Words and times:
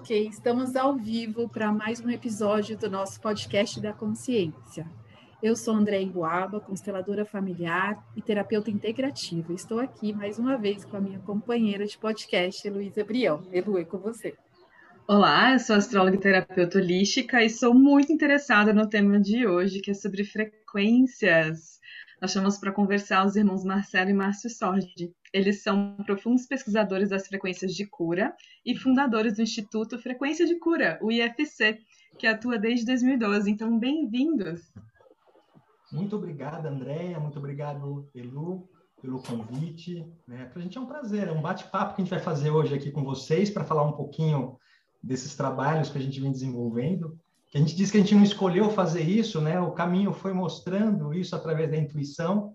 Ok, 0.00 0.28
estamos 0.28 0.76
ao 0.76 0.94
vivo 0.94 1.48
para 1.48 1.72
mais 1.72 2.00
um 2.00 2.08
episódio 2.08 2.78
do 2.78 2.88
nosso 2.88 3.20
podcast 3.20 3.80
da 3.80 3.92
consciência. 3.92 4.86
Eu 5.42 5.56
sou 5.56 5.74
André 5.74 6.00
Emboaba, 6.00 6.60
consteladora 6.60 7.26
familiar 7.26 8.00
e 8.16 8.22
terapeuta 8.22 8.70
integrativa. 8.70 9.52
Estou 9.52 9.80
aqui 9.80 10.12
mais 10.12 10.38
uma 10.38 10.56
vez 10.56 10.84
com 10.84 10.96
a 10.96 11.00
minha 11.00 11.18
companheira 11.18 11.84
de 11.84 11.98
podcast, 11.98 12.70
Luísa 12.70 13.04
Brião. 13.04 13.42
Elu, 13.52 13.76
é 13.76 13.84
com 13.84 13.98
você. 13.98 14.34
Olá, 15.06 15.52
eu 15.52 15.58
sou 15.58 15.74
astróloga 15.74 16.16
e 16.16 16.20
terapeuta 16.20 16.78
holística 16.78 17.42
e 17.42 17.50
sou 17.50 17.74
muito 17.74 18.12
interessada 18.12 18.72
no 18.72 18.88
tema 18.88 19.18
de 19.18 19.48
hoje, 19.48 19.80
que 19.80 19.90
é 19.90 19.94
sobre 19.94 20.22
frequências. 20.22 21.77
Nós 22.20 22.32
chamamos 22.32 22.58
para 22.58 22.72
conversar 22.72 23.24
os 23.24 23.36
irmãos 23.36 23.64
Marcelo 23.64 24.10
e 24.10 24.12
Márcio 24.12 24.50
Sordi. 24.50 25.14
Eles 25.32 25.62
são 25.62 25.96
profundos 26.04 26.46
pesquisadores 26.46 27.10
das 27.10 27.28
frequências 27.28 27.72
de 27.72 27.86
cura 27.86 28.34
e 28.66 28.76
fundadores 28.76 29.36
do 29.36 29.42
Instituto 29.42 29.96
Frequência 29.98 30.44
de 30.44 30.58
Cura, 30.58 30.98
o 31.00 31.12
IFC, 31.12 31.78
que 32.18 32.26
atua 32.26 32.58
desde 32.58 32.86
2012. 32.86 33.48
Então, 33.48 33.78
bem-vindos! 33.78 34.72
Muito 35.92 36.16
obrigado, 36.16 36.66
Andréia. 36.66 37.20
Muito 37.20 37.38
obrigado, 37.38 38.08
Elu, 38.12 38.68
pelo 39.00 39.22
convite. 39.22 40.04
Né? 40.26 40.46
Para 40.46 40.58
a 40.58 40.62
gente 40.62 40.76
é 40.76 40.80
um 40.80 40.86
prazer, 40.86 41.28
é 41.28 41.32
um 41.32 41.40
bate-papo 41.40 41.94
que 41.94 42.02
a 42.02 42.04
gente 42.04 42.10
vai 42.10 42.20
fazer 42.20 42.50
hoje 42.50 42.74
aqui 42.74 42.90
com 42.90 43.04
vocês 43.04 43.48
para 43.48 43.64
falar 43.64 43.84
um 43.84 43.92
pouquinho 43.92 44.58
desses 45.00 45.36
trabalhos 45.36 45.88
que 45.88 45.98
a 45.98 46.00
gente 46.00 46.20
vem 46.20 46.32
desenvolvendo. 46.32 47.16
Que 47.50 47.56
a 47.56 47.60
gente 47.60 47.74
disse 47.74 47.92
que 47.92 47.98
a 47.98 48.00
gente 48.00 48.14
não 48.14 48.22
escolheu 48.22 48.70
fazer 48.70 49.02
isso, 49.02 49.40
né? 49.40 49.58
O 49.60 49.72
caminho 49.72 50.12
foi 50.12 50.32
mostrando 50.32 51.14
isso 51.14 51.34
através 51.34 51.70
da 51.70 51.76
intuição. 51.76 52.54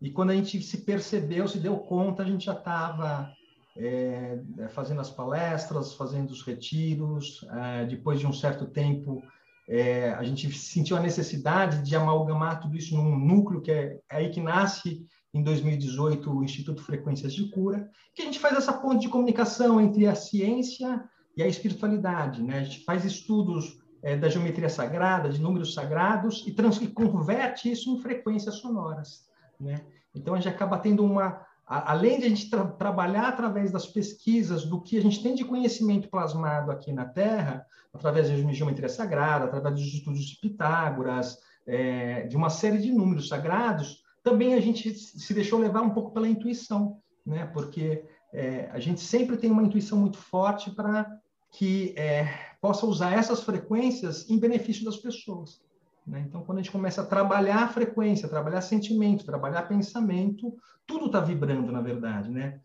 E 0.00 0.10
quando 0.10 0.30
a 0.30 0.34
gente 0.34 0.60
se 0.62 0.78
percebeu, 0.78 1.48
se 1.48 1.58
deu 1.58 1.78
conta, 1.78 2.22
a 2.22 2.26
gente 2.26 2.44
já 2.44 2.52
estava 2.52 3.32
é, 3.76 4.38
fazendo 4.70 5.00
as 5.00 5.10
palestras, 5.10 5.94
fazendo 5.94 6.30
os 6.30 6.42
retiros. 6.42 7.46
É, 7.50 7.86
depois 7.86 8.20
de 8.20 8.26
um 8.26 8.32
certo 8.32 8.66
tempo, 8.66 9.22
é, 9.68 10.10
a 10.10 10.22
gente 10.22 10.52
sentiu 10.52 10.96
a 10.96 11.00
necessidade 11.00 11.82
de 11.82 11.96
amalgamar 11.96 12.60
tudo 12.60 12.76
isso 12.76 12.94
num 12.94 13.18
núcleo 13.18 13.60
que 13.60 13.70
é, 13.70 13.98
é 14.10 14.16
aí 14.16 14.30
que 14.30 14.40
nasce 14.40 15.06
em 15.34 15.42
2018 15.42 16.30
o 16.30 16.44
Instituto 16.44 16.82
Frequências 16.82 17.34
de 17.34 17.50
Cura, 17.50 17.90
que 18.14 18.22
a 18.22 18.24
gente 18.24 18.38
faz 18.38 18.56
essa 18.56 18.72
ponte 18.72 19.02
de 19.02 19.08
comunicação 19.08 19.80
entre 19.80 20.06
a 20.06 20.14
ciência 20.14 21.04
e 21.36 21.42
a 21.42 21.48
espiritualidade. 21.48 22.42
Né? 22.42 22.60
A 22.60 22.64
gente 22.64 22.84
faz 22.84 23.04
estudos 23.04 23.78
é, 24.06 24.16
da 24.16 24.28
geometria 24.28 24.68
sagrada, 24.68 25.28
de 25.28 25.42
números 25.42 25.74
sagrados, 25.74 26.44
e, 26.46 26.52
trans, 26.52 26.80
e 26.80 26.86
converte 26.86 27.68
isso 27.68 27.90
em 27.90 27.98
frequências 27.98 28.54
sonoras. 28.54 29.26
Né? 29.58 29.80
Então, 30.14 30.34
a 30.34 30.36
gente 30.36 30.48
acaba 30.48 30.78
tendo 30.78 31.04
uma. 31.04 31.44
A, 31.66 31.90
além 31.90 32.20
de 32.20 32.26
a 32.26 32.28
gente 32.28 32.48
tra 32.48 32.64
trabalhar 32.64 33.26
através 33.26 33.72
das 33.72 33.84
pesquisas 33.84 34.64
do 34.64 34.80
que 34.80 34.96
a 34.96 35.02
gente 35.02 35.20
tem 35.20 35.34
de 35.34 35.44
conhecimento 35.44 36.08
plasmado 36.08 36.70
aqui 36.70 36.92
na 36.92 37.04
Terra, 37.04 37.66
através 37.92 38.28
da 38.28 38.36
geometria 38.52 38.88
sagrada, 38.88 39.46
através 39.46 39.74
dos 39.74 39.92
estudos 39.92 40.24
de 40.24 40.36
Pitágoras, 40.36 41.38
é, 41.66 42.28
de 42.28 42.36
uma 42.36 42.48
série 42.48 42.78
de 42.78 42.92
números 42.92 43.28
sagrados, 43.28 44.04
também 44.22 44.54
a 44.54 44.60
gente 44.60 44.94
se 44.94 45.34
deixou 45.34 45.58
levar 45.58 45.82
um 45.82 45.90
pouco 45.90 46.12
pela 46.12 46.28
intuição, 46.28 47.00
né? 47.26 47.44
porque 47.52 48.04
é, 48.32 48.70
a 48.72 48.78
gente 48.78 49.00
sempre 49.00 49.36
tem 49.36 49.50
uma 49.50 49.64
intuição 49.64 49.98
muito 49.98 50.18
forte 50.18 50.70
para 50.70 51.10
que 51.50 51.94
é, 51.96 52.28
possa 52.60 52.86
usar 52.86 53.12
essas 53.12 53.42
frequências 53.42 54.28
em 54.28 54.38
benefício 54.38 54.84
das 54.84 54.96
pessoas. 54.96 55.60
Né? 56.06 56.24
Então, 56.26 56.42
quando 56.42 56.58
a 56.58 56.62
gente 56.62 56.72
começa 56.72 57.02
a 57.02 57.06
trabalhar 57.06 57.64
a 57.64 57.68
frequência, 57.68 58.28
trabalhar 58.28 58.60
sentimento, 58.60 59.26
trabalhar 59.26 59.62
pensamento, 59.62 60.56
tudo 60.86 61.06
está 61.06 61.20
vibrando, 61.20 61.72
na 61.72 61.80
verdade. 61.80 62.30
Né? 62.30 62.60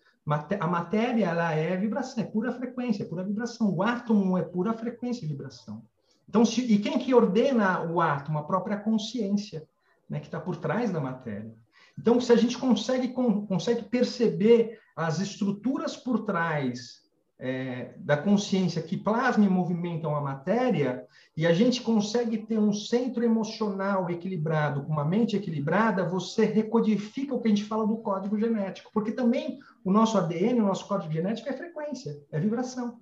A 0.60 0.68
matéria 0.68 1.26
ela 1.26 1.52
é 1.54 1.76
vibração, 1.76 2.24
é 2.24 2.28
pura 2.28 2.52
frequência, 2.52 3.04
é 3.04 3.06
pura 3.08 3.24
vibração. 3.24 3.74
O 3.74 3.82
átomo 3.82 4.38
é 4.38 4.44
pura 4.44 4.74
frequência 4.74 5.26
e 5.26 5.28
vibração. 5.28 5.84
Então, 6.30 6.46
se, 6.46 6.62
e 6.62 6.78
quem 6.78 7.00
que 7.00 7.14
ordena 7.14 7.82
o 7.92 8.00
átomo? 8.00 8.38
A 8.38 8.44
própria 8.44 8.78
consciência, 8.78 9.68
né, 10.10 10.20
que 10.20 10.28
está 10.28 10.40
por 10.40 10.58
trás 10.58 10.92
da 10.92 11.00
matéria. 11.00 11.54
Então, 11.98 12.22
se 12.22 12.32
a 12.32 12.36
gente 12.36 12.58
consegue, 12.58 13.10
consegue 13.10 13.84
perceber 13.84 14.80
as 14.96 15.20
estruturas 15.20 15.98
por 15.98 16.24
trás 16.24 17.01
é, 17.42 17.96
da 17.98 18.16
consciência 18.16 18.84
que 18.84 18.96
plasma 18.96 19.44
e 19.44 19.50
movimentam 19.50 20.16
a 20.16 20.22
matéria, 20.22 21.08
e 21.36 21.48
a 21.48 21.54
gente 21.54 21.82
consegue 21.82 22.38
ter 22.38 22.60
um 22.60 22.72
centro 22.72 23.24
emocional 23.24 24.08
equilibrado, 24.12 24.84
com 24.84 24.94
uma 24.94 25.04
mente 25.04 25.36
equilibrada, 25.36 26.08
você 26.08 26.46
recodifica 26.46 27.34
o 27.34 27.42
que 27.42 27.48
a 27.48 27.50
gente 27.50 27.64
fala 27.64 27.88
do 27.88 27.98
código 27.98 28.40
genético. 28.40 28.92
Porque 28.94 29.12
também 29.12 29.58
o 29.84 29.92
nosso 29.92 30.20
ADN, 30.20 30.62
o 30.62 30.68
nosso 30.68 30.88
código 30.88 31.12
genético 31.12 31.50
é 31.50 31.54
frequência, 31.54 32.16
é 32.32 32.40
vibração. 32.40 33.00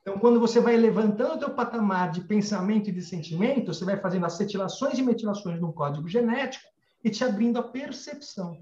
Então, 0.00 0.18
quando 0.18 0.40
você 0.40 0.58
vai 0.58 0.74
levantando 0.76 1.34
o 1.34 1.38
teu 1.38 1.50
patamar 1.50 2.12
de 2.12 2.22
pensamento 2.22 2.88
e 2.88 2.92
de 2.92 3.02
sentimento, 3.02 3.74
você 3.74 3.84
vai 3.84 3.98
fazendo 3.98 4.24
acetilações 4.24 4.98
e 4.98 5.02
metilações 5.02 5.60
no 5.60 5.72
código 5.72 6.08
genético 6.08 6.64
e 7.04 7.10
te 7.10 7.22
abrindo 7.24 7.58
a 7.58 7.62
percepção. 7.62 8.56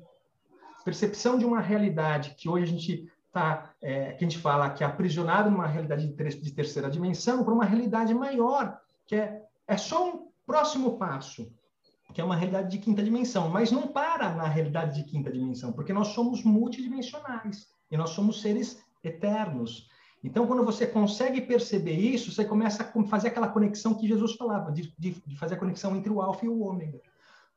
Percepção 0.84 1.38
de 1.38 1.44
uma 1.44 1.60
realidade 1.60 2.34
que 2.36 2.48
hoje 2.48 2.64
a 2.64 2.66
gente 2.66 3.12
tá, 3.34 3.74
é, 3.82 4.12
que 4.12 4.24
a 4.24 4.28
gente 4.28 4.38
fala 4.38 4.70
que 4.70 4.84
é 4.84 4.86
aprisionado 4.86 5.50
numa 5.50 5.66
realidade 5.66 6.06
de 6.06 6.52
terceira 6.52 6.88
dimensão 6.88 7.42
para 7.42 7.52
uma 7.52 7.64
realidade 7.64 8.14
maior, 8.14 8.78
que 9.08 9.16
é, 9.16 9.42
é 9.66 9.76
só 9.76 10.08
um 10.08 10.28
próximo 10.46 10.96
passo, 10.96 11.52
que 12.14 12.20
é 12.20 12.24
uma 12.24 12.36
realidade 12.36 12.70
de 12.70 12.78
quinta 12.78 13.02
dimensão, 13.02 13.48
mas 13.48 13.72
não 13.72 13.88
para 13.88 14.32
na 14.32 14.46
realidade 14.46 15.02
de 15.02 15.10
quinta 15.10 15.32
dimensão, 15.32 15.72
porque 15.72 15.92
nós 15.92 16.08
somos 16.08 16.44
multidimensionais 16.44 17.66
e 17.90 17.96
nós 17.96 18.10
somos 18.10 18.40
seres 18.40 18.80
eternos. 19.02 19.88
Então, 20.22 20.46
quando 20.46 20.64
você 20.64 20.86
consegue 20.86 21.40
perceber 21.40 21.96
isso, 21.96 22.30
você 22.30 22.44
começa 22.44 22.84
a 22.84 23.04
fazer 23.06 23.28
aquela 23.28 23.48
conexão 23.48 23.94
que 23.94 24.06
Jesus 24.06 24.36
falava, 24.36 24.70
de, 24.70 24.94
de, 24.96 25.20
de 25.26 25.36
fazer 25.36 25.56
a 25.56 25.58
conexão 25.58 25.96
entre 25.96 26.10
o 26.10 26.22
alfa 26.22 26.46
e 26.46 26.48
o 26.48 26.62
ômega. 26.62 27.00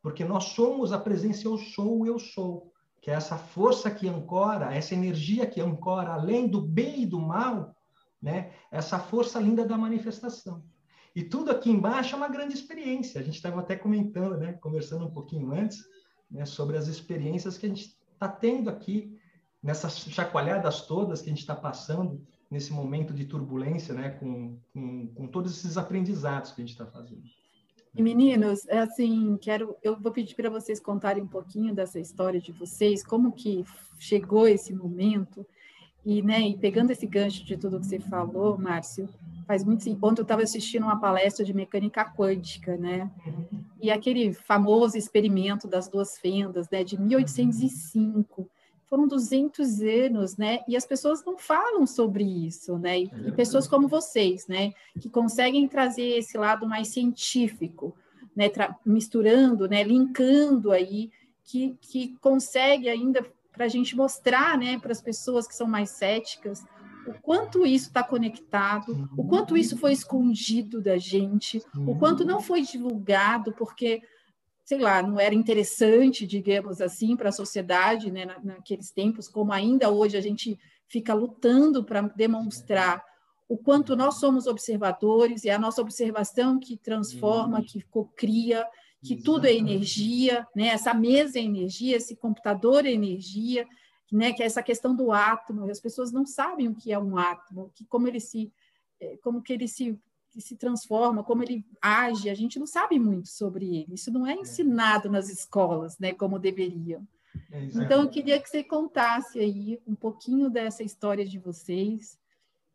Porque 0.02 0.26
nós 0.26 0.46
somos 0.46 0.92
a 0.92 0.98
presença 0.98 1.48
eu 1.48 1.58
sou, 1.58 2.06
eu 2.08 2.18
sou 2.18 2.72
que 3.08 3.12
é 3.12 3.14
essa 3.14 3.38
força 3.38 3.90
que 3.90 4.06
ancora, 4.06 4.76
essa 4.76 4.94
energia 4.94 5.48
que 5.48 5.62
ancora 5.62 6.12
além 6.12 6.46
do 6.46 6.62
bem 6.62 7.04
e 7.04 7.06
do 7.06 7.22
mal, 7.22 7.74
né? 8.22 8.52
Essa 8.70 9.00
força 9.00 9.40
linda 9.40 9.66
da 9.66 9.78
manifestação. 9.78 10.62
E 11.16 11.24
tudo 11.24 11.50
aqui 11.50 11.72
embaixo 11.72 12.16
é 12.16 12.18
uma 12.18 12.28
grande 12.28 12.54
experiência. 12.54 13.22
A 13.22 13.24
gente 13.24 13.36
estava 13.36 13.62
até 13.62 13.78
comentando, 13.78 14.36
né, 14.36 14.52
conversando 14.52 15.06
um 15.06 15.10
pouquinho 15.10 15.54
antes, 15.54 15.86
né, 16.30 16.44
sobre 16.44 16.76
as 16.76 16.88
experiências 16.88 17.58
que 17.58 17.66
a 17.66 17.70
gente 17.70 17.96
está 18.12 18.28
tendo 18.28 18.70
aqui 18.70 19.18
nessas 19.64 20.00
chacoalhadas 20.00 20.82
todas 20.82 21.22
que 21.22 21.28
a 21.28 21.30
gente 21.30 21.40
está 21.40 21.56
passando 21.56 22.22
nesse 22.52 22.74
momento 22.74 23.14
de 23.14 23.24
turbulência, 23.24 23.94
né, 23.94 24.10
com, 24.10 24.60
com, 24.74 25.08
com 25.16 25.28
todos 25.28 25.58
esses 25.58 25.78
aprendizados 25.78 26.52
que 26.52 26.62
a 26.62 26.66
gente 26.66 26.74
está 26.74 26.86
fazendo. 26.86 27.24
E 27.96 28.02
meninos, 28.02 28.68
é 28.68 28.80
assim, 28.80 29.38
quero, 29.42 29.76
eu 29.82 30.00
vou 30.00 30.12
pedir 30.12 30.36
para 30.36 30.50
vocês 30.50 30.80
contarem 30.80 31.24
um 31.24 31.28
pouquinho 31.28 31.74
dessa 31.74 32.00
história 32.00 32.40
de 32.40 32.52
vocês, 32.52 33.04
como 33.04 33.32
que 33.32 33.66
chegou 33.98 34.48
esse 34.48 34.74
momento. 34.74 35.46
E, 36.06 36.22
né, 36.22 36.40
e 36.40 36.58
pegando 36.58 36.92
esse 36.92 37.06
gancho 37.06 37.44
de 37.44 37.58
tudo 37.58 37.80
que 37.80 37.86
você 37.86 38.00
falou, 38.00 38.58
Márcio, 38.58 39.10
faz 39.46 39.64
muito. 39.64 39.90
Ontem 40.02 40.22
eu 40.22 40.24
estava 40.24 40.42
assistindo 40.42 40.84
uma 40.84 41.00
palestra 41.00 41.44
de 41.44 41.54
mecânica 41.54 42.06
quântica, 42.06 42.78
né? 42.78 43.12
E 43.82 43.92
aquele 43.92 44.32
famoso 44.32 44.98
experimento 44.98 45.68
das 45.68 45.90
duas 45.90 46.18
fendas, 46.18 46.70
né, 46.70 46.84
de 46.84 46.98
1805 47.00 48.50
foram 48.90 49.08
200 49.08 49.82
anos, 49.82 50.38
né? 50.38 50.60
E 50.68 50.76
as 50.76 50.86
pessoas 50.86 51.24
não 51.24 51.38
falam 51.38 51.86
sobre 51.86 52.24
isso, 52.24 52.78
né? 52.78 53.00
E, 53.02 53.12
e, 53.28 53.32
pessoas 53.34 53.68
como 53.68 53.88
vocês, 53.88 54.48
né? 54.48 54.74
Que 55.00 55.10
conseguem 55.10 55.68
trazer 55.68 56.18
esse 56.18 56.38
lado 56.38 56.68
mais 56.68 56.90
científico, 56.90 57.96
né? 58.36 58.50
Tra 58.50 58.76
misturando, 58.86 59.68
né? 59.68 59.84
Linkando 59.84 60.72
aí, 60.72 61.12
que, 61.44 61.78
que 61.82 62.16
consegue 62.22 62.90
ainda 62.90 63.26
para 63.52 63.66
a 63.66 63.70
gente 63.70 63.96
mostrar, 63.96 64.58
né? 64.58 64.80
Para 64.80 64.92
as 64.92 65.02
pessoas 65.02 65.48
que 65.48 65.56
são 65.56 65.68
mais 65.68 65.90
céticas, 65.90 66.64
o 67.08 67.14
quanto 67.22 67.66
isso 67.66 67.88
está 67.88 68.04
conectado, 68.04 69.10
o 69.18 69.24
quanto 69.24 69.56
isso 69.58 69.78
foi 69.78 69.94
escondido 69.94 70.82
da 70.82 70.98
gente, 70.98 71.62
o 71.76 71.96
quanto 71.96 72.26
não 72.26 72.42
foi 72.42 72.62
divulgado, 72.62 73.54
porque 73.54 74.02
sei 74.68 74.80
lá, 74.80 75.02
não 75.02 75.18
era 75.18 75.34
interessante, 75.34 76.28
digamos 76.28 76.82
assim, 76.82 77.16
para 77.16 77.30
a 77.30 77.32
sociedade 77.32 78.12
né, 78.12 78.26
naqueles 78.44 78.92
tempos, 78.92 79.30
como 79.30 79.54
ainda 79.54 79.90
hoje 79.90 80.18
a 80.18 80.22
gente 80.22 80.60
fica 80.90 81.14
lutando 81.14 81.86
para 81.86 82.02
demonstrar 82.02 83.02
o 83.48 83.58
quanto 83.58 83.96
nós 83.96 84.16
somos 84.16 84.46
observadores 84.46 85.46
e 85.46 85.50
a 85.50 85.58
nossa 85.58 85.82
observação 85.82 86.60
que 86.60 86.76
transforma, 86.76 87.64
que 87.64 87.82
cria, 88.14 88.68
que 89.02 89.16
tudo 89.16 89.48
é 89.48 89.54
energia, 89.54 90.46
né? 90.54 90.68
Essa 90.68 90.94
mesa 90.94 91.40
é 91.40 91.44
energia, 91.44 91.96
esse 91.96 92.18
computador 92.18 92.86
é 92.86 92.92
energia, 92.92 93.66
né? 94.12 94.34
Que 94.34 94.44
é 94.44 94.46
essa 94.46 94.62
questão 94.62 94.94
do 94.94 95.14
átomo. 95.14 95.64
As 95.72 95.80
pessoas 95.80 96.12
não 96.12 96.26
sabem 96.26 96.68
o 96.68 96.76
que 96.76 96.92
é 96.92 97.00
um 97.00 97.18
átomo, 97.18 97.72
que 97.74 97.86
como 97.86 98.06
ele 98.06 98.20
se 98.20 98.52
eh, 99.00 99.18
como 99.24 99.42
que 99.42 99.54
ele 99.54 99.68
se 99.70 99.98
que 100.38 100.42
se 100.44 100.56
transforma, 100.56 101.24
como 101.24 101.42
ele 101.42 101.66
age, 101.82 102.30
a 102.30 102.36
gente 102.36 102.60
não 102.60 102.68
sabe 102.68 103.00
muito 103.00 103.28
sobre 103.28 103.66
ele. 103.66 103.96
Isso 103.96 104.12
não 104.12 104.26
é, 104.28 104.34
é. 104.34 104.36
ensinado 104.36 105.10
nas 105.10 105.30
escolas, 105.30 105.98
né, 105.98 106.14
como 106.14 106.38
deveriam. 106.38 107.06
É 107.52 107.64
então, 107.64 108.04
eu 108.04 108.10
queria 108.10 108.40
que 108.40 108.48
você 108.48 108.64
contasse 108.64 109.40
aí 109.40 109.82
um 109.88 109.96
pouquinho 109.96 110.48
dessa 110.48 110.84
história 110.84 111.26
de 111.26 111.40
vocês, 111.40 112.20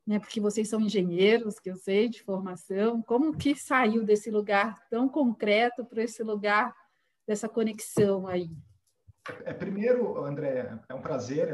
né? 0.06 0.18
Porque 0.18 0.40
vocês 0.40 0.68
são 0.68 0.80
engenheiros, 0.80 1.60
que 1.60 1.70
eu 1.70 1.76
sei, 1.76 2.08
de 2.08 2.22
formação. 2.22 3.00
Como 3.02 3.36
que 3.36 3.54
saiu 3.54 4.04
desse 4.04 4.30
lugar 4.30 4.80
tão 4.88 5.08
concreto 5.08 5.84
para 5.84 6.02
esse 6.02 6.22
lugar 6.22 6.74
dessa 7.26 7.48
conexão 7.48 8.26
aí? 8.26 8.50
É, 9.44 9.52
primeiro, 9.52 10.24
André, 10.24 10.78
é 10.88 10.94
um 10.94 11.02
prazer 11.02 11.48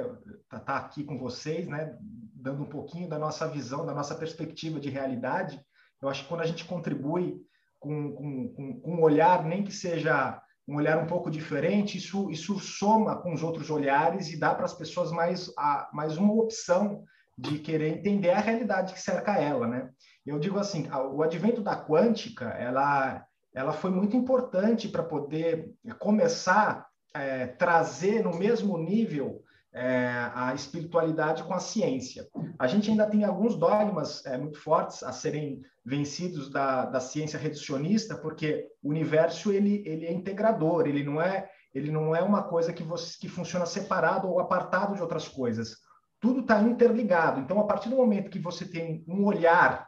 estar 0.45 0.61
tá 0.61 0.77
aqui 0.77 1.05
com 1.05 1.19
vocês, 1.19 1.67
né? 1.67 1.97
Dando 2.01 2.63
um 2.63 2.69
pouquinho 2.69 3.09
da 3.09 3.19
nossa 3.19 3.47
visão, 3.49 3.87
da 3.87 3.95
nossa 3.95 4.15
perspectiva 4.15 4.81
de 4.81 4.91
realidade. 4.91 5.63
Eu 6.01 6.09
acho 6.09 6.23
que 6.23 6.29
quando 6.29 6.43
a 6.43 6.47
gente 6.47 6.65
contribui 6.65 7.41
com, 7.79 8.13
com, 8.13 8.81
com 8.81 8.95
um 8.95 9.03
olhar, 9.03 9.45
nem 9.45 9.65
que 9.65 9.73
seja 9.73 10.41
um 10.67 10.77
olhar 10.77 10.99
um 10.99 11.07
pouco 11.07 11.31
diferente, 11.31 11.97
isso, 11.97 12.31
isso 12.31 12.59
soma 12.59 13.17
com 13.17 13.33
os 13.33 13.43
outros 13.43 13.71
olhares 13.71 14.31
e 14.31 14.39
dá 14.39 14.55
para 14.55 14.67
as 14.67 14.75
pessoas 14.75 15.11
mais, 15.11 15.51
a, 15.57 15.89
mais 15.93 16.19
uma 16.19 16.35
opção 16.35 17.05
de 17.37 17.59
querer 17.59 17.97
entender 17.97 18.31
a 18.31 18.41
realidade 18.41 18.93
que 18.93 19.01
cerca 19.01 19.39
ela, 19.39 19.67
né? 19.67 19.89
Eu 20.27 20.39
digo 20.39 20.59
assim, 20.59 20.87
o 20.91 21.23
advento 21.23 21.63
da 21.63 21.75
quântica, 21.75 22.49
ela, 22.51 23.25
ela 23.55 23.73
foi 23.73 23.91
muito 23.91 24.17
importante 24.17 24.89
para 24.89 25.03
poder 25.03 25.73
começar 25.99 26.87
a 27.15 27.23
é, 27.23 27.47
trazer 27.47 28.23
no 28.23 28.37
mesmo 28.37 28.77
nível 28.77 29.43
é, 29.79 30.33
a 30.35 30.53
espiritualidade 30.55 31.45
com 31.45 31.55
a 31.55 31.61
ciência. 31.61 32.27
A 32.59 32.67
gente 32.67 32.91
ainda 32.91 33.07
tem 33.07 33.25
alguns 33.25 33.55
dogmas 33.55 34.27
é, 34.27 34.37
muito 34.37 34.59
fortes 34.59 35.05
a 35.05 35.13
serem 35.13 35.63
vencidos 35.85 36.51
da, 36.51 36.85
da 36.85 36.99
ciência 36.99 37.39
reducionista, 37.39 38.17
porque 38.17 38.67
o 38.83 38.91
universo 38.91 39.53
ele, 39.53 39.85
ele 39.87 40.05
é 40.05 40.13
integrador, 40.13 40.89
ele 40.89 41.05
não 41.05 41.23
é 41.23 41.49
ele 41.73 41.93
não 41.93 42.17
é 42.17 42.23
uma 42.23 42.43
coisa 42.43 42.73
que, 42.73 42.83
você, 42.83 43.17
que 43.21 43.29
funciona 43.29 43.67
separado 43.67 44.27
ou 44.27 44.41
apartado 44.41 44.97
de 44.97 45.03
outras 45.03 45.29
coisas. 45.29 45.77
Tudo 46.19 46.41
está 46.41 46.61
interligado. 46.61 47.41
Então, 47.41 47.61
a 47.61 47.65
partir 47.65 47.91
do 47.91 47.97
momento 47.97 48.31
que 48.31 48.39
você 48.39 48.65
tem 48.65 49.05
um 49.07 49.25
olhar 49.25 49.87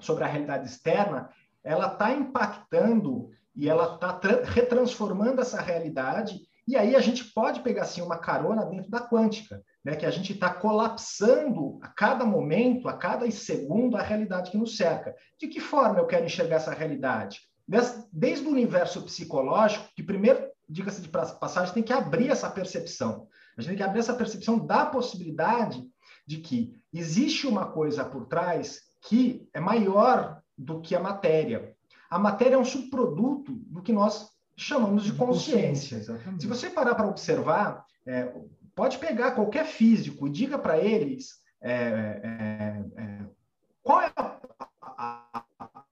sobre 0.00 0.24
a 0.24 0.26
realidade 0.26 0.66
externa, 0.66 1.30
ela 1.62 1.92
está 1.92 2.10
impactando 2.10 3.30
e 3.54 3.68
ela 3.68 3.94
está 3.94 4.18
retransformando 4.44 5.40
essa 5.40 5.60
realidade 5.60 6.40
e 6.66 6.76
aí 6.76 6.96
a 6.96 7.00
gente 7.00 7.24
pode 7.24 7.60
pegar 7.60 7.82
assim 7.82 8.00
uma 8.00 8.16
carona 8.16 8.64
dentro 8.64 8.90
da 8.90 9.00
quântica, 9.00 9.62
né? 9.84 9.94
Que 9.96 10.06
a 10.06 10.10
gente 10.10 10.32
está 10.32 10.52
colapsando 10.52 11.78
a 11.82 11.88
cada 11.88 12.24
momento, 12.24 12.88
a 12.88 12.94
cada 12.94 13.30
segundo, 13.30 13.96
a 13.96 14.02
realidade 14.02 14.50
que 14.50 14.56
nos 14.56 14.76
cerca. 14.76 15.14
De 15.38 15.46
que 15.46 15.60
forma 15.60 15.98
eu 15.98 16.06
quero 16.06 16.24
enxergar 16.24 16.56
essa 16.56 16.72
realidade? 16.72 17.40
Desde, 18.12 18.46
o 18.46 18.50
universo 18.50 19.02
psicológico, 19.02 19.88
que 19.94 20.02
primeiro, 20.02 20.48
diga-se 20.68 21.02
de 21.02 21.08
passagem, 21.08 21.74
tem 21.74 21.82
que 21.82 21.92
abrir 21.92 22.30
essa 22.30 22.50
percepção. 22.50 23.28
A 23.56 23.60
gente 23.60 23.70
tem 23.70 23.76
que 23.76 23.82
abrir 23.82 24.00
essa 24.00 24.14
percepção 24.14 24.58
da 24.58 24.86
possibilidade 24.86 25.84
de 26.26 26.38
que 26.38 26.74
existe 26.92 27.46
uma 27.46 27.66
coisa 27.66 28.04
por 28.04 28.26
trás 28.26 28.80
que 29.02 29.46
é 29.52 29.60
maior 29.60 30.40
do 30.56 30.80
que 30.80 30.94
a 30.94 31.00
matéria. 31.00 31.74
A 32.08 32.18
matéria 32.18 32.54
é 32.54 32.58
um 32.58 32.64
subproduto 32.64 33.52
do 33.66 33.82
que 33.82 33.92
nós 33.92 34.33
chamamos 34.56 35.04
de 35.04 35.12
consciência. 35.12 35.98
consciência 35.98 36.40
Se 36.40 36.46
você 36.46 36.70
parar 36.70 36.94
para 36.94 37.08
observar, 37.08 37.84
é, 38.06 38.32
pode 38.74 38.98
pegar 38.98 39.32
qualquer 39.32 39.66
físico 39.66 40.26
e 40.26 40.30
diga 40.30 40.58
para 40.58 40.78
eles 40.78 41.42
é, 41.62 41.72
é, 41.76 42.84
é, 42.96 43.20
qual 43.82 44.02
é 44.02 44.12
a, 44.16 44.38
a, 44.82 45.44
a 45.58 45.84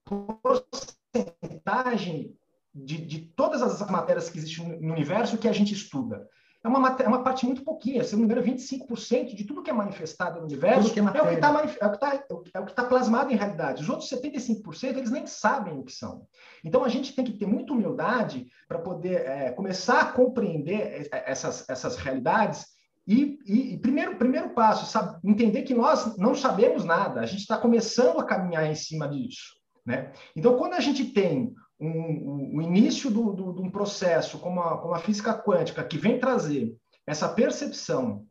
porcentagem 1.13 2.37
de, 2.75 2.99
de, 3.05 3.21
todas 3.37 3.63
as 3.63 3.81
matérias 3.91 4.31
que 4.31 4.39
existem 4.39 4.81
no 4.81 4.93
universo 4.93 5.39
que 5.39 5.49
a 5.49 5.53
gente 5.53 5.75
estuda 5.75 6.29
é 6.65 6.69
uma, 6.69 6.97
é 7.01 7.09
uma 7.09 7.25
parte 7.25 7.45
muito 7.45 7.65
pouquinha, 7.65 8.05
se 8.05 8.13
não 8.13 8.21
me 8.21 8.25
engano, 8.25 8.43
25% 8.43 9.35
de 9.35 9.45
tudo 9.45 9.63
que 9.63 9.71
é 9.71 9.73
manifestado 9.73 10.39
no 10.39 10.47
universo 10.47 10.81
é, 10.81 11.01
é, 11.01 11.23
o 11.23 11.29
que 11.29 11.35
está 11.35 11.59
é, 11.75 11.89
tá, 11.89 12.25
é 12.55 12.63
tá 12.63 12.85
plasmado 12.85 13.33
em 13.33 13.37
realidade. 13.37 13.83
Os 13.83 13.89
outros 13.89 14.09
75% 14.09 14.97
eles 14.97 15.11
nem 15.11 15.27
sabem 15.27 15.77
o 15.77 15.83
que 15.83 15.93
são. 15.93 16.27
Então 16.65 16.85
a 16.85 16.89
gente 16.89 17.15
tem 17.17 17.25
que 17.25 17.33
ter 17.33 17.47
muita 17.47 17.73
humildade 17.73 18.47
para 18.69 18.79
poder 18.79 19.27
é, 19.27 19.51
começar 19.51 20.01
a 20.01 20.13
compreender 20.13 21.09
essas, 21.11 21.69
essas 21.69 21.97
realidades. 21.97 22.67
E, 23.09 23.41
e, 23.45 23.75
e 23.75 23.79
primeiro, 23.79 24.17
primeiro 24.17 24.51
passo, 24.51 24.87
sabe, 24.87 25.19
entender 25.25 25.63
que 25.63 25.75
nós 25.75 26.17
não 26.17 26.33
sabemos 26.33 26.85
nada, 26.85 27.21
a 27.21 27.27
gente 27.27 27.41
está 27.41 27.59
começando 27.59 28.21
a 28.21 28.25
caminhar 28.25 28.71
em 28.71 28.77
cima 28.77 29.09
disso. 29.09 29.61
Né? 29.85 30.13
Então, 30.37 30.57
quando 30.57 30.75
a 30.75 30.81
gente 30.81 31.07
tem 31.07 31.53
um, 31.87 32.57
o 32.57 32.63
início 32.63 33.11
de 33.11 33.19
um 33.19 33.71
processo 33.71 34.39
como 34.39 34.61
a, 34.61 34.79
como 34.79 34.95
a 34.95 34.99
física 34.99 35.35
quântica, 35.35 35.85
que 35.85 35.99
vem 35.99 36.19
trazer 36.19 36.77
essa 37.07 37.29
percepção 37.29 38.25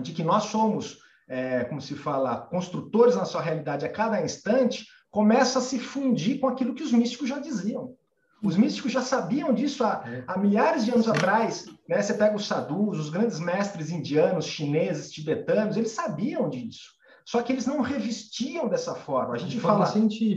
de 0.00 0.12
que 0.12 0.22
nós 0.22 0.44
somos, 0.44 0.98
é, 1.28 1.64
como 1.64 1.80
se 1.80 1.94
fala, 1.94 2.36
construtores 2.36 3.16
na 3.16 3.24
sua 3.24 3.40
realidade 3.40 3.84
a 3.84 3.92
cada 3.92 4.22
instante, 4.22 4.86
começa 5.10 5.58
a 5.58 5.62
se 5.62 5.78
fundir 5.78 6.38
com 6.38 6.48
aquilo 6.48 6.74
que 6.74 6.82
os 6.82 6.92
místicos 6.92 7.28
já 7.28 7.38
diziam. 7.38 7.94
Os 8.42 8.56
místicos 8.56 8.92
já 8.92 9.00
sabiam 9.00 9.54
disso 9.54 9.82
há, 9.84 10.04
é. 10.06 10.24
há 10.26 10.38
milhares 10.38 10.84
de 10.84 10.90
anos 10.90 11.08
atrás. 11.08 11.66
Né? 11.88 12.02
Você 12.02 12.14
pega 12.14 12.36
os 12.36 12.46
sadhus, 12.46 12.98
os 12.98 13.08
grandes 13.08 13.40
mestres 13.40 13.90
indianos, 13.90 14.44
chineses, 14.44 15.10
tibetanos, 15.10 15.76
eles 15.76 15.92
sabiam 15.92 16.48
disso. 16.50 16.92
Só 17.24 17.42
que 17.42 17.52
eles 17.52 17.64
não 17.64 17.80
revestiam 17.80 18.68
dessa 18.68 18.94
forma. 18.94 19.34
A 19.34 19.38
gente 19.38 19.58
fala. 19.58 19.86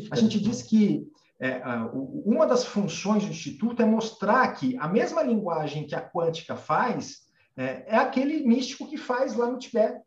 A 0.10 0.16
gente 0.16 0.40
diz 0.40 0.62
que 0.62 1.06
é, 1.40 1.62
uma 1.94 2.48
das 2.48 2.66
funções 2.66 3.24
do 3.24 3.32
Instituto 3.32 3.82
é 3.82 3.86
mostrar 3.86 4.48
que 4.54 4.76
a 4.78 4.88
mesma 4.88 5.22
linguagem 5.22 5.86
que 5.86 5.94
a 5.94 6.02
quântica 6.02 6.56
faz 6.56 7.28
é, 7.56 7.86
é 7.88 7.96
aquele 7.96 8.46
místico 8.46 8.88
que 8.88 8.98
faz 8.98 9.36
lá 9.36 9.48
no 9.48 9.60
Tibete. 9.60 10.02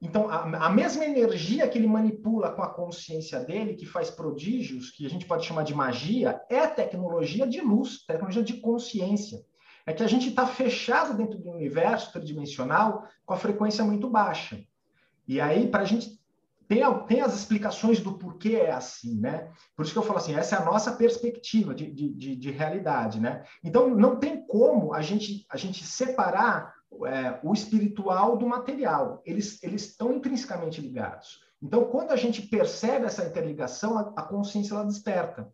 Então, 0.00 0.28
a, 0.28 0.66
a, 0.66 0.70
mesma 0.70 1.04
energia 1.04 1.68
que 1.68 1.78
ele 1.78 1.86
manipula 1.86 2.50
com 2.52 2.62
a 2.62 2.68
consciência 2.68 3.40
dele, 3.40 3.74
que 3.74 3.86
faz 3.86 4.10
prodígios, 4.10 4.90
que 4.90 5.06
a 5.06 5.08
gente 5.08 5.26
pode 5.26 5.46
chamar 5.46 5.62
de 5.62 5.74
magia, 5.74 6.40
é 6.50 6.66
tecnologia 6.66 7.46
de 7.46 7.60
luz, 7.60 8.04
tecnologia 8.04 8.42
de 8.42 8.54
consciência. 8.54 9.42
É 9.86 9.92
que 9.92 10.02
a 10.02 10.06
gente 10.06 10.28
está 10.28 10.46
fechado 10.46 11.16
dentro 11.16 11.38
do 11.38 11.50
universo 11.50 12.12
tridimensional 12.12 13.06
com 13.24 13.34
a 13.34 13.38
frequência 13.38 13.84
muito 13.84 14.08
baixa. 14.08 14.62
E 15.26 15.40
aí, 15.40 15.68
para 15.68 15.82
a 15.82 15.86
gente 15.86 16.18
tem, 16.68 16.82
tem 17.06 17.20
as 17.20 17.34
explicações 17.34 18.00
do 18.00 18.18
porquê 18.18 18.56
é 18.56 18.70
assim, 18.70 19.20
né? 19.20 19.50
Por 19.76 19.84
isso 19.84 19.92
que 19.92 19.98
eu 19.98 20.02
falo 20.02 20.18
assim, 20.18 20.34
essa 20.34 20.56
é 20.56 20.58
a 20.58 20.64
nossa 20.64 20.92
perspectiva 20.92 21.74
de, 21.74 21.90
de, 21.90 22.14
de, 22.14 22.36
de 22.36 22.50
realidade, 22.50 23.20
né? 23.20 23.44
Então, 23.62 23.88
não 23.90 24.16
tem 24.16 24.46
como 24.46 24.94
a 24.94 25.02
gente, 25.02 25.46
a 25.50 25.56
gente 25.56 25.84
separar 25.84 26.74
é, 27.06 27.38
o 27.42 27.52
espiritual 27.52 28.36
do 28.36 28.46
material. 28.46 29.22
Eles, 29.24 29.62
eles 29.62 29.86
estão 29.86 30.12
intrinsecamente 30.12 30.80
ligados. 30.80 31.40
Então, 31.62 31.84
quando 31.84 32.10
a 32.10 32.16
gente 32.16 32.42
percebe 32.42 33.06
essa 33.06 33.24
interligação, 33.24 33.98
a, 33.98 34.12
a 34.16 34.22
consciência 34.22 34.74
ela 34.74 34.84
desperta. 34.84 35.50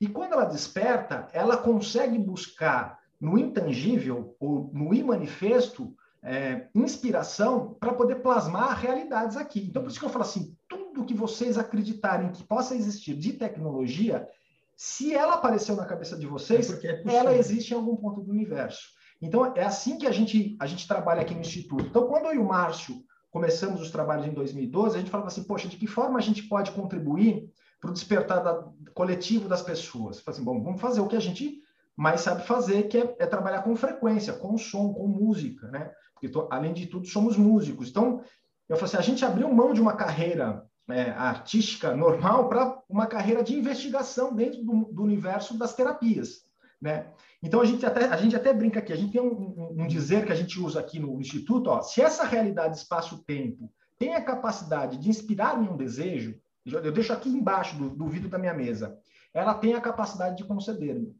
E 0.00 0.08
quando 0.08 0.32
ela 0.32 0.44
desperta, 0.44 1.28
ela 1.32 1.56
consegue 1.56 2.18
buscar 2.18 2.98
no 3.20 3.38
intangível 3.38 4.36
ou 4.38 4.70
no 4.72 4.92
imanifesto 4.92 5.94
é, 6.24 6.68
inspiração 6.74 7.76
para 7.78 7.92
poder 7.92 8.16
plasmar 8.16 8.80
realidades 8.80 9.36
aqui. 9.36 9.60
Então, 9.60 9.82
por 9.82 9.90
isso 9.90 10.00
que 10.00 10.06
eu 10.06 10.10
falo 10.10 10.24
assim: 10.24 10.56
tudo 10.68 11.04
que 11.04 11.14
vocês 11.14 11.58
acreditarem 11.58 12.32
que 12.32 12.42
possa 12.42 12.74
existir 12.74 13.14
de 13.14 13.34
tecnologia, 13.34 14.26
se 14.74 15.14
ela 15.14 15.34
apareceu 15.34 15.76
na 15.76 15.84
cabeça 15.84 16.16
de 16.16 16.26
vocês, 16.26 16.70
é 16.82 17.02
é 17.04 17.14
ela 17.14 17.34
existe 17.34 17.72
em 17.72 17.76
algum 17.76 17.94
ponto 17.94 18.22
do 18.22 18.30
universo. 18.30 18.88
Então, 19.20 19.54
é 19.54 19.64
assim 19.64 19.98
que 19.98 20.06
a 20.06 20.10
gente, 20.10 20.56
a 20.58 20.66
gente 20.66 20.88
trabalha 20.88 21.20
aqui 21.20 21.34
no 21.34 21.40
Instituto. 21.40 21.86
Então, 21.86 22.06
quando 22.06 22.26
eu 22.26 22.34
e 22.34 22.38
o 22.38 22.44
Márcio 22.44 23.04
começamos 23.30 23.80
os 23.80 23.90
trabalhos 23.90 24.26
em 24.26 24.32
2012, 24.32 24.96
a 24.96 25.00
gente 25.00 25.10
falava 25.10 25.28
assim: 25.28 25.44
poxa, 25.44 25.68
de 25.68 25.76
que 25.76 25.86
forma 25.86 26.18
a 26.18 26.22
gente 26.22 26.44
pode 26.44 26.72
contribuir 26.72 27.50
para 27.80 27.90
o 27.90 27.92
despertar 27.92 28.42
da, 28.42 28.66
coletivo 28.94 29.46
das 29.46 29.60
pessoas? 29.60 30.20
Falei 30.20 30.38
assim, 30.38 30.44
bom, 30.44 30.62
vamos 30.62 30.80
fazer 30.80 31.02
o 31.02 31.06
que 31.06 31.16
a 31.16 31.20
gente 31.20 31.60
mais 31.94 32.22
sabe 32.22 32.46
fazer, 32.46 32.84
que 32.84 32.96
é, 32.96 33.16
é 33.18 33.26
trabalhar 33.26 33.62
com 33.62 33.76
frequência, 33.76 34.32
com 34.32 34.56
som, 34.56 34.92
com 34.92 35.06
música, 35.06 35.68
né? 35.68 35.92
Porque 36.14 36.30
além 36.50 36.72
de 36.72 36.86
tudo 36.86 37.06
somos 37.06 37.36
músicos. 37.36 37.88
Então, 37.88 38.22
eu 38.68 38.76
falei 38.76 38.84
assim, 38.84 38.96
a 38.96 39.02
gente 39.02 39.24
abriu 39.24 39.52
mão 39.52 39.74
de 39.74 39.80
uma 39.80 39.94
carreira 39.94 40.64
é, 40.88 41.10
artística 41.10 41.94
normal 41.94 42.48
para 42.48 42.82
uma 42.88 43.06
carreira 43.06 43.42
de 43.42 43.54
investigação 43.54 44.34
dentro 44.34 44.62
do, 44.62 44.84
do, 44.86 45.02
universo 45.02 45.56
das 45.56 45.74
terapias, 45.74 46.44
né? 46.80 47.10
Então 47.42 47.60
a 47.60 47.64
gente 47.64 47.84
até 47.84 48.06
a 48.06 48.16
gente 48.16 48.36
até 48.36 48.52
brinca 48.52 48.80
aqui, 48.80 48.92
a 48.92 48.96
gente 48.96 49.12
tem 49.12 49.20
um, 49.20 49.32
um, 49.32 49.82
um 49.82 49.86
dizer 49.86 50.26
que 50.26 50.32
a 50.32 50.34
gente 50.34 50.58
usa 50.60 50.80
aqui 50.80 50.98
no 50.98 51.20
instituto, 51.20 51.68
ó, 51.68 51.82
se 51.82 52.02
essa 52.02 52.24
realidade 52.24 52.76
espaço-tempo 52.76 53.72
tem 53.98 54.14
a 54.14 54.22
capacidade 54.22 54.98
de 54.98 55.08
inspirar 55.08 55.62
em 55.62 55.68
um 55.68 55.76
desejo, 55.76 56.38
eu 56.66 56.92
deixo 56.92 57.12
aqui 57.12 57.28
embaixo 57.28 57.76
do, 57.76 57.90
do 57.90 58.08
vidro 58.08 58.28
da 58.28 58.38
minha 58.38 58.54
mesa, 58.54 58.98
ela 59.32 59.54
tem 59.54 59.74
a 59.74 59.80
capacidade 59.80 60.36
de 60.36 60.44
conceder-me. 60.44 61.14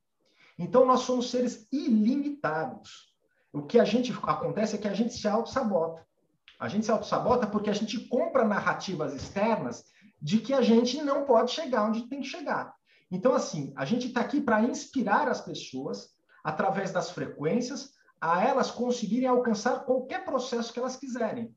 Então 0.59 0.87
nós 0.87 1.01
somos 1.01 1.31
seres 1.31 1.67
ilimitados. 1.73 3.14
O 3.55 3.63
que 3.63 3.79
a 3.79 3.85
gente 3.85 4.13
acontece 4.25 4.75
é 4.75 4.79
que 4.79 4.89
a 4.89 4.93
gente 4.93 5.15
se 5.15 5.29
auto-sabota. 5.29 6.05
A 6.59 6.67
gente 6.67 6.85
se 6.85 6.91
auto-sabota 6.91 7.47
porque 7.47 7.71
a 7.71 7.73
gente 7.73 8.09
compra 8.09 8.45
narrativas 8.45 9.15
externas 9.15 9.85
de 10.21 10.39
que 10.39 10.53
a 10.53 10.61
gente 10.61 11.01
não 11.03 11.25
pode 11.25 11.53
chegar 11.53 11.85
onde 11.85 12.09
tem 12.09 12.21
que 12.21 12.27
chegar. 12.27 12.75
Então, 13.13 13.33
assim, 13.33 13.73
a 13.77 13.85
gente 13.85 14.09
está 14.09 14.23
aqui 14.23 14.41
para 14.41 14.63
inspirar 14.63 15.29
as 15.29 15.41
pessoas, 15.41 16.09
através 16.43 16.91
das 16.91 17.11
frequências, 17.11 17.93
a 18.21 18.43
elas 18.43 18.73
conseguirem 18.73 19.29
alcançar 19.29 19.85
qualquer 19.85 20.25
processo 20.25 20.73
que 20.73 20.81
elas 20.81 20.97
quiserem. 20.97 21.55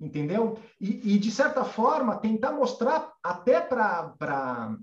entendeu? 0.00 0.58
E, 0.80 1.14
e, 1.14 1.18
de 1.18 1.30
certa 1.30 1.62
forma, 1.62 2.16
tentar 2.16 2.52
mostrar 2.52 3.12
até 3.22 3.60
para 3.60 4.78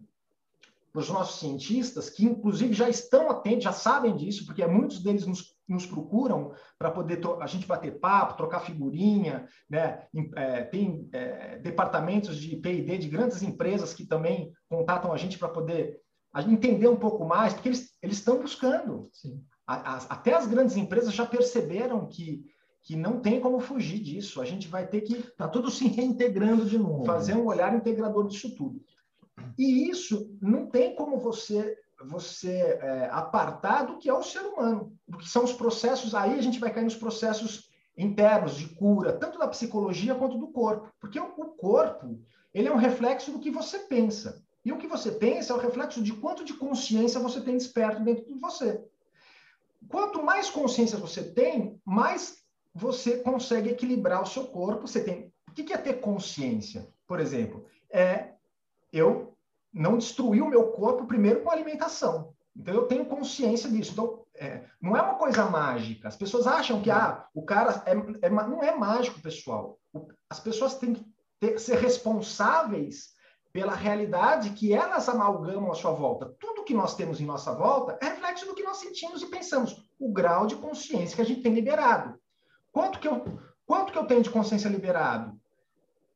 os 0.93 1.09
nossos 1.09 1.39
cientistas, 1.39 2.09
que 2.09 2.25
inclusive 2.25 2.73
já 2.73 2.87
estão 2.87 3.31
atentos, 3.31 3.63
já 3.63 3.73
sabem 3.73 4.15
disso, 4.15 4.45
porque 4.45 4.65
muitos 4.67 5.01
deles 5.01 5.25
nos, 5.25 5.50
nos 5.67 5.85
procuram 5.85 6.53
para 6.77 6.91
poder 6.91 7.21
a 7.39 7.47
gente 7.47 7.65
bater 7.65 7.99
papo, 7.99 8.37
trocar 8.37 8.59
figurinha, 8.61 9.47
né? 9.69 10.05
É, 10.35 10.63
tem 10.63 11.07
é, 11.13 11.57
departamentos 11.59 12.37
de 12.37 12.57
P&D 12.57 12.97
de 12.97 13.07
grandes 13.07 13.41
empresas 13.41 13.93
que 13.93 14.05
também 14.05 14.51
contatam 14.69 15.13
a 15.13 15.17
gente 15.17 15.37
para 15.37 15.49
poder 15.49 15.99
entender 16.47 16.87
um 16.87 16.95
pouco 16.95 17.25
mais, 17.25 17.53
porque 17.53 17.69
eles, 17.69 17.93
eles 18.01 18.17
estão 18.17 18.39
buscando. 18.39 19.09
A, 19.65 19.95
a, 19.95 19.97
até 20.09 20.33
as 20.33 20.47
grandes 20.47 20.75
empresas 20.75 21.13
já 21.13 21.25
perceberam 21.25 22.07
que 22.07 22.43
que 22.83 22.95
não 22.95 23.19
tem 23.19 23.39
como 23.39 23.59
fugir 23.59 23.99
disso. 23.99 24.41
A 24.41 24.45
gente 24.45 24.67
vai 24.67 24.87
ter 24.87 25.01
que. 25.01 25.13
Está 25.13 25.47
tudo 25.47 25.69
se 25.69 25.87
reintegrando 25.87 26.65
de 26.65 26.77
novo. 26.77 27.05
Fazer 27.05 27.35
um 27.35 27.45
olhar 27.45 27.75
integrador 27.75 28.27
disso 28.27 28.55
tudo. 28.55 28.81
E 29.57 29.89
isso 29.89 30.35
não 30.41 30.67
tem 30.67 30.95
como 30.95 31.19
você 31.19 31.77
você 32.05 32.51
é, 32.51 33.09
apartar 33.11 33.83
do 33.83 33.97
que 33.97 34.09
é 34.09 34.13
o 34.13 34.23
ser 34.23 34.41
humano, 34.41 34.93
do 35.07 35.17
que 35.17 35.29
são 35.29 35.43
os 35.43 35.53
processos. 35.53 36.15
Aí 36.15 36.37
a 36.37 36.41
gente 36.41 36.59
vai 36.59 36.73
cair 36.73 36.83
nos 36.83 36.95
processos 36.95 37.69
internos 37.97 38.55
de 38.55 38.67
cura, 38.67 39.13
tanto 39.13 39.37
da 39.37 39.47
psicologia 39.47 40.15
quanto 40.15 40.37
do 40.37 40.47
corpo, 40.47 40.89
porque 40.99 41.19
o, 41.19 41.29
corpo 41.29 42.19
ele 42.53 42.67
é 42.67 42.71
um 42.71 42.77
reflexo 42.77 43.31
do 43.31 43.39
que 43.39 43.51
você 43.51 43.79
pensa. 43.79 44.43
E 44.63 44.71
o 44.71 44.77
que 44.77 44.87
você 44.87 45.11
pensa 45.11 45.53
é 45.53 45.55
o 45.55 45.59
reflexo 45.59 46.01
de 46.01 46.13
quanto 46.13 46.43
de 46.43 46.53
consciência 46.53 47.19
você 47.19 47.41
tem 47.41 47.57
desperto 47.57 48.03
dentro 48.03 48.25
de 48.25 48.33
você. 48.35 48.83
Quanto 49.87 50.23
mais 50.23 50.49
consciência 50.49 50.97
você 50.97 51.23
tem, 51.23 51.79
mais 51.83 52.43
você 52.73 53.17
consegue 53.17 53.69
equilibrar 53.69 54.21
o 54.21 54.27
seu 54.27 54.45
corpo. 54.45 54.87
Você 54.87 55.03
tem. 55.03 55.33
O 55.49 55.53
que 55.53 55.73
é 55.73 55.77
ter 55.77 55.95
consciência? 55.95 56.87
Por 57.07 57.19
exemplo, 57.19 57.65
é 57.89 58.35
eu 58.93 59.30
não 59.73 59.97
destruir 59.97 60.41
o 60.41 60.49
meu 60.49 60.71
corpo 60.71 61.05
primeiro 61.05 61.41
com 61.41 61.49
alimentação. 61.49 62.33
Então 62.55 62.73
eu 62.73 62.87
tenho 62.87 63.05
consciência 63.05 63.69
disso. 63.69 63.93
Então 63.93 64.25
é, 64.35 64.65
não 64.81 64.95
é 64.95 65.01
uma 65.01 65.15
coisa 65.15 65.45
mágica. 65.45 66.07
As 66.07 66.15
pessoas 66.15 66.47
acham 66.47 66.81
que 66.81 66.91
ah, 66.91 67.25
o 67.33 67.43
cara 67.43 67.83
é, 67.85 68.27
é 68.27 68.29
não 68.29 68.61
é 68.63 68.75
mágico, 68.75 69.21
pessoal. 69.21 69.79
As 70.29 70.39
pessoas 70.39 70.75
têm 70.75 70.93
que 70.93 71.05
ter, 71.39 71.59
ser 71.59 71.77
responsáveis 71.77 73.11
pela 73.51 73.75
realidade 73.75 74.51
que 74.51 74.73
elas 74.73 75.09
amalgamam 75.09 75.71
à 75.71 75.75
sua 75.75 75.91
volta. 75.91 76.33
Tudo 76.39 76.63
que 76.63 76.73
nós 76.73 76.95
temos 76.95 77.19
em 77.19 77.25
nossa 77.25 77.53
volta 77.53 77.97
é 78.01 78.11
reflexo 78.31 78.45
do 78.45 78.55
que 78.55 78.63
nós 78.63 78.77
sentimos 78.77 79.21
e 79.21 79.27
pensamos, 79.27 79.83
o 79.99 80.11
grau 80.11 80.47
de 80.47 80.55
consciência 80.55 81.15
que 81.15 81.21
a 81.21 81.25
gente 81.25 81.41
tem 81.41 81.53
liberado. 81.53 82.17
Quanto 82.71 82.99
que 82.99 83.07
eu, 83.07 83.25
quanto 83.65 83.91
que 83.91 83.97
eu 83.97 84.05
tenho 84.05 84.23
de 84.23 84.29
consciência 84.29 84.69
liberado? 84.69 85.37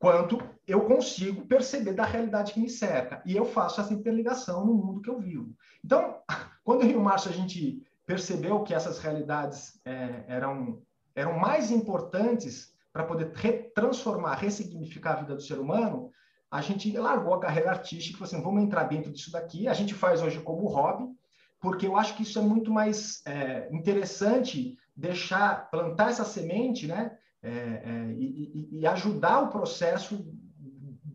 Quanto 0.05 0.37
eu 0.67 0.81
consigo 0.81 1.47
perceber 1.47 1.93
da 1.93 2.05
realidade 2.05 2.53
que 2.53 2.59
me 2.59 2.69
cerca. 2.69 3.23
E 3.25 3.35
eu 3.35 3.43
faço 3.43 3.81
essa 3.81 3.91
interligação 3.91 4.63
no 4.63 4.75
mundo 4.75 5.01
que 5.01 5.09
eu 5.09 5.19
vivo. 5.19 5.57
Então, 5.83 6.19
quando 6.63 6.83
eu 6.83 6.91
e 6.91 6.95
o 6.95 7.01
Márcio 7.01 7.31
a 7.31 7.33
gente 7.33 7.81
percebeu 8.05 8.61
que 8.61 8.71
essas 8.71 8.99
realidades 8.99 9.81
é, 9.83 10.23
eram, 10.27 10.79
eram 11.15 11.39
mais 11.39 11.71
importantes 11.71 12.71
para 12.93 13.03
poder 13.03 13.31
transformar, 13.73 14.35
ressignificar 14.35 15.13
a 15.13 15.21
vida 15.21 15.33
do 15.33 15.41
ser 15.41 15.57
humano, 15.57 16.11
a 16.51 16.61
gente 16.61 16.95
largou 16.95 17.33
a 17.33 17.39
carreira 17.39 17.71
artística 17.71 18.13
e 18.13 18.19
falou 18.19 18.27
assim, 18.27 18.43
vamos 18.43 18.61
entrar 18.61 18.83
dentro 18.83 19.11
disso 19.11 19.31
daqui. 19.31 19.67
A 19.67 19.73
gente 19.73 19.95
faz 19.95 20.21
hoje 20.21 20.39
como 20.39 20.67
hobby, 20.67 21.11
porque 21.59 21.87
eu 21.87 21.97
acho 21.97 22.15
que 22.15 22.21
isso 22.21 22.37
é 22.37 22.43
muito 22.43 22.71
mais 22.71 23.25
é, 23.25 23.67
interessante 23.71 24.77
deixar, 24.95 25.67
plantar 25.71 26.11
essa 26.11 26.23
semente, 26.23 26.85
né? 26.85 27.17
É, 27.45 27.83
é, 27.85 28.11
e, 28.17 28.79
e, 28.79 28.87
ajudar 28.87 29.43
o 29.43 29.49
processo, 29.49 30.25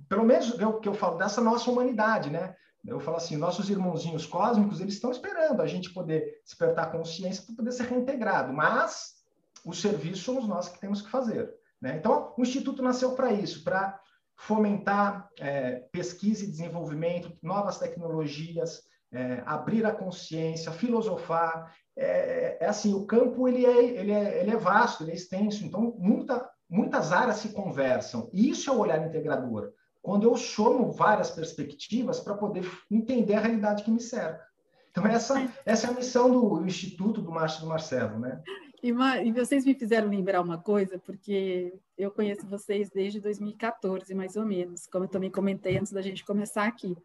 pelo 0.08 0.24
menos 0.24 0.50
o 0.50 0.78
que 0.78 0.88
eu 0.88 0.94
falo 0.94 1.18
dessa 1.18 1.40
nossa 1.40 1.68
humanidade, 1.68 2.30
né? 2.30 2.54
Eu 2.86 3.00
falo 3.00 3.16
assim, 3.16 3.36
nossos 3.36 3.68
irmãozinhos 3.68 4.26
cósmicos, 4.26 4.80
eles 4.80 4.94
estão 4.94 5.10
esperando 5.10 5.60
a 5.60 5.66
gente 5.66 5.92
poder 5.92 6.40
despertar 6.44 6.92
consciência 6.92 7.42
para 7.44 7.56
poder 7.56 7.72
ser 7.72 7.88
reintegrado, 7.88 8.52
mas 8.52 9.16
o 9.64 9.74
serviço 9.74 10.22
somos 10.22 10.46
nós 10.46 10.68
que 10.68 10.78
temos 10.78 11.02
que 11.02 11.10
fazer. 11.10 11.52
Né? 11.80 11.96
Então, 11.96 12.32
o 12.38 12.42
Instituto 12.42 12.80
nasceu 12.80 13.12
para 13.16 13.32
isso, 13.32 13.64
para 13.64 14.00
fomentar 14.36 15.28
é, 15.38 15.80
pesquisa 15.90 16.44
e 16.44 16.50
desenvolvimento, 16.50 17.36
novas 17.42 17.76
tecnologias, 17.76 18.82
é, 19.12 19.42
abrir 19.44 19.84
a 19.84 19.92
consciência, 19.92 20.72
filosofar. 20.72 21.74
É, 21.96 22.58
é, 22.60 22.66
assim, 22.66 22.94
o 22.94 23.04
campo 23.04 23.48
ele 23.48 23.66
é, 23.66 23.84
ele, 23.84 24.12
é, 24.12 24.40
ele 24.40 24.50
é 24.50 24.56
vasto, 24.56 25.02
ele 25.02 25.12
é 25.12 25.14
extenso, 25.14 25.64
então 25.64 25.94
muita, 25.98 26.48
muitas 26.68 27.12
áreas 27.12 27.36
se 27.36 27.50
conversam. 27.50 28.30
E 28.32 28.50
isso 28.50 28.70
é 28.70 28.72
o 28.72 28.78
olhar 28.78 29.04
integrador, 29.04 29.72
quando 30.00 30.24
eu 30.24 30.36
somo 30.36 30.90
várias 30.90 31.30
perspectivas 31.30 32.20
para 32.20 32.34
poder 32.34 32.64
entender 32.90 33.34
a 33.34 33.40
realidade 33.40 33.82
que 33.82 33.90
me 33.90 34.00
cerca. 34.00 34.48
Então, 34.90 35.06
essa, 35.06 35.48
essa 35.64 35.86
é 35.86 35.90
a 35.90 35.94
missão 35.94 36.30
do 36.30 36.66
Instituto 36.66 37.20
do 37.20 37.30
Márcio 37.30 37.60
do 37.60 37.68
Marcelo, 37.68 38.18
né? 38.18 38.42
E, 38.82 38.88
e, 38.88 39.32
vocês 39.32 39.64
me 39.64 39.74
fizeram 39.74 40.08
lembrar 40.08 40.40
uma 40.40 40.58
coisa, 40.58 40.98
porque 40.98 41.72
eu 41.98 42.10
conheço 42.10 42.46
vocês 42.46 42.90
desde 42.90 43.20
2014, 43.20 44.12
mais 44.14 44.36
ou 44.36 44.44
menos, 44.44 44.86
como 44.86 45.04
eu 45.04 45.08
também 45.08 45.30
comentei 45.30 45.76
antes 45.76 45.92
da 45.92 46.00
gente 46.00 46.24
começar 46.24 46.66
aqui. 46.66 46.96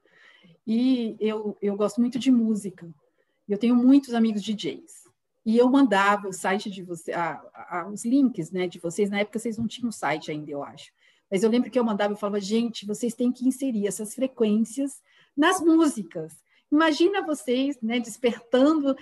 E 0.65 1.15
eu, 1.19 1.57
eu 1.61 1.75
gosto 1.75 2.01
muito 2.01 2.17
de 2.17 2.31
música. 2.31 2.89
Eu 3.47 3.57
tenho 3.57 3.75
muitos 3.75 4.13
amigos 4.13 4.41
DJs. 4.41 5.05
E 5.45 5.57
eu 5.57 5.69
mandava 5.69 6.27
o 6.27 6.33
site 6.33 6.71
de 6.71 6.81
vocês, 6.81 7.15
os 7.93 8.03
links 8.03 8.49
né, 8.51 8.67
de 8.67 8.79
vocês. 8.79 9.09
Na 9.09 9.19
época 9.19 9.37
vocês 9.37 9.57
não 9.57 9.67
tinham 9.67 9.91
site 9.91 10.31
ainda, 10.31 10.49
eu 10.49 10.63
acho. 10.63 10.91
Mas 11.29 11.43
eu 11.43 11.49
lembro 11.49 11.69
que 11.69 11.77
eu 11.77 11.83
mandava 11.83 12.13
e 12.13 12.17
falava, 12.17 12.39
gente, 12.39 12.85
vocês 12.85 13.13
têm 13.13 13.31
que 13.31 13.47
inserir 13.47 13.87
essas 13.87 14.15
frequências 14.15 15.01
nas 15.37 15.61
músicas. 15.61 16.33
Imagina 16.71 17.25
vocês 17.25 17.79
né, 17.81 17.99
despertando 17.99 18.95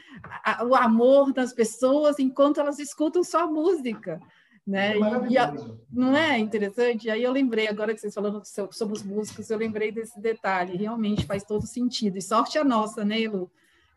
a, 0.44 0.66
o 0.66 0.76
amor 0.76 1.32
das 1.32 1.54
pessoas 1.54 2.20
enquanto 2.20 2.60
elas 2.60 2.78
escutam 2.78 3.24
só 3.24 3.50
música. 3.50 4.22
Né? 4.66 4.94
É 4.94 5.28
e, 5.30 5.38
a, 5.38 5.54
não 5.92 6.16
é 6.16 6.40
interessante? 6.40 7.10
Aí 7.10 7.22
eu 7.22 7.32
lembrei, 7.32 7.68
agora 7.68 7.94
que 7.94 8.00
vocês 8.00 8.14
falando 8.14 8.42
sobre 8.46 8.96
os 8.96 9.04
músicos, 9.04 9.50
eu 9.50 9.58
lembrei 9.58 9.92
desse 9.92 10.20
detalhe, 10.22 10.78
realmente 10.78 11.26
faz 11.26 11.44
todo 11.44 11.68
sentido. 11.68 12.18
E 12.18 12.22
sorte 12.22 12.58
a 12.58 12.64
nossa, 12.64 13.04
né, 13.04 13.22
Elu? 13.22 13.52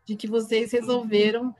De 0.05 0.15
que 0.15 0.27
vocês 0.27 0.71
resolveram 0.71 1.55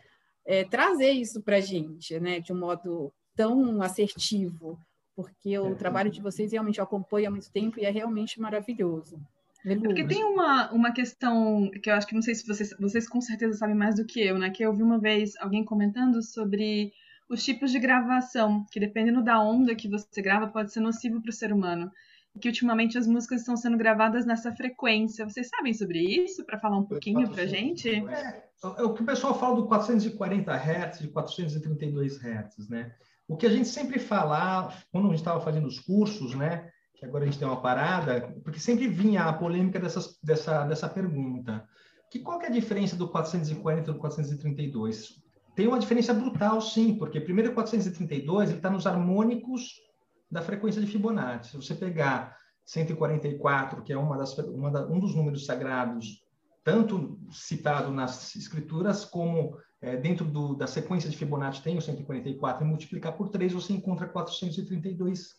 é, 0.45 0.63
trazer 0.65 1.11
isso 1.11 1.41
para 1.41 1.57
a 1.57 1.61
gente, 1.61 2.19
né? 2.19 2.39
De 2.39 2.51
um 2.51 2.59
modo 2.59 3.13
tão 3.35 3.81
assertivo, 3.81 4.77
porque 5.15 5.57
o 5.57 5.71
é. 5.71 5.75
trabalho 5.75 6.11
de 6.11 6.21
vocês 6.21 6.51
realmente 6.51 6.81
acompanha 6.81 7.29
há 7.29 7.31
muito 7.31 7.51
tempo 7.51 7.79
e 7.79 7.85
é 7.85 7.89
realmente 7.89 8.39
maravilhoso. 8.41 9.17
É 9.65 9.75
porque 9.75 10.05
tem 10.05 10.23
uma, 10.23 10.71
uma 10.71 10.91
questão 10.93 11.69
que 11.81 11.89
eu 11.89 11.95
acho 11.95 12.07
que 12.07 12.15
não 12.15 12.21
sei 12.21 12.35
se 12.35 12.47
vocês, 12.47 12.73
vocês 12.79 13.07
com 13.07 13.19
certeza 13.19 13.57
sabem 13.57 13.75
mais 13.75 13.95
do 13.95 14.05
que 14.05 14.21
eu, 14.21 14.37
né? 14.37 14.49
Que 14.49 14.63
eu 14.63 14.73
vi 14.73 14.83
uma 14.83 14.99
vez 14.99 15.35
alguém 15.37 15.63
comentando 15.63 16.21
sobre 16.21 16.93
os 17.29 17.43
tipos 17.43 17.71
de 17.71 17.79
gravação, 17.79 18.65
que 18.71 18.79
dependendo 18.79 19.23
da 19.23 19.39
onda 19.39 19.75
que 19.75 19.89
você 19.89 20.21
grava, 20.21 20.47
pode 20.47 20.71
ser 20.71 20.79
nocivo 20.79 21.21
para 21.21 21.29
o 21.29 21.33
ser 21.33 21.51
humano. 21.51 21.91
E 22.35 22.39
que 22.39 22.47
ultimamente 22.47 22.97
as 22.97 23.07
músicas 23.07 23.41
estão 23.41 23.57
sendo 23.57 23.77
gravadas 23.77 24.25
nessa 24.25 24.53
frequência. 24.53 25.25
Vocês 25.25 25.49
sabem 25.49 25.73
sobre 25.73 25.99
isso? 25.99 26.45
Para 26.45 26.59
falar 26.59 26.77
um 26.77 26.85
pouquinho 26.85 27.29
para 27.29 27.43
a 27.43 27.47
gente? 27.47 27.89
É, 27.89 28.43
é, 28.63 28.83
o 28.83 28.93
que 28.93 29.01
o 29.01 29.05
pessoal 29.05 29.37
fala 29.37 29.55
do 29.55 29.67
440 29.67 30.53
Hz, 30.53 30.99
de 30.99 31.07
432 31.09 32.17
Hz, 32.17 32.69
né? 32.69 32.93
O 33.27 33.35
que 33.35 33.45
a 33.45 33.49
gente 33.49 33.67
sempre 33.67 33.99
fala, 33.99 34.73
quando 34.91 35.07
a 35.07 35.09
gente 35.09 35.19
estava 35.19 35.41
fazendo 35.41 35.67
os 35.67 35.79
cursos, 35.79 36.33
né? 36.35 36.69
Que 36.95 37.05
agora 37.05 37.23
a 37.23 37.27
gente 37.27 37.37
tem 37.37 37.47
uma 37.47 37.61
parada, 37.61 38.33
porque 38.43 38.59
sempre 38.59 38.87
vinha 38.87 39.23
a 39.23 39.33
polêmica 39.33 39.79
dessas, 39.79 40.17
dessa, 40.23 40.63
dessa 40.65 40.87
pergunta. 40.87 41.67
Que 42.09 42.19
qual 42.19 42.39
que 42.39 42.45
é 42.45 42.49
a 42.49 42.51
diferença 42.51 42.95
do 42.95 43.09
440 43.09 43.81
e 43.81 43.93
do 43.93 43.99
432? 43.99 45.26
Tem 45.57 45.67
uma 45.67 45.79
diferença 45.79 46.13
brutal, 46.13 46.61
sim, 46.61 46.93
porque 46.93 47.19
primeiro 47.19 47.51
432 47.51 48.51
está 48.51 48.69
nos 48.69 48.85
harmônicos 48.85 49.81
da 50.29 50.39
frequência 50.39 50.79
de 50.79 50.85
Fibonacci. 50.85 51.49
Se 51.49 51.57
você 51.57 51.73
pegar 51.73 52.37
144, 52.63 53.81
que 53.81 53.91
é 53.91 53.97
uma 53.97 54.15
das, 54.15 54.37
uma 54.37 54.69
da, 54.69 54.85
um 54.85 54.99
dos 54.99 55.15
números 55.15 55.47
sagrados, 55.47 56.23
tanto 56.63 57.19
citado 57.31 57.89
nas 57.89 58.35
escrituras 58.35 59.03
como 59.03 59.57
é, 59.81 59.97
dentro 59.97 60.25
do, 60.25 60.53
da 60.53 60.67
sequência 60.67 61.09
de 61.09 61.17
Fibonacci 61.17 61.63
tem 61.63 61.75
o 61.75 61.81
144, 61.81 62.63
e 62.63 62.67
multiplicar 62.67 63.17
por 63.17 63.29
3 63.29 63.53
você 63.53 63.73
encontra 63.73 64.07
432, 64.07 65.37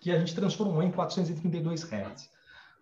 que 0.00 0.10
a 0.10 0.18
gente 0.18 0.34
transformou 0.34 0.82
em 0.82 0.90
432 0.90 1.82
Hz. 1.82 2.30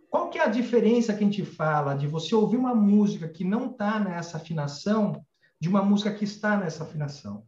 Qual 0.08 0.30
que 0.30 0.38
é 0.38 0.44
a 0.44 0.48
diferença 0.48 1.12
que 1.12 1.24
a 1.24 1.26
gente 1.26 1.44
fala 1.44 1.94
de 1.94 2.06
você 2.06 2.36
ouvir 2.36 2.56
uma 2.56 2.72
música 2.72 3.28
que 3.28 3.42
não 3.42 3.66
está 3.66 3.98
nessa 3.98 4.36
afinação 4.36 5.26
de 5.60 5.68
uma 5.68 5.82
música 5.82 6.12
que 6.12 6.24
está 6.24 6.56
nessa 6.56 6.84
afinação. 6.84 7.44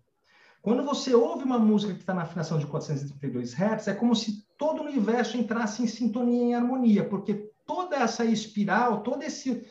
Quando 0.62 0.84
você 0.84 1.14
ouve 1.14 1.44
uma 1.44 1.58
música 1.58 1.94
que 1.94 2.00
está 2.00 2.12
na 2.12 2.22
afinação 2.22 2.58
de 2.58 2.66
432 2.66 3.54
Hz, 3.54 3.88
é 3.88 3.94
como 3.94 4.14
se 4.14 4.44
todo 4.58 4.80
o 4.80 4.84
universo 4.84 5.36
entrasse 5.36 5.82
em 5.82 5.86
sintonia, 5.86 6.42
em 6.42 6.54
harmonia, 6.54 7.08
porque 7.08 7.50
toda 7.66 7.96
essa 7.96 8.24
espiral, 8.24 9.02
todo 9.02 9.22
esse 9.22 9.66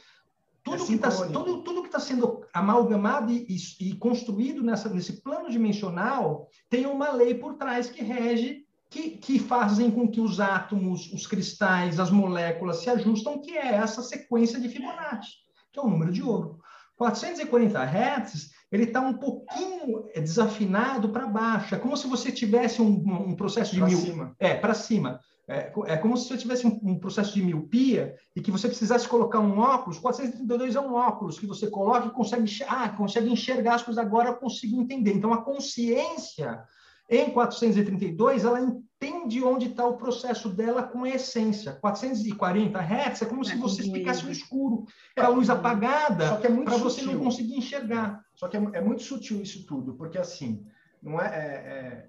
tudo 0.64 0.84
é 0.84 0.86
que 0.86 0.94
está 0.94 1.10
tudo, 1.28 1.64
tudo 1.64 1.82
que 1.82 1.88
está 1.88 2.00
sendo 2.00 2.46
amalgamado 2.54 3.32
e, 3.32 3.46
e, 3.48 3.90
e 3.90 3.96
construído 3.96 4.64
nessa, 4.64 4.90
nesse 4.90 5.22
plano 5.22 5.50
dimensional 5.50 6.48
tem 6.70 6.86
uma 6.86 7.12
lei 7.12 7.34
por 7.34 7.56
trás 7.56 7.90
que 7.90 8.04
rege 8.04 8.66
que, 8.90 9.12
que 9.12 9.38
fazem 9.38 9.92
com 9.92 10.08
que 10.08 10.20
os 10.20 10.40
átomos, 10.40 11.14
os 11.14 11.28
cristais, 11.28 12.00
as 12.00 12.10
moléculas 12.10 12.78
se 12.78 12.90
ajustam, 12.90 13.40
que 13.40 13.56
é 13.56 13.76
essa 13.76 14.02
sequência 14.02 14.60
de 14.60 14.68
Fibonacci, 14.68 15.34
que 15.72 15.80
é 15.80 15.82
o 15.82 15.90
número 15.90 16.12
de 16.12 16.24
ouro. 16.24 16.59
440 17.00 17.80
Hz, 17.82 18.52
ele 18.70 18.84
está 18.84 19.00
um 19.00 19.14
pouquinho 19.14 20.04
desafinado 20.14 21.08
para 21.10 21.26
baixo. 21.26 21.74
É 21.74 21.80
como 21.80 21.96
se 21.96 22.08
você 22.08 22.30
tivesse 22.30 22.82
um, 22.82 22.92
um 23.30 23.36
processo 23.36 23.72
de 23.72 23.80
pra 23.80 23.88
mil... 23.88 23.98
Cima. 23.98 24.36
É, 24.38 24.54
para 24.54 24.74
cima. 24.74 25.22
É, 25.48 25.72
é, 25.88 25.98
como 25.98 26.18
se 26.18 26.28
você 26.28 26.38
tivesse 26.38 26.68
um, 26.68 26.78
um, 26.84 27.00
processo 27.00 27.34
de 27.34 27.42
miopia 27.42 28.16
e 28.36 28.42
que 28.42 28.52
você 28.52 28.68
precisasse 28.68 29.08
colocar 29.08 29.40
um 29.40 29.58
óculos. 29.58 29.98
432 29.98 30.76
é 30.76 30.82
um 30.82 30.94
óculos 30.94 31.40
que 31.40 31.48
você 31.48 31.68
coloca 31.68 32.08
e 32.08 32.12
consegue, 32.12 32.64
ah, 32.68 32.90
consegue 32.90 33.32
enxergar 33.32 33.76
as 33.76 33.82
coisas. 33.82 34.04
Agora 34.04 34.30
eu 34.30 34.36
consigo 34.36 34.80
entender. 34.80 35.14
Então, 35.14 35.34
a 35.34 35.42
consciência 35.42 36.62
em 37.10 37.32
432, 37.32 38.46
ela 38.46 38.62
entende 38.62 39.44
onde 39.44 39.68
está 39.68 39.86
o 39.88 39.98
processo 39.98 40.48
dela 40.50 40.84
com 40.84 41.04
a 41.04 41.10
essência. 41.10 41.74
440 41.74 42.80
Hz 42.80 43.22
é 43.22 43.26
como 43.26 43.42
é 43.42 43.46
se 43.46 43.56
você 43.56 43.84
ficasse 43.84 44.24
no 44.24 44.32
escuro, 44.32 44.86
é, 45.16 45.22
a 45.22 45.28
luz 45.28 45.50
apagada, 45.50 46.36
para 46.36 46.50
é 46.50 46.78
você 46.78 47.02
não 47.02 47.18
conseguir 47.20 47.56
enxergar. 47.56 48.24
Só 48.36 48.48
que 48.48 48.58
é, 48.58 48.60
é, 48.74 48.82
muito 48.82 49.02
sutil 49.02 49.42
isso 49.42 49.66
tudo, 49.66 49.96
porque 49.96 50.20
assim, 50.20 50.64
não 51.02 51.20
é, 51.20 51.28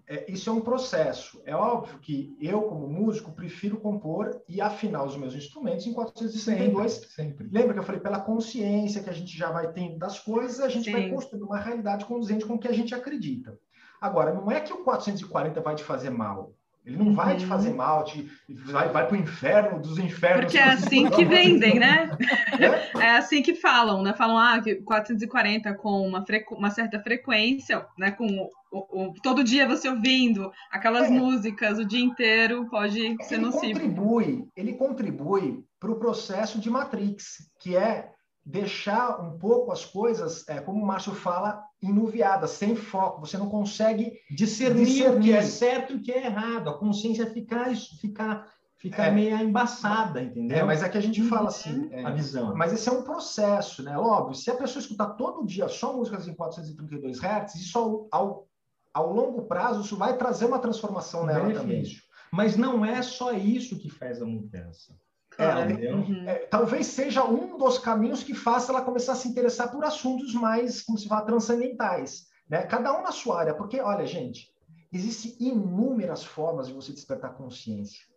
é, 0.07 0.17
é, 0.17 0.31
isso 0.31 0.51
é 0.51 0.53
um 0.53 0.61
processo. 0.61 1.41
É 1.47 1.55
óbvio 1.55 1.99
que 2.01 2.37
eu, 2.41 2.63
como 2.63 2.89
músico, 2.89 3.33
prefiro 3.33 3.79
compor 3.79 4.43
e 4.49 4.61
afinar 4.61 5.05
os 5.05 5.17
meus 5.17 5.35
instrumentos 5.35 5.87
em 5.87 5.95
462. 5.95 6.93
Sempre, 6.93 7.09
sempre. 7.09 7.49
Lembra 7.51 7.73
que 7.73 7.79
eu 7.79 7.85
falei 7.85 8.01
pela 8.01 8.21
consciência 8.21 9.03
que 9.03 9.09
a 9.11 9.15
gente 9.15 9.37
já 9.37 9.51
vai 9.51 9.73
tendo 9.73 9.97
das 9.97 10.19
coisas, 10.19 10.61
a 10.61 10.69
gente 10.69 10.85
Sim. 10.85 10.93
vai 10.93 11.09
construindo 11.09 11.47
uma 11.47 11.59
realidade 11.59 12.05
condizente 12.05 12.45
com 12.45 12.55
o 12.55 12.59
que 12.59 12.69
a 12.69 12.73
gente 12.73 12.95
acredita. 12.95 13.57
Agora, 14.01 14.33
não 14.33 14.51
é 14.51 14.61
que 14.61 14.73
o 14.73 14.79
440 14.79 15.61
vai 15.61 15.75
te 15.75 15.85
fazer 15.85 16.11
mal. 16.11 16.55
Ele 16.85 16.97
não 16.97 17.15
vai 17.15 17.37
te 17.37 17.45
fazer 17.45 17.71
uhum. 17.71 17.77
mal, 17.77 18.05
te, 18.05 18.31
vai, 18.49 18.89
vai 18.89 19.07
para 19.07 19.15
o 19.15 19.21
inferno 19.21 19.81
dos 19.81 19.99
infernos. 19.99 20.47
Porque 20.47 20.59
é 20.59 20.65
assim 20.65 21.11
que 21.11 21.25
vendem, 21.27 21.79
né? 21.79 22.11
É? 22.59 22.99
é? 22.99 23.17
assim 23.17 23.43
que 23.43 23.55
falam, 23.55 24.03
né? 24.03 24.15
Falam, 24.15 24.39
ah, 24.39 24.61
que 24.61 24.77
440 24.77 25.75
com 25.75 26.09
uma, 26.09 26.25
frequ... 26.25 26.55
uma 26.55 26.71
certa 26.71 26.99
frequência, 26.99 27.87
né? 27.99 28.11
Com 28.11 28.27
o, 28.73 29.09
o, 29.09 29.15
todo 29.23 29.45
dia 29.45 29.69
você 29.69 29.91
ouvindo 29.91 30.51
aquelas 30.71 31.09
é. 31.09 31.11
músicas 31.11 31.79
o 31.79 31.85
dia 31.85 32.03
inteiro 32.03 32.67
pode 32.71 33.17
ser 33.25 33.35
ele 33.35 33.45
nocivo. 33.45 33.79
Contribui, 33.79 34.49
ele 34.57 34.73
contribui 34.73 35.63
para 35.79 35.91
o 35.91 35.97
processo 35.97 36.59
de 36.59 36.71
Matrix, 36.71 37.51
que 37.61 37.77
é 37.77 38.11
deixar 38.45 39.21
um 39.21 39.39
pouco 39.39 39.71
as 39.71 39.85
coisas, 39.85 40.49
é, 40.49 40.61
como 40.61 40.83
o 40.83 40.87
Márcio 40.87 41.15
fala, 41.15 41.63
enuviadas, 41.83 42.51
sem 42.51 42.75
foco. 42.75 43.21
Você 43.21 43.37
não 43.37 43.49
consegue 43.49 44.13
discernir, 44.31 44.87
discernir. 44.87 45.19
o 45.19 45.23
que 45.23 45.33
é 45.33 45.43
certo 45.43 45.93
e 45.93 45.97
o 45.97 46.03
que 46.03 46.13
é 46.13 46.27
errado. 46.27 46.71
A 46.71 46.79
consciência 46.79 47.27
ficar, 47.27 47.75
ficar, 48.01 48.47
ficar 48.79 49.07
é, 49.07 49.11
meio 49.11 49.37
embaçada, 49.39 50.23
entendeu? 50.23 50.59
É, 50.59 50.65
mas 50.65 50.83
é 50.83 50.89
que 50.89 50.99
a 50.99 51.03
gente 51.03 51.23
fala 51.23 51.49
assim... 51.49 51.89
É, 51.93 52.05
a 52.05 52.11
visão. 52.11 52.55
Mas 52.57 52.73
esse 52.73 52.89
é 52.89 52.93
um 52.93 53.03
processo, 53.03 53.83
né? 53.83 53.97
Óbvio, 53.99 54.35
se 54.35 54.51
a 54.51 54.57
pessoa 54.57 54.81
escutar 54.81 55.11
todo 55.11 55.47
dia 55.47 55.69
só 55.69 55.93
músicas 55.93 56.27
em 56.27 56.35
432 56.35 57.19
Hz, 57.19 57.55
isso 57.55 57.79
ao, 57.79 58.09
ao, 58.11 58.49
ao 58.93 59.13
longo 59.13 59.43
prazo, 59.43 59.83
isso 59.83 59.97
vai 59.97 60.17
trazer 60.17 60.47
uma 60.47 60.59
transformação 60.59 61.25
nela 61.25 61.47
benefício. 61.47 61.63
também. 61.63 62.11
Mas 62.33 62.57
não 62.57 62.85
é 62.85 63.03
só 63.03 63.33
isso 63.33 63.79
que 63.79 63.91
faz 63.91 64.23
a 64.23 64.25
mudança. 64.25 64.97
É, 65.39 65.93
uhum. 65.93 66.29
é, 66.29 66.35
talvez 66.47 66.87
seja 66.89 67.25
um 67.25 67.57
dos 67.57 67.79
caminhos 67.79 68.23
que 68.23 68.35
faça 68.35 68.73
ela 68.73 68.83
começar 68.83 69.13
a 69.13 69.17
se 69.17 69.29
interessar 69.29 69.71
por 69.71 69.85
assuntos 69.85 70.35
mais, 70.35 70.83
como 70.83 70.99
se 70.99 71.09
fala, 71.09 71.25
transcendentais. 71.25 72.27
Né? 72.49 72.63
Cada 72.63 72.93
um 72.99 73.03
na 73.03 73.13
sua 73.13 73.41
área. 73.41 73.55
Porque, 73.55 73.81
olha, 73.81 74.07
gente, 74.07 74.53
existem 74.93 75.37
inúmeras 75.39 76.25
formas 76.25 76.67
de 76.67 76.75
você 76.75 76.93
despertar 76.93 77.35
consciência. 77.35 78.11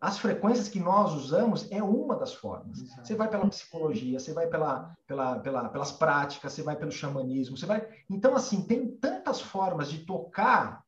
As 0.00 0.18
frequências 0.18 0.68
que 0.68 0.78
nós 0.78 1.12
usamos 1.12 1.70
é 1.72 1.82
uma 1.82 2.14
das 2.14 2.32
formas. 2.32 2.78
Exato. 2.80 3.06
Você 3.06 3.14
vai 3.16 3.28
pela 3.28 3.48
psicologia, 3.48 4.20
você 4.20 4.32
vai 4.32 4.46
pela, 4.46 4.94
pela, 5.06 5.40
pela, 5.40 5.68
pelas 5.68 5.90
práticas, 5.90 6.52
você 6.52 6.62
vai 6.62 6.76
pelo 6.76 6.92
xamanismo, 6.92 7.56
você 7.56 7.66
vai. 7.66 7.84
Então, 8.08 8.36
assim, 8.36 8.62
tem 8.62 8.86
tantas 8.86 9.40
formas 9.40 9.90
de 9.90 10.04
tocar. 10.04 10.84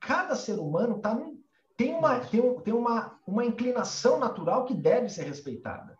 Cada 0.00 0.34
ser 0.34 0.58
humano 0.58 0.96
está 0.96 1.14
num 1.14 1.33
tem 1.76 1.94
uma, 1.94 2.20
tem, 2.20 2.54
tem 2.60 2.74
uma, 2.74 3.18
uma 3.26 3.44
inclinação 3.44 4.18
natural 4.18 4.64
que 4.64 4.74
deve 4.74 5.08
ser 5.08 5.24
respeitada. 5.24 5.96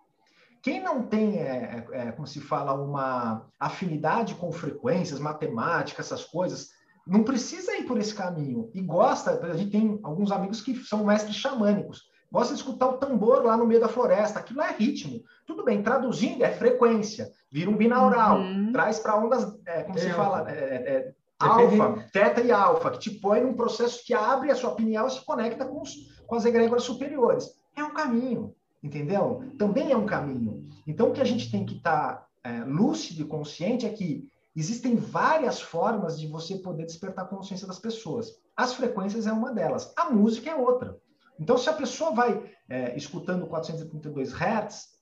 Quem 0.63 0.83
não 0.83 1.03
tem, 1.03 1.39
é, 1.39 1.85
é, 1.93 1.99
é, 1.99 2.13
como 2.13 2.27
se 2.27 2.41
fala, 2.41 2.73
uma 2.73 3.47
afinidade 3.61 4.35
com 4.35 4.51
frequências, 4.51 5.21
matemática, 5.21 6.01
essas 6.01 6.25
coisas, 6.25 6.71
não 7.07 7.23
precisa 7.23 7.77
ir 7.77 7.85
por 7.85 7.99
esse 7.99 8.15
caminho. 8.15 8.71
E 8.73 8.81
gosta, 8.81 9.39
a 9.45 9.57
gente 9.57 9.71
tem 9.71 10.01
alguns 10.03 10.33
amigos 10.33 10.63
que 10.63 10.75
são 10.77 11.05
mestres 11.05 11.37
xamânicos, 11.37 12.05
gosta 12.33 12.55
de 12.55 12.61
escutar 12.61 12.89
o 12.89 12.97
tambor 12.97 13.45
lá 13.45 13.57
no 13.57 13.67
meio 13.67 13.81
da 13.81 13.89
floresta, 13.89 14.39
aquilo 14.39 14.63
é 14.63 14.73
ritmo. 14.73 15.23
Tudo 15.47 15.65
bem, 15.65 15.83
traduzindo 15.83 16.43
é 16.43 16.51
frequência, 16.51 17.31
vira 17.53 17.69
um 17.69 17.77
binaural, 17.77 18.39
uhum. 18.39 18.73
traz 18.73 18.99
para 18.99 19.17
ondas, 19.17 19.55
é, 19.67 19.83
como 19.83 19.99
se 19.99 20.11
fala, 20.11 20.51
é, 20.51 20.55
é, 20.55 21.15
alfa, 21.39 22.07
teta 22.13 22.41
e 22.41 22.51
alfa, 22.51 22.91
que 22.91 22.99
te 22.99 23.11
põe 23.11 23.41
num 23.41 23.55
processo 23.55 24.05
que 24.05 24.15
abre 24.15 24.51
a 24.51 24.55
sua 24.55 24.75
pineal 24.75 25.07
e 25.07 25.11
se 25.11 25.25
conecta 25.25 25.65
com, 25.65 25.83
os, 25.83 25.95
com 26.27 26.35
as 26.35 26.45
egrégoras 26.45 26.85
superiores. 26.85 27.51
É 27.77 27.83
um 27.83 27.93
caminho, 27.93 28.55
entendeu? 28.83 29.43
Também 29.59 29.91
é 29.93 29.97
um 29.97 30.07
caminho. 30.07 30.69
Então, 30.87 31.09
o 31.09 31.13
que 31.13 31.21
a 31.21 31.27
gente 31.27 31.51
tem 31.51 31.65
que 31.65 31.77
estar 31.77 32.15
tá, 32.15 32.27
é, 32.45 32.65
lúcido 32.65 33.23
e 33.23 33.27
consciente 33.27 33.87
é 33.87 33.91
que 33.91 34.29
existem 34.55 34.97
várias 34.97 35.61
formas 35.61 36.19
de 36.19 36.29
você 36.29 36.57
poder 36.57 36.87
despertar 36.87 37.25
a 37.25 37.29
consciência 37.29 37.67
das 37.67 37.79
pessoas. 37.79 38.33
As 38.57 38.75
frequências 38.75 39.27
é 39.27 39.33
uma 39.33 39.53
delas, 39.53 39.93
a 39.97 40.11
música 40.11 40.51
é 40.51 40.55
outra. 40.55 40.97
Então, 41.39 41.59
se 41.59 41.69
a 41.69 41.73
pessoa 41.73 42.13
vai 42.13 42.49
é, 42.69 42.97
escutando 42.97 43.47
432 43.47 44.33
Hz, 44.33 44.95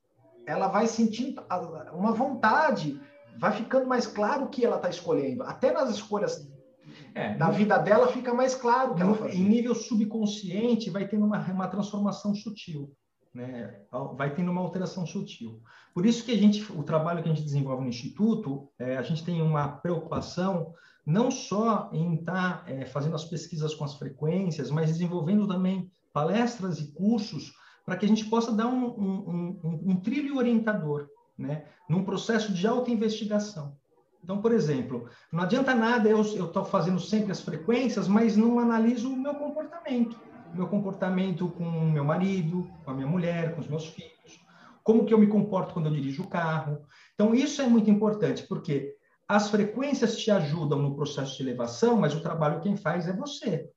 ela 0.46 0.68
vai 0.68 0.86
sentindo 0.86 1.42
uma 1.92 2.12
vontade 2.12 3.00
vai 3.38 3.52
ficando 3.52 3.86
mais 3.86 4.06
claro 4.06 4.44
o 4.44 4.48
que 4.48 4.64
ela 4.64 4.76
está 4.76 4.88
escolhendo. 4.88 5.42
Até 5.42 5.72
nas 5.72 5.90
escolhas 5.90 6.48
é, 7.14 7.34
da 7.34 7.48
no, 7.48 7.52
vida 7.52 7.78
dela 7.78 8.08
fica 8.08 8.32
mais 8.34 8.54
claro 8.54 8.94
que 8.94 9.04
no, 9.04 9.28
Em 9.28 9.42
nível 9.42 9.74
subconsciente, 9.74 10.90
vai 10.90 11.06
tendo 11.06 11.24
uma, 11.24 11.38
uma 11.50 11.68
transformação 11.68 12.34
sutil. 12.34 12.92
Né? 13.34 13.74
Vai 14.16 14.34
tendo 14.34 14.50
uma 14.50 14.60
alteração 14.60 15.06
sutil. 15.06 15.62
Por 15.94 16.04
isso 16.04 16.24
que 16.24 16.32
a 16.32 16.36
gente, 16.36 16.70
o 16.72 16.82
trabalho 16.82 17.22
que 17.22 17.28
a 17.28 17.32
gente 17.32 17.44
desenvolve 17.44 17.82
no 17.82 17.88
Instituto, 17.88 18.68
é, 18.78 18.96
a 18.96 19.02
gente 19.02 19.24
tem 19.24 19.40
uma 19.40 19.68
preocupação 19.68 20.74
não 21.04 21.30
só 21.30 21.90
em 21.92 22.14
estar 22.14 22.64
tá, 22.64 22.70
é, 22.70 22.84
fazendo 22.86 23.16
as 23.16 23.24
pesquisas 23.24 23.74
com 23.74 23.84
as 23.84 23.94
frequências, 23.94 24.70
mas 24.70 24.88
desenvolvendo 24.88 25.48
também 25.48 25.90
palestras 26.12 26.78
e 26.78 26.92
cursos 26.92 27.52
para 27.84 27.96
que 27.96 28.04
a 28.04 28.08
gente 28.08 28.26
possa 28.26 28.52
dar 28.52 28.68
um, 28.68 28.86
um, 28.86 29.60
um, 29.64 29.80
um 29.92 29.96
trilho 30.00 30.36
orientador 30.36 31.08
né, 31.42 31.64
num 31.88 32.04
processo 32.04 32.52
de 32.52 32.66
autoinvestigação. 32.66 33.76
Então, 34.22 34.40
por 34.40 34.52
exemplo, 34.52 35.08
não 35.32 35.42
adianta 35.42 35.74
nada 35.74 36.08
eu 36.08 36.20
estou 36.22 36.64
fazendo 36.64 37.00
sempre 37.00 37.32
as 37.32 37.40
frequências, 37.40 38.06
mas 38.06 38.36
não 38.36 38.58
analiso 38.58 39.12
o 39.12 39.16
meu 39.16 39.34
comportamento. 39.34 40.16
O 40.52 40.56
meu 40.56 40.68
comportamento 40.68 41.48
com 41.48 41.64
o 41.64 41.90
meu 41.90 42.04
marido, 42.04 42.70
com 42.84 42.90
a 42.92 42.94
minha 42.94 43.06
mulher, 43.06 43.54
com 43.54 43.60
os 43.60 43.68
meus 43.68 43.86
filhos. 43.86 44.40
Como 44.84 45.04
que 45.04 45.12
eu 45.12 45.18
me 45.18 45.26
comporto 45.26 45.74
quando 45.74 45.86
eu 45.86 45.92
dirijo 45.92 46.22
o 46.22 46.28
carro. 46.28 46.82
Então, 47.14 47.34
isso 47.34 47.60
é 47.60 47.66
muito 47.66 47.90
importante, 47.90 48.44
porque 48.46 48.94
as 49.26 49.50
frequências 49.50 50.16
te 50.16 50.30
ajudam 50.30 50.80
no 50.80 50.94
processo 50.94 51.36
de 51.36 51.42
elevação, 51.42 51.96
mas 51.96 52.14
o 52.14 52.20
trabalho 52.20 52.60
quem 52.60 52.76
faz 52.76 53.08
é 53.08 53.12
você. 53.12 53.68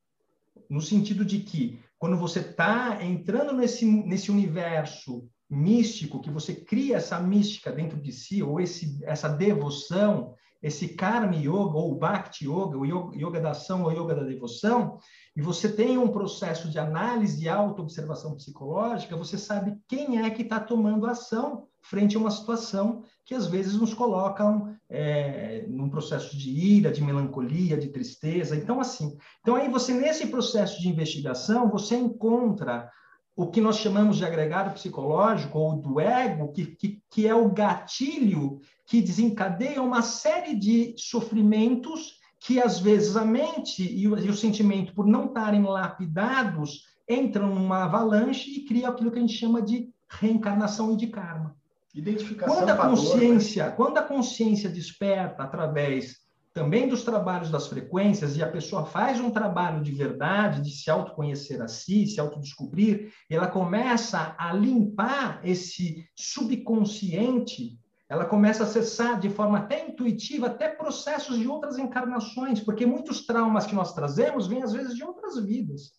No 0.69 0.81
sentido 0.81 1.23
de 1.23 1.39
que, 1.39 1.79
quando 1.97 2.17
você 2.17 2.39
está 2.39 3.03
entrando 3.03 3.53
nesse, 3.53 3.85
nesse 3.85 4.29
universo 4.29 5.27
místico, 5.49 6.21
que 6.21 6.29
você 6.29 6.53
cria 6.53 6.97
essa 6.97 7.19
mística 7.19 7.71
dentro 7.71 7.99
de 7.99 8.11
si, 8.11 8.41
ou 8.41 8.59
esse, 8.59 8.99
essa 9.03 9.29
devoção, 9.29 10.33
esse 10.61 10.89
karma 10.89 11.35
yoga, 11.35 11.77
ou 11.77 11.95
bhakti 11.95 12.45
yoga, 12.45 12.77
o 12.77 12.85
yoga 13.15 13.39
da 13.39 13.51
ação 13.51 13.83
ou 13.83 13.91
yoga 13.91 14.15
da 14.15 14.23
devoção, 14.23 14.97
e 15.35 15.41
você 15.41 15.69
tem 15.69 15.97
um 15.97 16.07
processo 16.07 16.69
de 16.69 16.79
análise 16.79 17.43
e 17.43 17.49
auto-observação 17.49 18.35
psicológica, 18.35 19.15
você 19.15 19.37
sabe 19.37 19.77
quem 19.87 20.23
é 20.23 20.29
que 20.29 20.41
está 20.41 20.59
tomando 20.59 21.05
ação 21.05 21.67
frente 21.83 22.15
a 22.15 22.19
uma 22.19 22.31
situação 22.31 23.03
que 23.23 23.35
às 23.35 23.45
vezes 23.45 23.75
nos 23.75 23.93
colocam 23.93 24.75
é, 24.89 25.65
num 25.67 25.89
processo 25.89 26.35
de 26.35 26.49
ira, 26.49 26.91
de 26.91 27.03
melancolia, 27.03 27.77
de 27.77 27.89
tristeza. 27.89 28.55
Então, 28.55 28.79
assim, 28.79 29.15
então 29.41 29.55
aí 29.55 29.69
você, 29.69 29.93
nesse 29.93 30.27
processo 30.27 30.81
de 30.81 30.89
investigação, 30.89 31.69
você 31.69 31.95
encontra 31.95 32.89
o 33.35 33.47
que 33.47 33.59
nós 33.59 33.77
chamamos 33.77 34.17
de 34.17 34.25
agregado 34.25 34.73
psicológico 34.73 35.59
ou 35.59 35.75
do 35.75 35.99
ego, 35.99 36.53
que, 36.53 36.65
que, 36.67 37.01
que 37.09 37.27
é 37.27 37.35
o 37.35 37.49
gatilho 37.49 38.61
que 38.85 39.01
desencadeia 39.01 39.81
uma 39.81 40.01
série 40.01 40.55
de 40.55 40.95
sofrimentos 40.97 42.19
que 42.39 42.61
às 42.61 42.79
vezes 42.79 43.17
a 43.17 43.25
mente 43.25 43.83
e 43.83 44.07
o, 44.07 44.17
e 44.17 44.29
o 44.29 44.33
sentimento, 44.33 44.93
por 44.93 45.05
não 45.05 45.25
estarem 45.25 45.63
lapidados, 45.63 46.83
entram 47.09 47.53
numa 47.53 47.83
avalanche 47.83 48.51
e 48.51 48.65
criam 48.65 48.91
aquilo 48.91 49.11
que 49.11 49.17
a 49.17 49.21
gente 49.21 49.33
chama 49.33 49.61
de 49.61 49.89
reencarnação 50.07 50.93
e 50.93 50.95
de 50.95 51.07
karma. 51.07 51.55
Identificação 51.93 52.57
quando 52.57 52.69
a 52.69 52.77
consciência, 52.77 53.65
né? 53.65 53.71
quando 53.71 53.97
a 53.97 54.03
consciência 54.03 54.69
desperta 54.69 55.43
através 55.43 56.24
também 56.55 56.87
dos 56.87 57.03
trabalhos 57.03 57.51
das 57.51 57.67
frequências, 57.67 58.37
e 58.37 58.41
a 58.41 58.49
pessoa 58.49 58.85
faz 58.85 59.19
um 59.19 59.29
trabalho 59.29 59.83
de 59.83 59.91
verdade, 59.91 60.61
de 60.61 60.71
se 60.71 60.89
autoconhecer 60.89 61.61
a 61.61 61.67
si, 61.67 62.07
se 62.07 62.17
autodescobrir, 62.17 63.11
ela 63.29 63.45
começa 63.45 64.33
a 64.37 64.53
limpar 64.53 65.41
esse 65.43 66.07
subconsciente, 66.15 67.77
ela 68.07 68.23
começa 68.23 68.63
a 68.63 68.65
acessar 68.65 69.19
de 69.19 69.29
forma 69.29 69.57
até 69.57 69.85
intuitiva 69.85 70.47
até 70.47 70.69
processos 70.69 71.37
de 71.37 71.45
outras 71.45 71.77
encarnações, 71.77 72.61
porque 72.61 72.85
muitos 72.85 73.25
traumas 73.25 73.65
que 73.65 73.75
nós 73.75 73.93
trazemos 73.93 74.47
vêm 74.47 74.63
às 74.63 74.71
vezes 74.71 74.95
de 74.95 75.03
outras 75.03 75.37
vidas. 75.37 75.91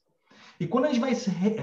E 0.59 0.67
quando 0.67 0.87
a 0.87 0.89
gente 0.89 1.01
vai 1.01 1.13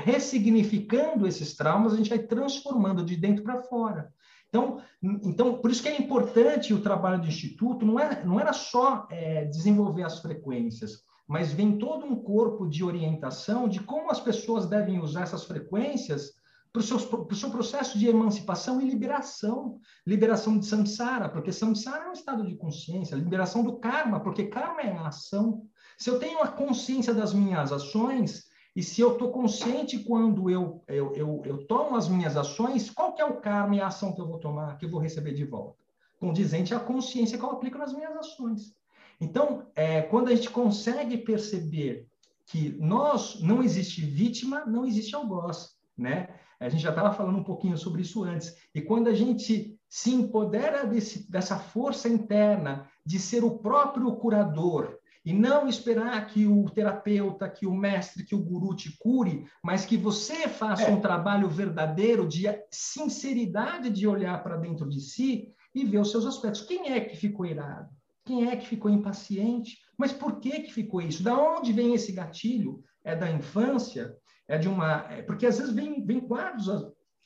ressignificando 0.06 1.25
esses 1.25 1.56
traumas, 1.56 1.93
a 1.93 1.97
gente 1.97 2.12
vai 2.12 2.19
transformando 2.19 3.03
de 3.03 3.15
dentro 3.15 3.43
para 3.43 3.63
fora. 3.63 4.13
Então, 4.54 4.80
então, 5.02 5.58
por 5.58 5.72
isso 5.72 5.82
que 5.82 5.89
é 5.89 6.00
importante 6.00 6.76
o 6.76 6.82
trabalho 6.82 7.20
do 7.20 7.28
Instituto, 7.28 7.84
não, 7.84 8.00
é, 8.00 8.24
não 8.24 8.39
era 8.39 8.54
só 8.54 9.08
é, 9.10 9.46
desenvolver 9.46 10.04
as 10.04 10.20
frequências, 10.20 11.00
mas 11.28 11.52
vem 11.52 11.80
todo 11.80 12.06
um 12.06 12.16
corpo 12.16 12.70
de 12.70 12.84
orientação 12.84 13.68
de 13.68 13.80
como 13.80 14.12
as 14.12 14.20
pessoas 14.20 14.68
devem 14.68 15.02
usar 15.02 15.24
essas 15.24 15.46
frequências 15.46 16.34
para 16.72 16.82
o 16.82 16.84
seu, 16.84 17.00
para 17.00 17.34
o 17.34 17.36
seu 17.36 17.50
processo 17.50 17.98
de 17.98 18.08
emancipação 18.08 18.80
e 18.80 18.88
liberação. 18.88 19.80
Liberação 20.06 20.60
de 20.60 20.68
samsara, 20.68 21.30
porque 21.30 21.52
samsara 21.52 22.06
é 22.06 22.10
um 22.10 22.13
estado 22.13 22.46
de 22.46 22.56
consciência. 22.56 23.16
Liberação 23.16 23.63
do 23.63 23.80
karma, 23.80 24.20
porque 24.20 24.46
karma 24.46 24.82
é 24.82 24.96
a 24.96 25.08
ação. 25.08 25.63
Se 25.98 26.12
eu 26.12 26.20
tenho 26.20 26.44
a 26.44 26.48
consciência 26.48 27.13
das 27.13 27.34
minhas 27.34 27.72
ações, 27.72 28.44
e 28.75 28.81
se 28.81 29.01
eu 29.01 29.13
estou 29.13 29.31
consciente 29.31 29.99
quando 29.99 30.49
eu, 30.49 30.83
eu, 30.88 31.13
eu, 31.13 31.41
eu, 31.45 31.67
tomo 31.67 31.95
as 31.95 32.07
minhas 32.07 32.36
ações, 32.36 32.89
qual 32.89 33.13
que 33.13 33.21
é 33.21 33.25
o 33.25 33.39
karma 33.39 33.75
e 33.75 33.81
a 33.81 33.88
ação 33.88 34.13
que 34.13 34.21
eu 34.21 34.27
vou 34.27 34.39
tomar, 34.39 34.77
que 34.77 34.86
eu 34.86 34.89
vou 34.89 34.99
receber 34.99 35.33
de 35.33 35.45
volta? 35.45 35.77
Condizente 36.19 36.73
à 36.73 36.79
consciência 36.79 37.38
que 37.38 37.43
eu 37.43 37.51
aplico 37.51 37.77
nas 37.77 37.93
minhas 37.93 38.15
ações. 38.15 38.75
Então, 39.21 39.67
é, 39.75 40.01
quando 40.01 40.29
a 40.29 40.36
gente 40.36 40.49
consegue 40.49 41.17
perceber 41.17 42.07
que 42.47 42.75
nós 42.79 43.39
não 43.41 43.62
existe 43.62 44.01
vítima, 44.01 44.65
não 44.65 44.86
existe 44.86 45.15
algoz, 45.15 45.77
né? 45.95 46.29
A 46.59 46.69
gente 46.69 46.81
já 46.81 46.89
estava 46.89 47.13
falando 47.13 47.38
um 47.38 47.43
pouquinho 47.43 47.77
sobre 47.77 48.01
isso 48.01 48.23
antes. 48.23 48.55
E 48.73 48.81
quando 48.81 49.07
a 49.07 49.13
gente 49.13 49.77
se 49.88 50.12
empodera 50.12 50.86
desse, 50.86 51.29
dessa 51.29 51.59
força 51.59 52.09
interna 52.09 52.89
de 53.05 53.19
ser 53.19 53.43
o 53.43 53.59
próprio 53.59 54.15
curador, 54.15 54.97
e 55.25 55.31
não 55.33 55.67
esperar 55.67 56.27
que 56.27 56.45
o 56.45 56.65
terapeuta, 56.69 57.49
que 57.49 57.65
o 57.65 57.73
mestre, 57.73 58.23
que 58.23 58.36
o 58.36 58.43
guru 58.43 58.75
te 58.75 58.97
cure, 58.97 59.45
mas 59.63 59.86
que 59.86 59.95
você 59.95 60.47
faça 60.47 60.83
é. 60.83 60.91
um 60.91 60.99
trabalho 60.99 61.47
verdadeiro 61.47 62.27
de 62.27 62.43
sinceridade 62.69 63.89
de 63.89 64.05
olhar 64.05 64.43
para 64.43 64.57
dentro 64.57 64.89
de 64.89 64.99
si 64.99 65.49
e 65.73 65.86
ver 65.86 65.99
os 65.99 66.12
seus 66.12 66.25
aspectos. 66.25 66.62
Quem 66.62 66.91
é 66.91 66.99
que 66.99 67.15
ficou 67.15 67.45
irado? 67.45 67.89
Quem 68.25 68.49
é 68.49 68.55
que 68.55 68.67
ficou 68.67 68.91
impaciente? 68.91 69.77
Mas 69.97 70.12
por 70.12 70.39
que 70.39 70.62
que 70.62 70.73
ficou 70.73 71.01
isso? 71.01 71.23
Da 71.23 71.36
onde 71.36 71.71
vem 71.71 71.93
esse 71.93 72.12
gatilho? 72.12 72.81
É 73.03 73.15
da 73.15 73.31
infância? 73.31 74.15
É 74.47 74.57
de 74.57 74.67
uma, 74.67 75.05
é, 75.09 75.21
porque 75.21 75.45
às 75.45 75.57
vezes 75.57 75.73
vem, 75.73 76.05
vem 76.05 76.19
quadros 76.19 76.67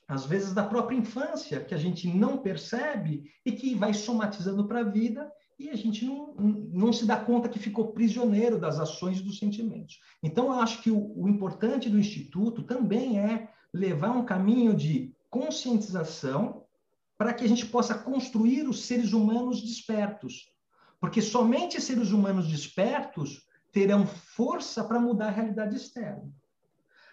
às 0.08 0.24
vezes 0.24 0.54
da 0.54 0.64
própria 0.64 0.96
infância 0.96 1.62
que 1.62 1.74
a 1.74 1.78
gente 1.78 2.08
não 2.08 2.38
percebe 2.38 3.24
e 3.44 3.52
que 3.52 3.74
vai 3.74 3.92
somatizando 3.92 4.66
para 4.66 4.80
a 4.80 4.84
vida 4.84 5.30
e 5.58 5.70
a 5.70 5.76
gente 5.76 6.04
não, 6.04 6.34
não 6.34 6.92
se 6.92 7.04
dá 7.04 7.16
conta 7.16 7.48
que 7.48 7.58
ficou 7.58 7.92
prisioneiro 7.92 8.60
das 8.60 8.78
ações 8.78 9.18
e 9.18 9.22
dos 9.22 9.38
sentimentos. 9.38 9.98
Então, 10.22 10.46
eu 10.46 10.60
acho 10.60 10.80
que 10.82 10.90
o, 10.90 11.12
o 11.16 11.28
importante 11.28 11.90
do 11.90 11.98
Instituto 11.98 12.62
também 12.62 13.18
é 13.18 13.50
levar 13.74 14.10
um 14.10 14.24
caminho 14.24 14.74
de 14.74 15.12
conscientização 15.28 16.64
para 17.16 17.34
que 17.34 17.44
a 17.44 17.48
gente 17.48 17.66
possa 17.66 17.98
construir 17.98 18.68
os 18.68 18.84
seres 18.84 19.12
humanos 19.12 19.60
despertos. 19.60 20.48
Porque 21.00 21.20
somente 21.20 21.80
seres 21.80 22.12
humanos 22.12 22.46
despertos 22.46 23.42
terão 23.72 24.06
força 24.06 24.84
para 24.84 25.00
mudar 25.00 25.26
a 25.26 25.32
realidade 25.32 25.76
externa. 25.76 26.32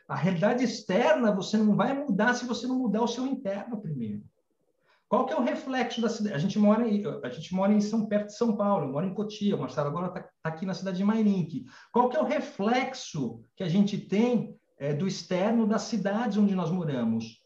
A 0.08 0.16
realidade 0.16 0.64
externa 0.64 1.34
você 1.34 1.58
não 1.58 1.76
vai 1.76 1.94
mudar 1.94 2.36
se 2.36 2.46
você 2.46 2.68
não 2.68 2.78
mudar 2.78 3.02
o 3.02 3.08
seu 3.08 3.26
interno 3.26 3.82
primeiro. 3.82 4.24
Qual 5.16 5.26
que 5.26 5.32
é 5.32 5.38
o 5.38 5.44
reflexo 5.44 6.02
da 6.02 6.10
cidade? 6.10 6.36
A 6.36 6.38
gente 6.38 6.60
mora 6.60 6.86
em, 6.86 7.02
a 7.24 7.30
gente 7.30 7.56
mora 7.56 7.72
em 7.72 7.80
São 7.80 8.06
perto 8.06 8.28
de 8.28 8.36
São 8.36 8.58
Paulo, 8.58 8.92
mora 8.92 9.06
em 9.06 9.14
Cotia, 9.14 9.56
o 9.56 9.60
Marcelo 9.60 9.88
agora 9.88 10.08
está 10.08 10.24
tá 10.24 10.30
aqui 10.44 10.66
na 10.66 10.74
cidade 10.74 10.98
de 10.98 11.06
Mairink. 11.06 11.66
Qual 11.90 12.10
que 12.10 12.18
é 12.18 12.20
o 12.20 12.26
reflexo 12.26 13.42
que 13.56 13.64
a 13.64 13.70
gente 13.70 13.98
tem 13.98 14.60
é, 14.78 14.94
do 14.94 15.08
externo 15.08 15.66
das 15.66 15.84
cidades 15.84 16.36
onde 16.36 16.54
nós 16.54 16.70
moramos? 16.70 17.42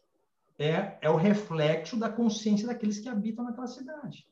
É, 0.58 0.98
é 1.00 1.08
o 1.08 1.14
reflexo 1.14 1.96
da 1.96 2.08
consciência 2.08 2.66
daqueles 2.66 2.98
que 2.98 3.08
habitam 3.08 3.44
naquela 3.44 3.68
cidade. 3.68 4.26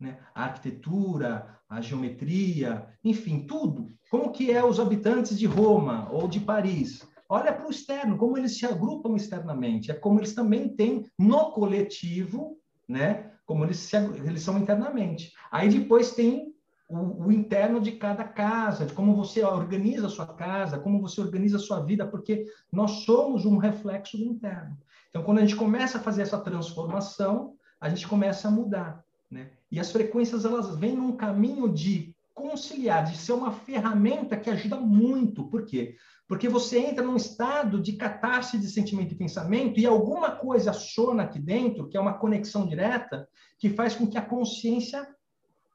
Né? 0.00 0.18
A 0.34 0.42
arquitetura, 0.46 1.60
a 1.68 1.80
geometria, 1.80 2.88
enfim, 3.04 3.46
tudo. 3.46 3.88
Como 4.10 4.32
que 4.32 4.50
é 4.50 4.64
os 4.64 4.80
habitantes 4.80 5.38
de 5.38 5.46
Roma 5.46 6.08
ou 6.10 6.26
de 6.26 6.40
Paris? 6.40 7.06
Olha 7.28 7.52
para 7.52 7.66
o 7.66 7.70
externo, 7.70 8.16
como 8.16 8.38
eles 8.38 8.56
se 8.56 8.64
agrupam 8.64 9.14
externamente. 9.14 9.90
É 9.90 9.94
como 9.94 10.18
eles 10.18 10.34
também 10.34 10.68
têm 10.68 11.04
no 11.18 11.52
coletivo, 11.52 12.58
né? 12.88 13.32
Como 13.44 13.64
eles, 13.64 13.76
se, 13.78 13.96
eles 13.96 14.42
são 14.42 14.58
internamente. 14.58 15.32
Aí 15.50 15.68
depois 15.68 16.12
tem 16.12 16.54
o, 16.88 17.26
o, 17.26 17.32
interno 17.32 17.80
de 17.80 17.92
cada 17.92 18.24
casa, 18.24 18.86
de 18.86 18.94
como 18.94 19.14
você 19.14 19.44
organiza 19.44 20.06
a 20.06 20.10
sua 20.10 20.26
casa, 20.26 20.78
como 20.78 21.00
você 21.00 21.20
organiza 21.20 21.58
a 21.58 21.60
sua 21.60 21.80
vida, 21.80 22.06
porque 22.06 22.46
nós 22.72 23.02
somos 23.04 23.44
um 23.44 23.58
reflexo 23.58 24.16
do 24.16 24.24
interno. 24.24 24.76
Então, 25.10 25.22
quando 25.22 25.38
a 25.38 25.40
gente 25.42 25.56
começa 25.56 25.98
a 25.98 26.02
fazer 26.02 26.22
essa 26.22 26.38
transformação, 26.38 27.54
a 27.78 27.90
gente 27.90 28.08
começa 28.08 28.48
a 28.48 28.50
mudar, 28.50 29.04
né? 29.30 29.50
E 29.70 29.78
as 29.78 29.92
frequências 29.92 30.46
elas 30.46 30.74
vêm 30.76 30.96
num 30.96 31.16
caminho 31.16 31.68
de 31.68 32.14
conciliar, 32.38 33.04
de 33.04 33.18
ser 33.18 33.32
uma 33.32 33.50
ferramenta 33.52 34.36
que 34.36 34.48
ajuda 34.48 34.76
muito. 34.76 35.44
Por 35.48 35.66
quê? 35.66 35.96
Porque 36.28 36.48
você 36.48 36.78
entra 36.78 37.04
num 37.04 37.16
estado 37.16 37.82
de 37.82 37.94
catarse 37.94 38.58
de 38.58 38.68
sentimento 38.68 39.12
e 39.12 39.18
pensamento 39.18 39.80
e 39.80 39.86
alguma 39.86 40.30
coisa 40.30 40.70
aciona 40.70 41.24
aqui 41.24 41.38
dentro, 41.38 41.88
que 41.88 41.96
é 41.96 42.00
uma 42.00 42.14
conexão 42.14 42.66
direta, 42.66 43.28
que 43.58 43.70
faz 43.70 43.94
com 43.94 44.06
que 44.06 44.16
a 44.16 44.22
consciência 44.22 45.08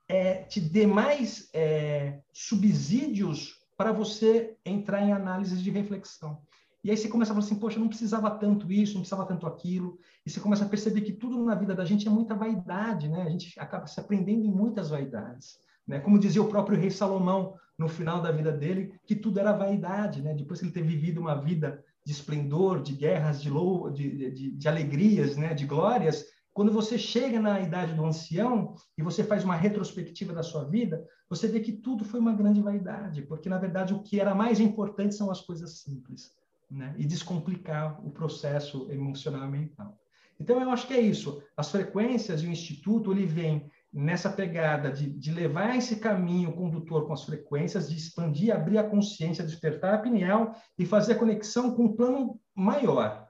é, 0.08 0.43
te 0.43 0.62
dê 0.62 0.88
mais 0.88 1.49
é, 1.54 2.19
subsídios 2.32 3.62
para 3.76 3.91
você 3.91 4.56
entrar 4.65 5.02
em 5.02 5.12
análises 5.12 5.62
de 5.62 5.69
reflexão. 5.69 6.41
E 6.84 6.91
aí 6.91 6.97
você 6.97 7.08
começa 7.08 7.32
a 7.32 7.36
falar 7.36 7.45
assim, 7.45 7.60
poxa, 7.60 7.80
não 7.80 7.88
precisava 7.88 8.30
tanto 8.30 8.69
isso, 8.71 8.93
não 8.93 9.02
precisava 9.02 9.26
tanto 9.26 9.47
aquilo. 9.47 9.97
E 10.26 10.30
você 10.30 10.39
começa 10.39 10.65
a 10.65 10.69
perceber 10.69 11.02
que 11.02 11.13
tudo 11.13 11.43
na 11.43 11.56
vida 11.56 11.73
da 11.73 11.86
gente 11.86 12.08
é 12.08 12.12
muita 12.12 12.36
vaidade, 12.36 13.08
né? 13.08 13.23
A 13.23 13.30
gente 13.30 13.58
acaba 13.58 13.88
se 13.88 13.99
aprendendo 13.99 14.45
em 14.45 14.52
muitas 14.52 14.89
vaidades. 14.89 15.58
Né? 15.88 16.00
Como 16.00 16.19
dizia 16.19 16.41
o 16.41 16.50
próprio 16.50 16.78
rei 16.78 16.89
Salomão 16.89 17.56
no 17.78 17.88
final 17.88 18.22
da 18.22 18.32
vida 18.32 18.52
dele, 18.52 18.93
que 19.06 19.15
tudo 19.15 19.39
era 19.39 19.52
vaidade. 19.52 20.22
Né? 20.22 20.34
Depois 20.34 20.60
que 20.60 20.65
ele 20.65 20.74
ter 20.74 20.84
vivido 20.84 21.19
uma 21.19 21.36
vida 21.36 21.84
de 22.06 22.12
esplendor, 22.12 22.82
de 22.82 22.93
guerras, 22.93 23.41
de, 23.41 23.50
lou 23.50 23.89
de, 23.89 24.32
de, 24.32 24.52
de 24.52 24.67
alegrias, 24.67 25.38
né? 25.38 25.54
de 25.54 25.65
glórias, 25.65 26.26
quando 26.54 26.72
você 26.72 27.00
chega 27.00 27.39
na 27.39 27.60
idade 27.60 27.96
do 27.96 28.06
ancião 28.06 28.76
e 28.96 29.02
você 29.02 29.24
faz 29.24 29.43
uma 29.43 29.56
retrospectiva 29.56 30.34
da 30.34 30.43
sua 30.43 30.63
vida, 30.63 31.04
você 31.28 31.48
vê 31.48 31.60
que 31.60 31.72
tudo 31.72 32.06
foi 32.06 32.19
uma 32.19 32.34
grande 32.34 32.62
vaidade, 32.62 33.24
porque 33.24 33.50
na 33.50 33.58
verdade 33.58 33.93
o 33.93 34.04
que 34.04 34.19
era 34.19 34.36
mais 34.36 34.60
importante 34.60 35.15
são 35.15 35.32
as 35.32 35.41
coisas 35.41 35.80
simples, 35.80 36.32
né? 36.69 36.93
E 36.96 37.06
descomplicar 37.06 38.00
o 38.06 38.12
processo 38.12 38.88
emocional 38.91 39.48
e 39.48 39.52
mental. 39.52 39.98
Então 40.39 40.62
eu 40.62 40.69
acho 40.69 40.86
que 40.86 40.93
é 40.93 41.02
isso. 41.02 41.41
As 41.58 41.72
frequências 41.72 42.43
e 42.43 42.48
o 42.48 42.52
instituto 42.52 43.12
ele 43.12 43.26
vem 43.26 43.67
nessa 43.93 44.29
pegada 44.29 44.91
de, 44.91 45.08
de 45.08 45.32
levar 45.32 45.75
esse 45.75 45.97
caminho 45.97 46.53
condutor 46.53 47.06
com 47.06 47.13
as 47.13 47.23
frequências, 47.23 47.89
de 47.89 47.95
expandir, 47.95 48.53
abrir 48.53 48.79
a 48.79 48.84
consciência, 48.84 49.43
despertar 49.43 49.93
a 49.93 49.99
pineal 49.99 50.56
e 50.77 50.86
fazer 50.86 51.13
a 51.13 51.19
conexão 51.19 51.75
com 51.75 51.84
um 51.86 51.95
plano 51.95 52.39
maior. 52.56 53.27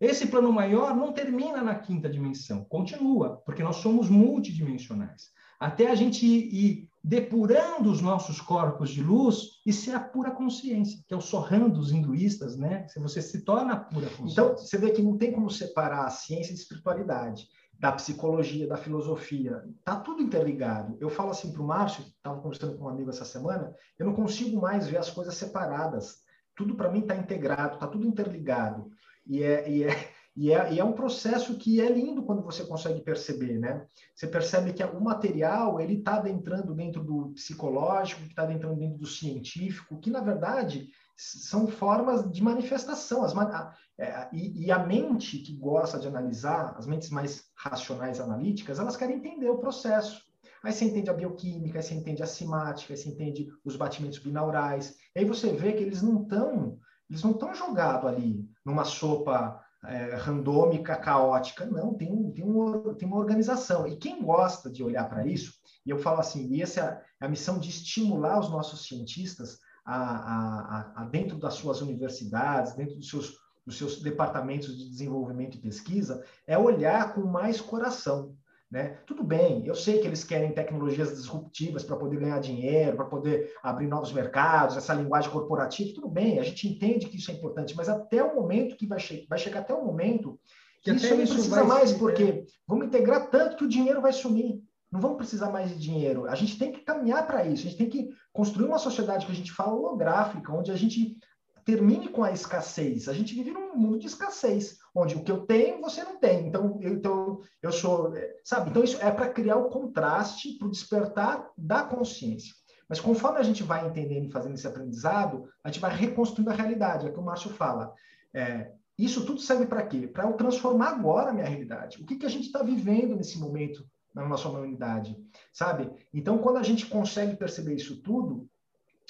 Esse 0.00 0.26
plano 0.26 0.52
maior 0.52 0.94
não 0.94 1.12
termina 1.12 1.62
na 1.62 1.74
quinta 1.74 2.08
dimensão, 2.08 2.64
continua, 2.64 3.42
porque 3.44 3.62
nós 3.62 3.76
somos 3.76 4.08
multidimensionais. 4.08 5.30
Até 5.58 5.90
a 5.90 5.94
gente 5.94 6.24
ir, 6.24 6.54
ir 6.54 6.88
depurando 7.02 7.90
os 7.90 8.02
nossos 8.02 8.40
corpos 8.40 8.90
de 8.90 9.02
luz 9.02 9.62
e 9.64 9.72
ser 9.72 9.92
a 9.92 10.00
pura 10.00 10.30
consciência, 10.30 11.00
que 11.08 11.14
é 11.14 11.16
o 11.16 11.20
sorran 11.20 11.70
dos 11.70 11.92
hinduístas, 11.92 12.58
né? 12.58 12.86
Se 12.88 13.00
você 13.00 13.22
se 13.22 13.42
torna 13.42 13.72
a 13.72 13.76
pura 13.76 14.10
consciência. 14.10 14.42
Então, 14.42 14.56
você 14.56 14.76
vê 14.76 14.90
que 14.90 15.00
não 15.00 15.16
tem 15.16 15.32
como 15.32 15.48
separar 15.48 16.04
a 16.04 16.10
ciência 16.10 16.52
de 16.52 16.60
espiritualidade 16.60 17.48
da 17.78 17.92
psicologia, 17.92 18.66
da 18.66 18.76
filosofia, 18.76 19.62
tá 19.84 19.96
tudo 20.00 20.22
interligado. 20.22 20.96
Eu 21.00 21.10
falo 21.10 21.30
assim 21.30 21.52
para 21.52 21.62
o 21.62 21.66
Márcio, 21.66 22.04
estava 22.04 22.40
conversando 22.40 22.76
com 22.76 22.84
um 22.84 22.88
amigo 22.88 23.10
essa 23.10 23.24
semana, 23.24 23.74
eu 23.98 24.06
não 24.06 24.14
consigo 24.14 24.60
mais 24.60 24.88
ver 24.88 24.98
as 24.98 25.10
coisas 25.10 25.34
separadas. 25.34 26.24
Tudo 26.54 26.74
para 26.74 26.90
mim 26.90 27.00
está 27.00 27.14
integrado, 27.14 27.74
está 27.74 27.86
tudo 27.86 28.06
interligado. 28.06 28.90
E 29.26 29.42
é, 29.42 29.68
e, 29.68 29.84
é, 29.84 30.08
e, 30.34 30.52
é, 30.52 30.72
e 30.72 30.80
é 30.80 30.84
um 30.84 30.92
processo 30.92 31.58
que 31.58 31.80
é 31.80 31.90
lindo 31.90 32.22
quando 32.22 32.42
você 32.42 32.64
consegue 32.64 33.02
perceber, 33.02 33.58
né? 33.58 33.84
Você 34.14 34.26
percebe 34.26 34.72
que 34.72 34.82
o 34.82 35.00
material 35.00 35.78
ele 35.78 35.98
está 35.98 36.16
adentrando 36.16 36.74
dentro 36.74 37.04
do 37.04 37.30
psicológico, 37.34 38.22
que 38.22 38.28
está 38.28 38.42
adentrando 38.42 38.76
dentro 38.76 38.98
do 38.98 39.06
científico, 39.06 40.00
que 40.00 40.10
na 40.10 40.20
verdade 40.20 40.88
são 41.16 41.66
formas 41.66 42.30
de 42.30 42.42
manifestação. 42.42 43.24
As, 43.24 43.36
a, 43.36 43.74
é, 43.98 44.28
e, 44.32 44.66
e, 44.66 44.70
a 44.70 44.78
mente 44.78 45.38
que 45.38 45.56
gosta 45.56 45.98
de 45.98 46.06
analisar, 46.06 46.74
as 46.76 46.86
mentes 46.86 47.10
mais 47.10 47.44
racionais 47.56 48.20
analíticas, 48.20 48.78
elas 48.78 48.96
querem 48.96 49.16
entender 49.16 49.48
o 49.48 49.58
processo. 49.58 50.20
Aí 50.62 50.72
você 50.72 50.84
entende 50.84 51.10
a 51.10 51.14
bioquímica, 51.14 51.78
aí 51.78 51.82
você 51.82 51.94
entende 51.94 52.22
a 52.22 52.26
simática, 52.26 52.92
aí 52.92 52.96
você 52.98 53.08
entende 53.08 53.48
os 53.64 53.76
batimentos 53.76 54.18
binaurais. 54.18 54.94
Aí 55.16 55.24
você 55.24 55.52
vê 55.52 55.72
que 55.72 55.82
eles 55.82 56.02
não 56.02 56.22
estão 56.22 56.78
eles 57.08 57.22
não 57.22 57.30
estão 57.30 57.54
jogados 57.54 58.08
ali 58.08 58.44
numa 58.64 58.84
sopa 58.84 59.62
é, 59.84 60.16
randômica, 60.16 60.96
caótica. 60.96 61.64
Não, 61.64 61.94
tem, 61.94 62.32
tem, 62.32 62.44
um, 62.44 62.94
tem 62.94 63.06
uma 63.06 63.18
organização. 63.18 63.86
E 63.86 63.96
quem 63.96 64.22
gosta 64.22 64.70
de 64.70 64.82
olhar 64.82 65.08
para 65.08 65.26
isso, 65.26 65.54
e 65.84 65.90
eu 65.90 65.98
falo 65.98 66.18
assim, 66.18 66.48
e 66.52 66.62
essa 66.62 67.00
é 67.20 67.24
a 67.24 67.28
missão 67.28 67.58
de 67.58 67.70
estimular 67.70 68.40
os 68.40 68.50
nossos 68.50 68.86
cientistas 68.86 69.58
a, 69.86 70.92
a, 70.96 71.02
a, 71.02 71.04
dentro 71.04 71.38
das 71.38 71.54
suas 71.54 71.80
universidades, 71.80 72.74
dentro 72.74 72.96
dos 72.96 73.08
seus, 73.08 73.38
dos 73.64 73.78
seus 73.78 74.02
departamentos 74.02 74.76
de 74.76 74.90
desenvolvimento 74.90 75.56
e 75.56 75.60
pesquisa, 75.60 76.24
é 76.46 76.58
olhar 76.58 77.14
com 77.14 77.22
mais 77.22 77.60
coração. 77.60 78.34
Né? 78.68 78.98
Tudo 79.06 79.22
bem, 79.22 79.64
eu 79.64 79.76
sei 79.76 80.00
que 80.00 80.08
eles 80.08 80.24
querem 80.24 80.52
tecnologias 80.52 81.10
disruptivas 81.10 81.84
para 81.84 81.94
poder 81.96 82.18
ganhar 82.18 82.40
dinheiro, 82.40 82.96
para 82.96 83.04
poder 83.04 83.54
abrir 83.62 83.86
novos 83.86 84.12
mercados, 84.12 84.76
essa 84.76 84.92
linguagem 84.92 85.30
corporativa, 85.30 85.94
tudo 85.94 86.08
bem, 86.08 86.40
a 86.40 86.42
gente 86.42 86.66
entende 86.66 87.06
que 87.06 87.16
isso 87.16 87.30
é 87.30 87.34
importante, 87.34 87.76
mas 87.76 87.88
até 87.88 88.24
o 88.24 88.34
momento 88.34 88.76
que 88.76 88.84
vai, 88.84 88.98
che 88.98 89.24
vai 89.30 89.38
chegar 89.38 89.60
até 89.60 89.72
o 89.72 89.84
momento 89.84 90.36
que, 90.82 90.90
que 90.90 90.96
isso 90.96 91.10
não 91.10 91.16
precisa 91.16 91.64
mais, 91.64 91.92
porque 91.92 92.44
vamos 92.66 92.86
integrar 92.86 93.30
tanto 93.30 93.56
que 93.56 93.64
o 93.64 93.68
dinheiro 93.68 94.02
vai 94.02 94.12
sumir. 94.12 94.60
Não 94.96 95.02
vamos 95.02 95.18
precisar 95.18 95.50
mais 95.50 95.68
de 95.68 95.78
dinheiro. 95.78 96.26
A 96.26 96.34
gente 96.34 96.58
tem 96.58 96.72
que 96.72 96.80
caminhar 96.80 97.26
para 97.26 97.44
isso. 97.44 97.66
A 97.66 97.70
gente 97.70 97.76
tem 97.76 97.90
que 97.90 98.08
construir 98.32 98.66
uma 98.66 98.78
sociedade 98.78 99.26
que 99.26 99.32
a 99.32 99.34
gente 99.34 99.52
fala 99.52 99.74
holográfica, 99.74 100.54
onde 100.54 100.72
a 100.72 100.74
gente 100.74 101.18
termine 101.66 102.08
com 102.08 102.24
a 102.24 102.32
escassez. 102.32 103.06
A 103.06 103.12
gente 103.12 103.34
vive 103.34 103.50
num 103.50 103.76
mundo 103.76 103.98
de 103.98 104.06
escassez, 104.06 104.78
onde 104.94 105.14
o 105.14 105.22
que 105.22 105.30
eu 105.30 105.44
tenho, 105.44 105.82
você 105.82 106.02
não 106.02 106.18
tem. 106.18 106.46
Então, 106.46 106.78
eu, 106.80 106.94
então, 106.94 107.40
eu 107.60 107.70
sou. 107.70 108.14
Sabe? 108.42 108.70
Então, 108.70 108.82
isso 108.82 108.96
é 109.02 109.10
para 109.10 109.28
criar 109.28 109.56
o 109.56 109.68
contraste, 109.68 110.56
para 110.56 110.66
o 110.66 110.70
despertar 110.70 111.46
da 111.58 111.84
consciência. 111.84 112.54
Mas 112.88 112.98
conforme 112.98 113.38
a 113.38 113.42
gente 113.42 113.62
vai 113.62 113.86
entendendo 113.86 114.24
e 114.24 114.32
fazendo 114.32 114.54
esse 114.54 114.66
aprendizado, 114.66 115.46
a 115.62 115.68
gente 115.68 115.80
vai 115.80 115.94
reconstruindo 115.94 116.50
a 116.50 116.54
realidade. 116.54 117.04
É 117.04 117.10
o 117.10 117.12
que 117.12 117.20
o 117.20 117.22
Márcio 117.22 117.50
fala. 117.50 117.92
É, 118.32 118.72
isso 118.98 119.26
tudo 119.26 119.42
serve 119.42 119.66
para 119.66 119.86
quê? 119.86 120.06
Para 120.06 120.24
eu 120.24 120.32
transformar 120.32 120.88
agora 120.88 121.28
a 121.28 121.34
minha 121.34 121.46
realidade. 121.46 122.00
O 122.00 122.06
que, 122.06 122.16
que 122.16 122.24
a 122.24 122.30
gente 122.30 122.46
está 122.46 122.62
vivendo 122.62 123.14
nesse 123.14 123.38
momento 123.38 123.84
na 124.16 124.26
nossa 124.26 124.48
humanidade, 124.48 125.14
sabe? 125.52 125.92
Então, 126.12 126.38
quando 126.38 126.56
a 126.56 126.62
gente 126.62 126.86
consegue 126.86 127.36
perceber 127.36 127.74
isso 127.74 128.02
tudo, 128.02 128.48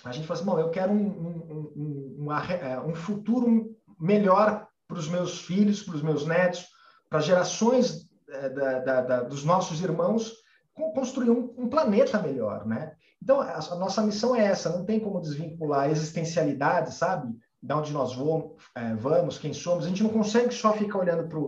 a 0.04 0.10
gente 0.10 0.26
fala 0.26 0.40
assim, 0.40 0.50
bom, 0.50 0.58
eu 0.58 0.70
quero 0.70 0.92
um, 0.92 1.06
um, 1.06 1.72
um, 1.76 2.16
uma, 2.18 2.44
é, 2.52 2.78
um 2.80 2.94
futuro 2.94 3.72
melhor 4.00 4.66
para 4.88 4.98
os 4.98 5.08
meus 5.08 5.40
filhos, 5.40 5.82
para 5.82 5.94
os 5.94 6.02
meus 6.02 6.26
netos, 6.26 6.66
para 7.08 7.20
gerações 7.20 8.08
é, 8.28 8.48
da, 8.48 8.78
da, 8.80 9.00
da, 9.00 9.22
dos 9.22 9.44
nossos 9.44 9.80
irmãos, 9.80 10.34
construir 10.74 11.30
um, 11.30 11.54
um, 11.56 11.68
planeta 11.68 12.20
melhor, 12.20 12.66
né? 12.66 12.92
Então, 13.22 13.40
a, 13.40 13.60
nossa 13.76 14.02
missão 14.02 14.34
é 14.34 14.44
essa, 14.44 14.76
não 14.76 14.84
tem 14.84 14.98
como 15.00 15.20
desvincular 15.20 15.82
a 15.82 15.90
existencialidade, 15.90 16.92
sabe? 16.92 17.32
Da 17.62 17.78
onde 17.78 17.92
nós 17.92 18.14
vamos, 18.14 18.56
é, 18.74 18.94
vamos, 18.94 19.38
quem 19.38 19.54
somos. 19.54 19.86
A 19.86 19.88
gente 19.88 20.02
não 20.02 20.10
consegue 20.10 20.52
só 20.52 20.72
ficar 20.72 20.98
olhando 20.98 21.28
para. 21.28 21.40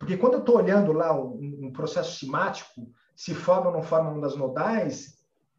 Porque 0.00 0.16
quando 0.16 0.32
eu 0.32 0.40
estou 0.40 0.56
olhando 0.56 0.94
lá 0.94 1.14
um, 1.14 1.66
um 1.66 1.70
processo 1.70 2.18
simático, 2.18 2.90
se 3.14 3.34
forma 3.34 3.66
ou 3.66 3.72
não 3.74 3.82
forma 3.82 4.10
ondas 4.10 4.34
nodais, 4.34 5.18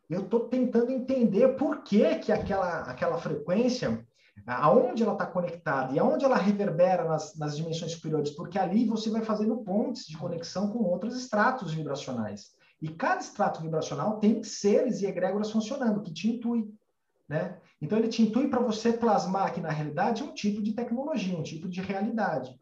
eu 0.09 0.21
estou 0.21 0.41
tentando 0.41 0.91
entender 0.91 1.49
por 1.49 1.83
que, 1.83 2.15
que 2.15 2.31
aquela, 2.31 2.81
aquela 2.81 3.19
frequência, 3.19 4.03
aonde 4.47 5.03
ela 5.03 5.13
está 5.13 5.27
conectada 5.27 5.93
e 5.93 5.99
aonde 5.99 6.25
ela 6.25 6.37
reverbera 6.37 7.03
nas, 7.03 7.37
nas 7.37 7.55
dimensões 7.55 7.91
superiores, 7.91 8.31
porque 8.31 8.57
ali 8.57 8.83
você 8.83 9.11
vai 9.11 9.21
fazendo 9.21 9.57
pontes 9.57 10.07
de 10.07 10.17
conexão 10.17 10.71
com 10.71 10.79
outros 10.79 11.15
estratos 11.15 11.71
vibracionais. 11.71 12.55
E 12.81 12.89
cada 12.89 13.21
extrato 13.21 13.61
vibracional 13.61 14.17
tem 14.17 14.43
seres 14.43 15.01
e 15.01 15.05
egrégoras 15.05 15.51
funcionando, 15.51 16.01
que 16.01 16.11
te 16.11 16.27
intui. 16.27 16.73
Né? 17.29 17.57
Então, 17.79 17.99
ele 17.99 18.07
te 18.07 18.23
intui 18.23 18.47
para 18.47 18.59
você 18.59 18.91
plasmar 18.91 19.45
aqui 19.45 19.61
na 19.61 19.69
realidade 19.69 20.23
um 20.23 20.33
tipo 20.33 20.63
de 20.63 20.73
tecnologia, 20.73 21.37
um 21.37 21.43
tipo 21.43 21.69
de 21.69 21.79
realidade. 21.79 22.59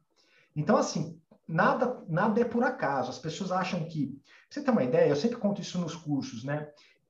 Então, 0.54 0.76
assim, 0.76 1.18
nada, 1.50 2.02
nada 2.08 2.40
é 2.40 2.46
por 2.46 2.64
acaso. 2.64 3.10
As 3.10 3.20
pessoas 3.20 3.52
acham 3.52 3.84
que. 3.86 4.18
Você 4.50 4.62
tem 4.62 4.72
uma 4.72 4.84
ideia? 4.84 5.10
Eu 5.10 5.16
sempre 5.16 5.38
conto 5.38 5.62
isso 5.62 5.78
nos 5.80 5.96
cursos, 5.96 6.44
né? 6.44 6.70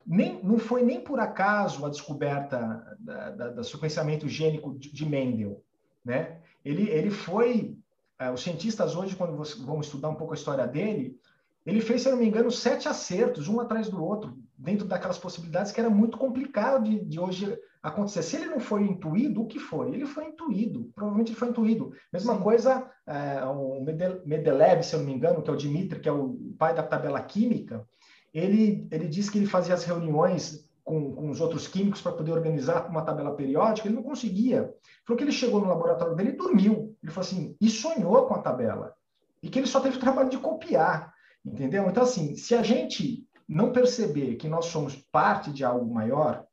nem, 0.10 0.44
não 0.44 0.58
foi 0.58 0.82
nem 0.82 1.00
por 1.00 1.20
acaso 1.20 1.86
a 1.86 1.90
descoberta 1.90 2.98
da, 3.00 3.50
do 3.50 3.64
sequenciamento 3.64 4.28
gênico 4.28 4.74
de, 4.78 4.92
de 4.92 5.06
Mendel. 5.06 5.64
Né? 6.04 6.40
Ele, 6.66 6.90
ele 6.90 7.12
foi. 7.12 7.78
Uh, 8.20 8.34
os 8.34 8.42
cientistas 8.42 8.96
hoje, 8.96 9.16
quando 9.16 9.42
vão 9.64 9.80
estudar 9.80 10.10
um 10.10 10.16
pouco 10.16 10.34
a 10.34 10.36
história 10.36 10.68
dele, 10.68 11.18
ele 11.66 11.80
fez, 11.80 12.02
se 12.02 12.08
eu 12.10 12.14
não 12.14 12.20
me 12.20 12.28
engano, 12.28 12.52
sete 12.52 12.90
acertos, 12.90 13.48
um 13.48 13.62
atrás 13.62 13.88
do 13.88 14.04
outro, 14.04 14.38
dentro 14.58 14.86
daquelas 14.86 15.18
possibilidades 15.18 15.72
que 15.72 15.80
era 15.80 15.90
muito 15.90 16.18
complicado 16.18 16.84
de, 16.84 17.06
de 17.06 17.20
hoje 17.20 17.58
acontecer. 17.82 18.24
Se 18.24 18.36
ele 18.36 18.46
não 18.46 18.60
foi 18.60 18.84
intuído, 18.84 19.42
o 19.42 19.48
que 19.48 19.60
foi? 19.60 19.94
Ele 19.94 20.06
foi 20.06 20.26
intuído, 20.26 20.92
provavelmente 20.94 21.32
ele 21.32 21.40
foi 21.40 21.50
intuído. 21.50 21.92
Mesma 22.12 22.36
Sim. 22.36 22.42
coisa, 22.42 22.92
é, 23.08 23.44
o 23.46 23.84
Mendeleev, 24.26 24.84
se 24.84 24.96
eu 24.96 25.00
não 25.00 25.06
me 25.06 25.14
engano, 25.14 25.42
que 25.42 25.50
é 25.50 25.54
o 25.54 25.58
Dmitri, 25.58 26.00
que 26.00 26.10
é 26.10 26.12
o 26.12 26.38
pai 26.58 26.74
da 26.76 26.84
tabela 26.84 27.22
química, 27.22 27.86
ele, 28.34 28.88
ele 28.92 29.08
disse 29.08 29.32
que 29.32 29.38
ele 29.38 29.48
fazia 29.48 29.74
as 29.74 29.84
reuniões 29.84 30.70
com, 30.84 31.14
com 31.14 31.30
os 31.30 31.40
outros 31.40 31.68
químicos 31.68 32.02
para 32.02 32.12
poder 32.12 32.32
organizar 32.32 32.90
uma 32.90 33.04
tabela 33.04 33.36
periódica, 33.36 33.88
ele 33.88 33.96
não 33.96 34.04
conseguia. 34.04 34.74
Falou 35.06 35.18
que 35.18 35.24
ele 35.24 35.32
chegou 35.32 35.62
no 35.62 35.68
laboratório 35.68 36.16
dele 36.16 36.30
e 36.30 36.38
dormiu. 36.38 36.96
Ele 37.02 37.12
falou 37.12 37.28
assim, 37.28 37.56
e 37.62 37.70
sonhou 37.70 38.26
com 38.26 38.34
a 38.34 38.42
tabela. 38.42 38.94
E 39.42 39.50
que 39.50 39.60
ele 39.60 39.68
só 39.68 39.80
teve 39.80 39.98
o 39.98 40.00
trabalho 40.00 40.30
de 40.30 40.38
copiar, 40.38 41.14
entendeu? 41.46 41.88
Então, 41.88 42.04
assim, 42.04 42.36
se 42.36 42.56
a 42.56 42.64
gente 42.64 43.24
não 43.48 43.72
perceber 43.72 44.36
que 44.36 44.48
nós 44.48 44.66
somos 44.66 44.96
parte 44.96 45.52
de 45.52 45.64
algo 45.64 45.94
maior 45.94 46.46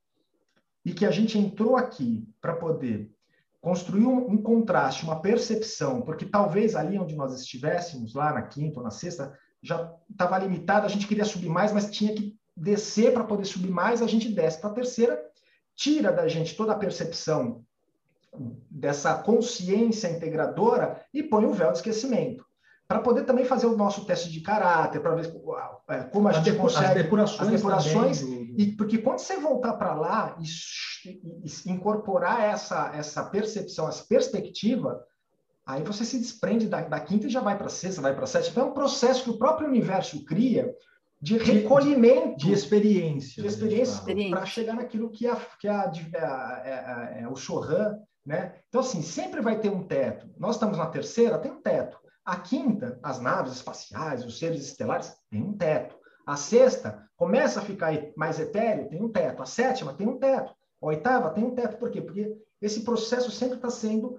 e 0.87 0.95
que 0.95 1.05
a 1.05 1.11
gente 1.11 1.37
entrou 1.37 1.77
aqui 1.77 2.25
para 2.41 2.55
poder 2.55 3.11
construir 3.61 4.07
um, 4.07 4.31
um, 4.31 4.37
contraste, 4.37 5.03
uma 5.03 5.21
percepção, 5.21 6.01
porque 6.01 6.25
talvez 6.25 6.77
ali 6.77 6.97
onde 6.97 7.17
nós 7.17 7.35
estivéssemos, 7.35 8.15
lá 8.15 8.33
na 8.33 8.43
quinta 8.43 8.79
ou 8.79 8.85
na 8.85 8.93
sexta, 8.93 9.37
já 9.61 9.93
estava 10.09 10.39
limitado, 10.39 10.87
a 10.87 10.89
gente 10.89 11.09
queria 11.09 11.25
subir 11.25 11.49
mais, 11.49 11.73
mas 11.73 11.91
tinha 11.91 12.15
que 12.15 12.39
descer 12.57 13.13
para 13.13 13.25
poder 13.25 13.45
subir 13.47 13.69
mais, 13.69 14.01
a 14.01 14.07
gente 14.07 14.33
desce 14.33 14.61
para 14.61 14.71
a 14.71 14.75
terceira, 14.75 15.21
tira 15.75 16.13
da 16.13 16.29
gente 16.29 16.55
toda 16.55 16.71
a 16.71 16.79
percepção 16.79 17.65
dessa 18.71 19.13
consciência 19.15 20.09
integradora 20.09 21.05
e 21.13 21.21
põe 21.21 21.47
o 21.47 21.53
véu 21.53 21.73
de 21.73 21.79
esquecimento. 21.79 22.47
Para 22.87 23.01
poder 23.01 23.25
também 23.25 23.45
fazer 23.45 23.67
o 23.67 23.77
nosso 23.77 24.05
teste 24.05 24.31
de 24.31 24.41
caráter, 24.41 25.01
para 25.01 25.17
ver 25.17 25.35
é, 25.89 26.05
como 26.05 26.29
a 26.29 26.31
as 26.31 26.37
gente 26.37 26.57
consegue. 26.57 26.87
As 26.87 26.95
depurações. 26.95 27.41
As 27.41 27.49
depurações 27.49 28.23
e, 28.57 28.73
porque 28.73 28.99
quando 28.99 29.19
você 29.19 29.37
voltar 29.37 29.75
para 29.75 29.95
lá 29.95 30.37
e, 30.41 31.11
e, 31.45 31.71
incorporar 31.71 32.41
essa, 32.43 32.93
essa 32.95 33.25
percepção, 33.25 33.89
essa 33.89 34.05
perspectiva, 34.05 35.05
Aí 35.67 35.83
você 35.83 36.05
se 36.05 36.17
desprende 36.17 36.69
da, 36.69 36.81
da 36.83 37.01
quinta 37.01 37.27
e 37.27 37.31
já 37.31 37.41
vai 37.41 37.59
para 37.59 37.67
a 37.67 37.71
sexta, 37.71 38.01
vai 38.01 38.15
para 38.15 38.23
a 38.23 38.27
sétima. 38.29 38.53
Então 38.53 38.67
é 38.69 38.71
um 38.71 38.75
processo 38.75 39.25
que 39.25 39.31
o 39.31 39.37
próprio 39.37 39.67
universo 39.67 40.25
cria 40.25 40.73
de 41.21 41.37
recolhimento. 41.39 42.37
De, 42.37 42.47
de 42.47 42.53
experiência. 42.53 43.43
De 43.43 43.49
experiência, 43.49 44.01
para 44.31 44.47
chegar 44.47 44.75
naquilo 44.75 45.11
que, 45.11 45.27
a, 45.27 45.35
que 45.59 45.67
a, 45.67 45.91
a, 46.19 47.25
a, 47.25 47.31
o 47.31 47.35
Choran. 47.35 47.99
Né? 48.25 48.55
Então, 48.69 48.81
assim, 48.81 49.03
sempre 49.03 49.41
vai 49.41 49.59
ter 49.59 49.71
um 49.71 49.83
teto. 49.83 50.29
Nós 50.39 50.55
estamos 50.55 50.79
na 50.79 50.87
terceira, 50.87 51.39
tem 51.39 51.51
um 51.51 51.61
teto. 51.61 51.99
A 52.25 52.37
quinta, 52.37 52.99
as 53.03 53.21
naves 53.21 53.55
espaciais, 53.55 54.25
os 54.25 54.39
seres 54.39 54.65
estelares, 54.67 55.17
tem 55.31 55.43
um 55.43 55.53
teto. 55.53 55.97
A 56.27 56.35
sexta 56.35 57.09
começa 57.17 57.61
a 57.61 57.63
ficar 57.63 57.93
mais 58.17 58.41
etéreo, 58.41 58.89
tem 58.89 59.01
um 59.01 59.09
teto. 59.09 59.43
A 59.43 59.47
sétima 59.47 59.95
tem 59.95 60.09
um 60.09 60.19
teto. 60.19 60.53
A 60.83 60.87
oitava 60.87 61.31
tem 61.31 61.45
um 61.45 61.55
teto. 61.55 61.79
Por 61.79 61.89
quê? 61.89 62.03
Porque 62.03 62.37
esse 62.61 62.83
processo 62.83 63.31
sempre 63.31 63.57
está 63.57 63.71
sendo 63.71 64.19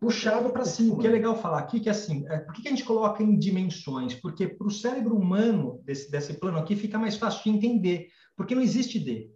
puxado 0.00 0.50
para 0.50 0.64
cima. 0.64 0.94
O 0.94 0.98
que 0.98 1.06
é 1.06 1.10
legal 1.10 1.36
falar 1.36 1.58
aqui 1.58 1.78
que 1.78 1.90
assim, 1.90 2.24
é, 2.28 2.38
por 2.38 2.54
que 2.54 2.66
a 2.66 2.70
gente 2.70 2.84
coloca 2.84 3.22
em 3.22 3.38
dimensões? 3.38 4.14
Porque 4.14 4.48
para 4.48 4.66
o 4.66 4.70
cérebro 4.70 5.14
humano 5.14 5.82
desse, 5.84 6.10
desse 6.10 6.34
plano 6.34 6.58
aqui 6.58 6.74
fica 6.74 6.98
mais 6.98 7.16
fácil 7.16 7.42
de 7.44 7.50
entender, 7.50 8.08
porque 8.34 8.54
não 8.54 8.62
existe 8.62 8.98
D. 8.98 9.30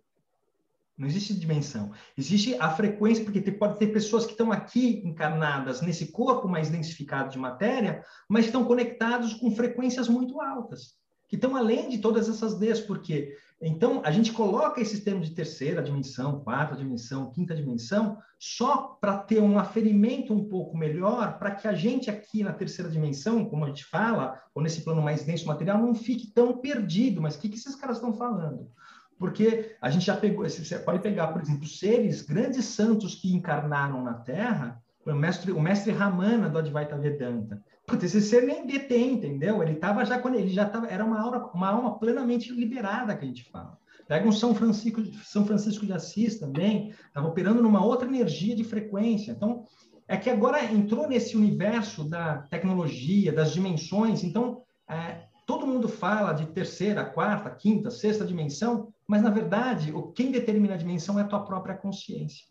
Não 0.96 1.06
existe 1.06 1.34
dimensão. 1.34 1.92
Existe 2.16 2.54
a 2.60 2.70
frequência, 2.70 3.24
porque 3.24 3.40
pode 3.52 3.78
ter 3.78 3.86
pessoas 3.86 4.26
que 4.26 4.32
estão 4.32 4.52
aqui 4.52 5.02
encarnadas 5.04 5.80
nesse 5.80 6.12
corpo 6.12 6.46
mais 6.46 6.68
densificado 6.68 7.30
de 7.30 7.38
matéria, 7.38 8.04
mas 8.28 8.44
estão 8.44 8.64
conectados 8.64 9.34
com 9.34 9.50
frequências 9.50 10.08
muito 10.08 10.40
altas, 10.40 10.99
que 11.30 11.36
estão 11.36 11.56
além 11.56 11.88
de 11.88 11.98
todas 11.98 12.28
essas 12.28 12.58
Ds, 12.58 12.80
porque 12.80 13.34
então, 13.62 14.00
a 14.02 14.10
gente 14.10 14.32
coloca 14.32 14.80
esses 14.80 15.00
termos 15.00 15.28
de 15.28 15.34
terceira 15.34 15.82
dimensão, 15.82 16.40
quarta 16.40 16.74
dimensão, 16.74 17.30
quinta 17.30 17.54
dimensão, 17.54 18.16
só 18.38 18.96
para 18.98 19.18
ter 19.18 19.38
um 19.38 19.58
aferimento 19.58 20.32
um 20.32 20.48
pouco 20.48 20.78
melhor, 20.78 21.38
para 21.38 21.50
que 21.50 21.68
a 21.68 21.74
gente 21.74 22.08
aqui 22.08 22.42
na 22.42 22.54
terceira 22.54 22.90
dimensão, 22.90 23.44
como 23.44 23.66
a 23.66 23.68
gente 23.68 23.84
fala, 23.84 24.40
ou 24.54 24.62
nesse 24.62 24.80
plano 24.80 25.02
mais 25.02 25.24
denso 25.24 25.46
material, 25.46 25.76
não 25.76 25.94
fique 25.94 26.28
tão 26.28 26.56
perdido. 26.56 27.20
Mas 27.20 27.36
o 27.36 27.38
que, 27.38 27.50
que 27.50 27.56
esses 27.56 27.74
caras 27.74 27.98
estão 27.98 28.14
falando? 28.14 28.70
Porque 29.18 29.76
a 29.82 29.90
gente 29.90 30.06
já 30.06 30.16
pegou, 30.16 30.48
você 30.48 30.78
pode 30.78 31.00
pegar, 31.00 31.26
por 31.26 31.42
exemplo, 31.42 31.66
seres, 31.66 32.22
grandes 32.22 32.64
santos 32.64 33.14
que 33.14 33.34
encarnaram 33.34 34.02
na 34.02 34.14
Terra, 34.14 34.82
o 35.04 35.12
mestre, 35.12 35.52
o 35.52 35.60
mestre 35.60 35.92
Ramana 35.92 36.48
do 36.48 36.56
Advaita 36.56 36.96
Vedanta, 36.96 37.62
esse 37.96 38.20
ser 38.20 38.42
nem 38.42 38.66
detém, 38.66 39.14
entendeu? 39.14 39.62
Ele 39.62 39.72
estava 39.72 40.04
já 40.04 40.18
quando 40.18 40.36
ele 40.36 40.50
já 40.50 40.66
estava 40.66 40.86
era 40.86 41.04
uma 41.04 41.20
alma, 41.20 41.50
uma 41.54 41.68
alma 41.68 41.98
plenamente 41.98 42.52
liberada 42.52 43.16
que 43.16 43.24
a 43.24 43.28
gente 43.28 43.44
fala. 43.50 43.78
Pega 44.06 44.28
um 44.28 44.32
São 44.32 44.54
Francisco, 44.54 45.02
São 45.22 45.46
Francisco 45.46 45.86
de 45.86 45.92
Assis 45.92 46.38
também, 46.38 46.90
estava 47.06 47.28
operando 47.28 47.62
numa 47.62 47.84
outra 47.84 48.08
energia 48.08 48.56
de 48.56 48.64
frequência. 48.64 49.30
Então, 49.30 49.64
é 50.08 50.16
que 50.16 50.28
agora 50.28 50.64
entrou 50.64 51.08
nesse 51.08 51.36
universo 51.36 52.02
da 52.02 52.38
tecnologia, 52.38 53.32
das 53.32 53.52
dimensões. 53.52 54.24
Então, 54.24 54.62
é, 54.88 55.26
todo 55.46 55.66
mundo 55.66 55.88
fala 55.88 56.32
de 56.32 56.46
terceira, 56.46 57.04
quarta, 57.04 57.50
quinta, 57.50 57.90
sexta 57.90 58.24
dimensão, 58.24 58.92
mas 59.06 59.22
na 59.22 59.30
verdade, 59.30 59.92
o 59.92 60.10
quem 60.10 60.32
determina 60.32 60.74
a 60.74 60.76
dimensão 60.76 61.16
é 61.18 61.22
a 61.22 61.28
tua 61.28 61.44
própria 61.44 61.76
consciência. 61.76 62.49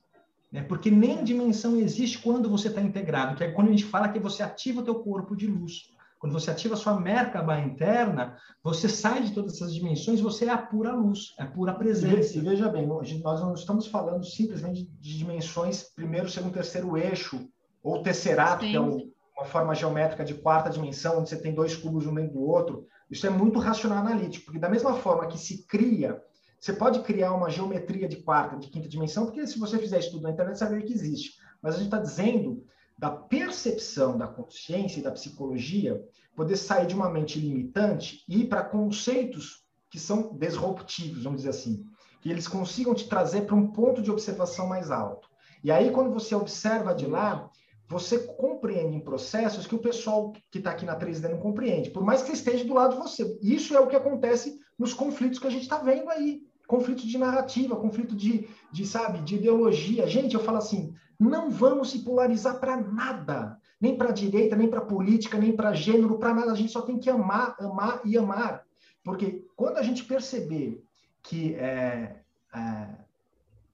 Né? 0.51 0.63
Porque 0.63 0.89
nem 0.89 1.23
dimensão 1.23 1.77
existe 1.77 2.19
quando 2.19 2.49
você 2.49 2.67
está 2.69 2.81
integrado, 2.81 3.35
que 3.35 3.43
é 3.43 3.51
quando 3.51 3.67
a 3.67 3.71
gente 3.71 3.85
fala 3.85 4.09
que 4.09 4.19
você 4.19 4.41
ativa 4.41 4.81
o 4.81 4.83
teu 4.83 4.95
corpo 4.95 5.35
de 5.35 5.47
luz. 5.47 5.91
Quando 6.19 6.33
você 6.33 6.51
ativa 6.51 6.73
a 6.73 6.77
sua 6.77 6.99
Merkaba 6.99 7.59
interna, 7.59 8.37
você 8.61 8.89
sai 8.89 9.23
de 9.23 9.31
todas 9.31 9.55
essas 9.55 9.73
dimensões, 9.73 10.19
você 10.19 10.45
é 10.45 10.49
a 10.49 10.57
pura 10.57 10.93
luz, 10.93 11.33
é 11.39 11.43
a 11.43 11.47
pura 11.47 11.73
presença. 11.73 12.37
E 12.37 12.41
veja 12.41 12.67
bem, 12.67 12.85
nós 12.85 13.39
não 13.39 13.53
estamos 13.53 13.87
falando 13.87 14.25
simplesmente 14.25 14.83
de 14.99 15.17
dimensões 15.17 15.83
primeiro, 15.95 16.27
segundo, 16.27 16.53
terceiro 16.53 16.97
eixo, 16.97 17.47
ou 17.81 18.03
tesserato, 18.03 18.65
Sim. 18.65 18.71
que 18.71 18.75
é 18.75 18.81
uma 18.81 19.45
forma 19.45 19.73
geométrica 19.73 20.25
de 20.25 20.33
quarta 20.33 20.69
dimensão, 20.69 21.19
onde 21.19 21.29
você 21.29 21.37
tem 21.37 21.53
dois 21.53 21.77
cubos 21.77 22.05
um 22.05 22.13
dentro 22.13 22.33
do 22.33 22.41
outro. 22.41 22.85
Isso 23.09 23.25
é 23.25 23.29
muito 23.29 23.57
racional 23.57 23.99
analítico, 23.99 24.45
porque 24.45 24.59
da 24.59 24.69
mesma 24.69 24.95
forma 24.95 25.25
que 25.27 25.37
se 25.37 25.65
cria 25.65 26.21
você 26.59 26.73
pode 26.73 27.01
criar 27.01 27.33
uma 27.33 27.49
geometria 27.49 28.07
de 28.07 28.17
quarta, 28.17 28.57
de 28.57 28.67
quinta 28.67 28.89
dimensão, 28.89 29.25
porque 29.25 29.47
se 29.47 29.57
você 29.57 29.77
fizer 29.77 29.99
estudo 29.99 30.23
na 30.23 30.31
internet, 30.31 30.57
você 30.57 30.65
vai 30.65 30.79
ver 30.79 30.85
que 30.85 30.93
existe. 30.93 31.39
Mas 31.61 31.75
a 31.75 31.77
gente 31.77 31.87
está 31.87 31.99
dizendo 31.99 32.63
da 32.97 33.09
percepção 33.09 34.17
da 34.17 34.27
consciência 34.27 34.99
e 34.99 35.03
da 35.03 35.11
psicologia 35.11 36.03
poder 36.35 36.57
sair 36.57 36.85
de 36.85 36.95
uma 36.95 37.09
mente 37.09 37.39
limitante 37.39 38.25
e 38.27 38.41
ir 38.41 38.47
para 38.47 38.63
conceitos 38.63 39.63
que 39.89 39.97
são 39.97 40.35
disruptivos, 40.37 41.23
vamos 41.23 41.39
dizer 41.39 41.49
assim. 41.49 41.83
Que 42.21 42.29
eles 42.29 42.47
consigam 42.47 42.93
te 42.93 43.07
trazer 43.07 43.41
para 43.41 43.55
um 43.55 43.71
ponto 43.71 44.01
de 44.01 44.11
observação 44.11 44.67
mais 44.67 44.91
alto. 44.91 45.29
E 45.63 45.71
aí, 45.71 45.91
quando 45.91 46.13
você 46.13 46.35
observa 46.35 46.93
de 46.93 47.05
lá, 47.05 47.49
você 47.87 48.19
compreende 48.19 48.97
em 48.97 48.99
processos 48.99 49.65
que 49.65 49.75
o 49.75 49.79
pessoal 49.79 50.33
que 50.51 50.59
está 50.59 50.71
aqui 50.71 50.85
na 50.85 50.97
3D 50.97 51.29
não 51.29 51.39
compreende, 51.39 51.89
por 51.89 52.03
mais 52.03 52.21
que 52.21 52.33
esteja 52.33 52.63
do 52.63 52.73
lado 52.73 52.95
de 52.95 53.01
você. 53.01 53.37
Isso 53.41 53.75
é 53.75 53.79
o 53.79 53.87
que 53.87 53.95
acontece 53.95 54.59
nos 54.79 54.93
conflitos 54.93 55.37
que 55.37 55.47
a 55.47 55.51
gente 55.51 55.63
está 55.63 55.77
vendo 55.77 56.09
aí 56.09 56.41
conflito 56.69 57.05
de 57.05 57.17
narrativa, 57.17 57.75
conflito 57.75 58.15
de, 58.15 58.47
de, 58.71 58.85
sabe, 58.85 59.21
de 59.21 59.37
ideologia. 59.37 60.05
Gente, 60.05 60.35
eu 60.35 60.39
falo 60.39 60.59
assim, 60.59 60.93
não 61.19 61.49
vamos 61.49 61.89
se 61.89 61.99
polarizar 61.99 62.59
para 62.59 62.77
nada, 62.77 63.59
nem 63.81 63.97
para 63.97 64.11
direita, 64.11 64.55
nem 64.55 64.69
para 64.69 64.79
política, 64.79 65.39
nem 65.39 65.51
para 65.51 65.73
gênero, 65.73 66.19
para 66.19 66.31
nada. 66.31 66.51
A 66.51 66.55
gente 66.55 66.71
só 66.71 66.83
tem 66.83 66.99
que 66.99 67.09
amar, 67.09 67.55
amar 67.59 68.01
e 68.05 68.15
amar, 68.15 68.63
porque 69.03 69.43
quando 69.55 69.77
a 69.77 69.81
gente 69.81 70.03
perceber 70.03 70.83
que 71.23 71.55
é, 71.55 72.21
é, 72.53 72.87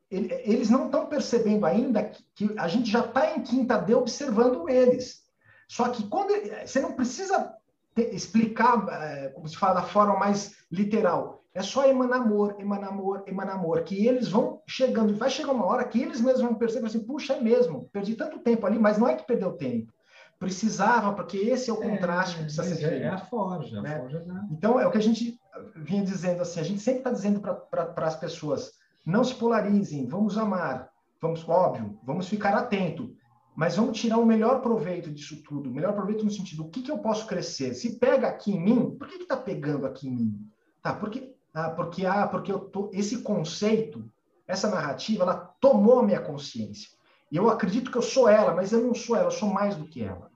eles 0.09 0.69
não 0.69 0.85
estão 0.85 1.07
percebendo 1.07 1.65
ainda 1.65 2.11
que 2.33 2.49
a 2.57 2.67
gente 2.69 2.89
já 2.89 3.01
está 3.01 3.35
em 3.35 3.41
quinta 3.41 3.77
D 3.77 3.93
observando 3.93 4.69
eles. 4.69 5.25
Só 5.67 5.89
que 5.89 6.07
quando 6.07 6.31
você 6.65 6.79
não 6.79 6.93
precisa 6.93 7.53
explicar, 8.01 8.87
é, 8.89 9.29
como 9.29 9.47
se 9.47 9.57
fala 9.57 9.81
da 9.81 9.83
forma 9.83 10.17
mais 10.17 10.55
literal. 10.71 11.43
É 11.53 11.61
só 11.61 11.87
emanar 11.87 12.21
amor, 12.21 12.57
emanar 12.59 12.89
amor, 12.89 13.23
emanar 13.25 13.55
amor, 13.55 13.83
que 13.83 14.05
eles 14.05 14.27
vão 14.27 14.61
chegando, 14.67 15.15
vai 15.15 15.29
chegar 15.29 15.53
uma 15.53 15.65
hora 15.65 15.85
que 15.85 16.01
eles 16.01 16.19
mesmos 16.19 16.41
vão 16.41 16.55
perceber 16.55 16.87
assim, 16.87 17.05
puxa, 17.05 17.33
é 17.33 17.39
mesmo, 17.39 17.89
perdi 17.93 18.13
tanto 18.15 18.39
tempo 18.39 18.65
ali, 18.65 18.77
mas 18.77 18.97
não 18.97 19.07
é 19.07 19.15
que 19.15 19.25
perdeu 19.25 19.53
tempo. 19.53 19.93
Precisava, 20.37 21.13
porque 21.13 21.37
esse 21.37 21.69
é 21.69 21.73
o 21.73 21.81
é, 21.81 21.89
contraste 21.89 22.35
é, 22.35 22.37
que 22.39 22.43
precisa 22.43 22.63
ser 22.63 22.75
feito. 22.75 23.03
É 23.03 23.07
a 23.07 23.17
forja, 23.17 23.81
né? 23.81 23.95
a 23.95 23.99
forja 24.01 24.25
Então, 24.51 24.77
é 24.77 24.85
o 24.85 24.91
que 24.91 24.97
a 24.97 25.01
gente 25.01 25.39
vinha 25.77 26.03
dizendo 26.03 26.41
assim, 26.41 26.59
a 26.59 26.63
gente 26.63 26.81
sempre 26.81 26.99
está 26.99 27.11
dizendo 27.11 27.39
para 27.39 28.05
as 28.05 28.17
pessoas, 28.17 28.73
não 29.05 29.23
se 29.23 29.35
polarizem, 29.35 30.07
vamos 30.07 30.37
amar, 30.37 30.89
vamos, 31.21 31.47
óbvio, 31.47 31.97
vamos 32.03 32.27
ficar 32.27 32.53
atento, 32.53 33.15
mas 33.55 33.77
vamos 33.77 33.99
tirar 33.99 34.17
o 34.17 34.25
melhor 34.25 34.61
proveito 34.61 35.09
disso 35.11 35.41
tudo, 35.43 35.69
o 35.69 35.73
melhor 35.73 35.93
proveito 35.93 36.25
no 36.25 36.31
sentido, 36.31 36.63
o 36.63 36.69
que, 36.69 36.81
que 36.81 36.91
eu 36.91 36.97
posso 36.97 37.25
crescer? 37.25 37.73
Se 37.73 37.97
pega 37.97 38.27
aqui 38.27 38.51
em 38.51 38.61
mim, 38.61 38.95
por 38.97 39.07
que 39.07 39.15
está 39.15 39.37
pegando 39.37 39.85
aqui 39.85 40.07
em 40.07 40.11
mim? 40.11 40.49
Tá, 40.81 40.93
porque 40.93 41.33
ah, 41.53 41.69
porque 41.69 42.05
ah, 42.05 42.27
porque 42.27 42.51
eu 42.51 42.59
tô, 42.59 42.91
esse 42.93 43.21
conceito, 43.21 44.03
essa 44.45 44.69
narrativa, 44.69 45.23
ela 45.23 45.37
tomou 45.61 45.99
a 45.99 46.03
minha 46.03 46.19
consciência. 46.19 46.89
E 47.31 47.37
eu 47.37 47.49
acredito 47.49 47.89
que 47.89 47.97
eu 47.97 48.01
sou 48.01 48.27
ela, 48.27 48.53
mas 48.53 48.73
eu 48.73 48.81
não 48.81 48.93
sou 48.93 49.15
ela, 49.15 49.27
eu 49.27 49.31
sou 49.31 49.49
mais 49.49 49.75
do 49.75 49.87
que 49.87 50.03
ela. 50.03 50.29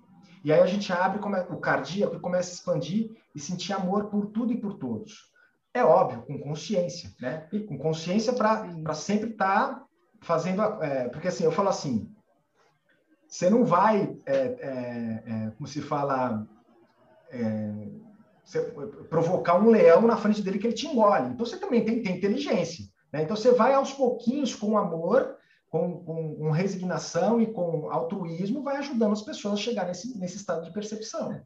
E 0.44 0.54
aí 0.54 0.62
a 0.62 0.66
gente 0.66 0.92
abre 0.94 1.20
o 1.50 1.58
cardíaco 1.58 2.16
e 2.16 2.20
começa 2.20 2.50
a 2.50 2.54
expandir 2.54 3.12
e 3.36 3.40
sentir 3.40 3.74
amor 3.74 4.06
por 4.06 4.28
tudo 4.28 4.54
e 4.54 4.58
por 4.58 4.76
todos. 4.76 5.30
É 5.74 5.84
óbvio, 5.84 6.24
com 6.24 6.40
consciência, 6.40 7.14
né? 7.20 7.48
Com 7.68 7.78
consciência 7.78 8.32
para 8.32 8.94
sempre 8.94 9.32
estar 9.32 9.76
tá 9.76 9.86
fazendo. 10.22 10.62
É, 10.82 11.10
porque 11.10 11.28
assim, 11.28 11.44
eu 11.44 11.52
falo 11.52 11.68
assim: 11.68 12.10
você 13.30 13.50
não 13.50 13.64
vai, 13.64 14.18
é, 14.26 14.36
é, 14.36 15.24
é 15.28 15.52
como 15.56 15.68
se 15.68 15.82
fala, 15.82 16.48
é, 17.32 17.72
provocar 19.08 19.60
um 19.60 19.70
leão 19.70 20.02
na 20.02 20.18
frente 20.18 20.42
dele 20.42 20.58
que 20.58 20.66
ele 20.66 20.74
te 20.74 20.88
engole. 20.88 21.30
Então 21.30 21.46
você 21.46 21.58
também 21.58 21.86
tem, 21.86 22.02
tem 22.02 22.18
inteligência. 22.18 22.86
Né? 23.14 23.22
Então 23.22 23.36
você 23.36 23.52
vai 23.52 23.76
aos 23.76 23.94
pouquinhos 23.94 24.56
com 24.56 24.78
amor, 24.78 25.36
com, 25.70 26.04
com, 26.04 26.36
com, 26.36 26.50
resignação 26.50 27.40
e 27.40 27.46
com 27.46 27.92
altruísmo, 27.92 28.64
vai 28.64 28.78
ajudando 28.78 29.14
as 29.14 29.22
pessoas 29.22 29.54
a 29.54 29.58
chegar 29.58 29.86
nesse, 29.86 30.18
nesse 30.18 30.38
estado 30.38 30.66
de 30.66 30.74
percepção. 30.74 31.40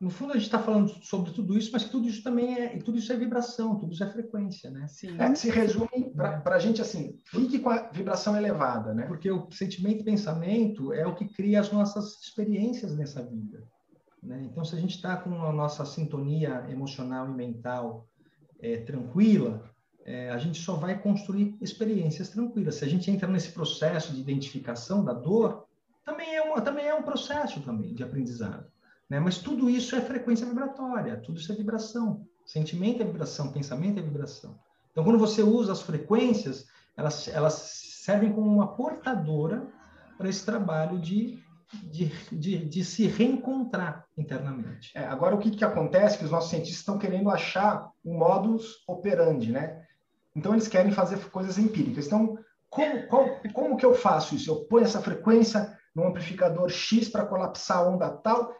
No 0.00 0.08
fundo, 0.08 0.30
a 0.30 0.36
gente 0.36 0.46
está 0.46 0.58
falando 0.58 0.88
sobre 1.02 1.30
tudo 1.30 1.58
isso, 1.58 1.70
mas 1.72 1.84
tudo 1.84 2.08
isso 2.08 2.22
também 2.22 2.58
é, 2.58 2.78
tudo 2.78 2.98
isso 2.98 3.12
é 3.12 3.16
vibração, 3.16 3.78
tudo 3.78 3.92
isso 3.92 4.02
é 4.02 4.10
frequência, 4.10 4.70
né? 4.70 4.86
É, 5.18 5.34
se 5.34 5.50
resume 5.50 6.10
para 6.14 6.54
a 6.54 6.58
gente 6.58 6.80
assim, 6.80 7.20
fique 7.26 7.58
com 7.58 7.68
a 7.68 7.90
vibração 7.90 8.34
elevada, 8.34 8.94
né? 8.94 9.04
Porque 9.06 9.30
o 9.30 9.50
sentimento 9.50 10.00
e 10.00 10.04
pensamento 10.04 10.92
é 10.94 11.06
o 11.06 11.14
que 11.14 11.26
cria 11.28 11.60
as 11.60 11.70
nossas 11.70 12.18
experiências 12.22 12.96
nessa 12.96 13.22
vida. 13.22 13.62
Né? 14.22 14.48
Então, 14.50 14.64
se 14.64 14.74
a 14.74 14.78
gente 14.78 14.96
está 14.96 15.16
com 15.16 15.34
a 15.44 15.52
nossa 15.52 15.84
sintonia 15.84 16.64
emocional 16.70 17.28
e 17.28 17.32
mental 17.32 18.06
é, 18.58 18.78
tranquila, 18.78 19.70
é, 20.04 20.30
a 20.30 20.38
gente 20.38 20.60
só 20.60 20.76
vai 20.76 20.98
construir 20.98 21.56
experiências 21.60 22.30
tranquilas. 22.30 22.76
Se 22.76 22.84
a 22.84 22.88
gente 22.88 23.10
entra 23.10 23.28
nesse 23.28 23.52
processo 23.52 24.14
de 24.14 24.20
identificação 24.20 25.04
da 25.04 25.12
dor, 25.12 25.66
também 26.04 26.34
é, 26.34 26.42
uma, 26.42 26.60
também 26.60 26.86
é 26.86 26.94
um 26.94 27.02
processo 27.02 27.60
também 27.60 27.94
de 27.94 28.02
aprendizado. 28.02 28.66
Né? 29.10 29.18
Mas 29.18 29.38
tudo 29.38 29.68
isso 29.68 29.96
é 29.96 30.00
frequência 30.00 30.46
vibratória, 30.46 31.16
tudo 31.16 31.40
isso 31.40 31.52
é 31.52 31.56
vibração. 31.56 32.24
Sentimento 32.46 33.02
é 33.02 33.04
vibração, 33.04 33.52
pensamento 33.52 33.98
é 33.98 34.02
vibração. 34.02 34.56
Então, 34.92 35.04
quando 35.04 35.18
você 35.18 35.42
usa 35.42 35.72
as 35.72 35.82
frequências, 35.82 36.66
elas, 36.96 37.28
elas 37.28 37.54
servem 37.54 38.32
como 38.32 38.48
uma 38.48 38.74
portadora 38.74 39.66
para 40.16 40.28
esse 40.28 40.44
trabalho 40.44 40.98
de 40.98 41.42
de, 41.72 42.06
de, 42.32 42.64
de 42.68 42.84
se 42.84 43.06
reencontrar 43.06 44.04
internamente. 44.16 44.90
É, 44.94 45.04
agora, 45.04 45.34
o 45.34 45.38
que, 45.38 45.50
que 45.50 45.64
acontece? 45.64 46.18
Que 46.18 46.24
os 46.24 46.30
nossos 46.30 46.50
cientistas 46.50 46.80
estão 46.80 46.98
querendo 46.98 47.30
achar 47.30 47.90
um 48.04 48.18
modus 48.18 48.82
operandi, 48.88 49.52
né? 49.52 49.84
Então, 50.34 50.52
eles 50.52 50.68
querem 50.68 50.92
fazer 50.92 51.18
coisas 51.30 51.58
empíricas. 51.58 52.06
Então, 52.06 52.36
como, 52.68 53.06
qual, 53.06 53.40
como 53.52 53.76
que 53.76 53.86
eu 53.86 53.94
faço 53.94 54.34
isso? 54.34 54.50
Eu 54.50 54.64
ponho 54.64 54.84
essa 54.84 55.00
frequência 55.00 55.76
no 55.94 56.06
amplificador 56.06 56.68
X 56.68 57.08
para 57.08 57.26
colapsar 57.26 57.78
a 57.78 57.88
onda 57.88 58.10
tal? 58.10 58.54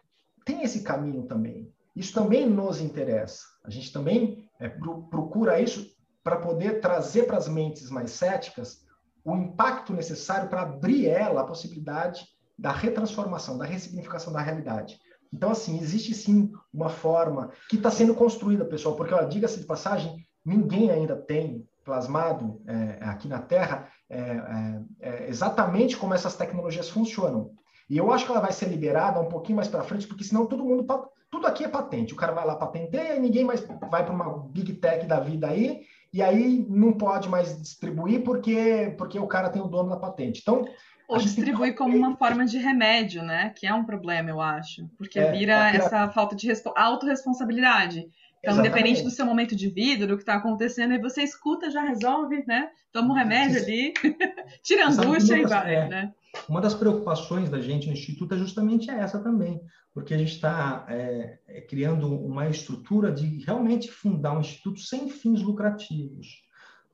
Tem 0.51 0.65
esse 0.65 0.83
caminho 0.83 1.23
também. 1.23 1.73
Isso 1.95 2.13
também 2.13 2.45
nos 2.45 2.81
interessa. 2.81 3.45
A 3.65 3.71
gente 3.71 3.93
também 3.93 4.51
é, 4.59 4.69
procura 4.69 5.61
isso 5.61 5.87
para 6.25 6.39
poder 6.39 6.81
trazer 6.81 7.23
para 7.23 7.37
as 7.37 7.47
mentes 7.47 7.89
mais 7.89 8.11
céticas 8.11 8.85
o 9.25 9.37
impacto 9.37 9.93
necessário 9.93 10.49
para 10.49 10.63
abrir 10.63 11.07
ela 11.07 11.43
a 11.43 11.47
possibilidade 11.47 12.27
da 12.59 12.73
retransformação, 12.73 13.57
da 13.57 13.65
ressignificação 13.65 14.33
da 14.33 14.41
realidade. 14.41 14.99
Então, 15.33 15.53
assim, 15.53 15.79
existe 15.79 16.13
sim 16.15 16.51
uma 16.75 16.89
forma 16.89 17.53
que 17.68 17.77
está 17.77 17.89
sendo 17.89 18.12
construída, 18.12 18.64
pessoal, 18.64 18.97
porque, 18.97 19.14
diga-se 19.27 19.61
de 19.61 19.66
passagem, 19.66 20.27
ninguém 20.45 20.91
ainda 20.91 21.14
tem 21.14 21.64
plasmado 21.85 22.61
é, 22.66 23.05
aqui 23.05 23.29
na 23.29 23.41
Terra 23.41 23.89
é, 24.09 24.20
é, 24.20 24.83
é, 24.99 25.29
exatamente 25.29 25.97
como 25.97 26.12
essas 26.12 26.35
tecnologias 26.35 26.89
funcionam. 26.89 27.53
E 27.91 27.99
eu 27.99 28.12
acho 28.12 28.24
que 28.24 28.30
ela 28.30 28.41
vai 28.41 28.53
ser 28.53 28.66
liberada 28.66 29.20
um 29.20 29.28
pouquinho 29.28 29.57
mais 29.57 29.66
para 29.66 29.82
frente, 29.82 30.07
porque 30.07 30.22
senão 30.22 30.47
todo 30.47 30.64
mundo. 30.64 30.86
Tudo 31.28 31.47
aqui 31.47 31.64
é 31.64 31.68
patente. 31.68 32.12
O 32.12 32.16
cara 32.16 32.32
vai 32.32 32.47
lá 32.47 32.55
patenteia 32.55 33.16
e 33.16 33.20
ninguém 33.20 33.45
mais 33.45 33.61
vai 33.91 34.05
para 34.05 34.14
uma 34.14 34.49
big 34.49 34.74
tech 34.74 35.07
da 35.07 35.20
vida 35.20 35.49
aí, 35.49 35.82
e 36.12 36.22
aí 36.22 36.66
não 36.68 36.93
pode 36.93 37.28
mais 37.28 37.61
distribuir 37.61 38.22
porque, 38.22 38.95
porque 38.97 39.18
o 39.18 39.26
cara 39.26 39.49
tem 39.49 39.61
o 39.61 39.68
dono 39.68 39.91
da 39.91 39.97
patente. 39.97 40.41
Então, 40.41 40.64
ou 41.09 41.18
distribui 41.18 41.72
como 41.72 41.97
uma 41.97 42.16
forma 42.16 42.45
de 42.45 42.59
remédio, 42.59 43.24
né? 43.24 43.53
Que 43.57 43.66
é 43.66 43.74
um 43.74 43.84
problema, 43.84 44.30
eu 44.30 44.41
acho. 44.41 44.88
Porque 44.97 45.18
é, 45.18 45.32
vira 45.32 45.70
essa 45.70 46.09
falta 46.11 46.36
de 46.36 46.49
autorresponsabilidade. 46.76 48.09
Então, 48.38 48.55
Exatamente. 48.55 48.68
independente 48.68 49.03
do 49.03 49.11
seu 49.11 49.26
momento 49.26 49.57
de 49.57 49.68
vida, 49.68 50.07
do 50.07 50.16
que 50.16 50.22
está 50.22 50.34
acontecendo, 50.34 50.93
aí 50.93 51.01
você 51.01 51.22
escuta, 51.22 51.70
já 51.70 51.82
resolve, 51.82 52.45
né? 52.47 52.70
Toma 52.93 53.12
um 53.12 53.16
remédio 53.16 53.61
ali, 53.61 53.93
tira 54.62 54.86
a 54.86 54.88
angústia 54.88 55.36
e 55.36 55.45
vai, 55.45 55.74
é. 55.74 55.88
né? 55.88 56.12
Uma 56.49 56.61
das 56.61 56.74
preocupações 56.74 57.51
da 57.51 57.61
gente 57.61 57.87
no 57.87 57.93
Instituto 57.93 58.35
é 58.35 58.39
justamente 58.39 58.91
essa 58.91 59.18
também, 59.18 59.61
porque 59.93 60.14
a 60.14 60.18
gente 60.18 60.33
está 60.33 60.87
é, 60.89 61.39
é, 61.47 61.61
criando 61.61 62.09
uma 62.09 62.49
estrutura 62.49 63.11
de 63.12 63.45
realmente 63.45 63.91
fundar 63.91 64.37
um 64.37 64.41
instituto 64.41 64.81
sem 64.81 65.09
fins 65.09 65.43
lucrativos, 65.43 66.43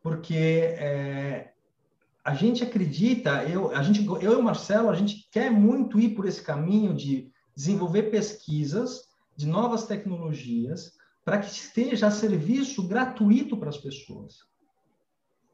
porque 0.02 0.34
é, 0.34 1.52
a 2.24 2.34
gente 2.34 2.64
acredita, 2.64 3.44
eu, 3.44 3.74
a 3.74 3.82
gente, 3.82 4.04
eu 4.04 4.32
e 4.32 4.36
o 4.36 4.42
Marcelo, 4.42 4.88
a 4.88 4.94
gente 4.94 5.28
quer 5.30 5.50
muito 5.50 6.00
ir 6.00 6.14
por 6.14 6.26
esse 6.26 6.42
caminho 6.42 6.94
de 6.94 7.30
desenvolver 7.54 8.04
pesquisas 8.04 9.02
de 9.36 9.46
novas 9.46 9.86
tecnologias 9.86 10.92
para 11.24 11.38
que 11.38 11.50
esteja 11.50 12.06
a 12.06 12.10
serviço 12.10 12.86
gratuito 12.86 13.56
para 13.56 13.68
as 13.68 13.76
pessoas, 13.76 14.38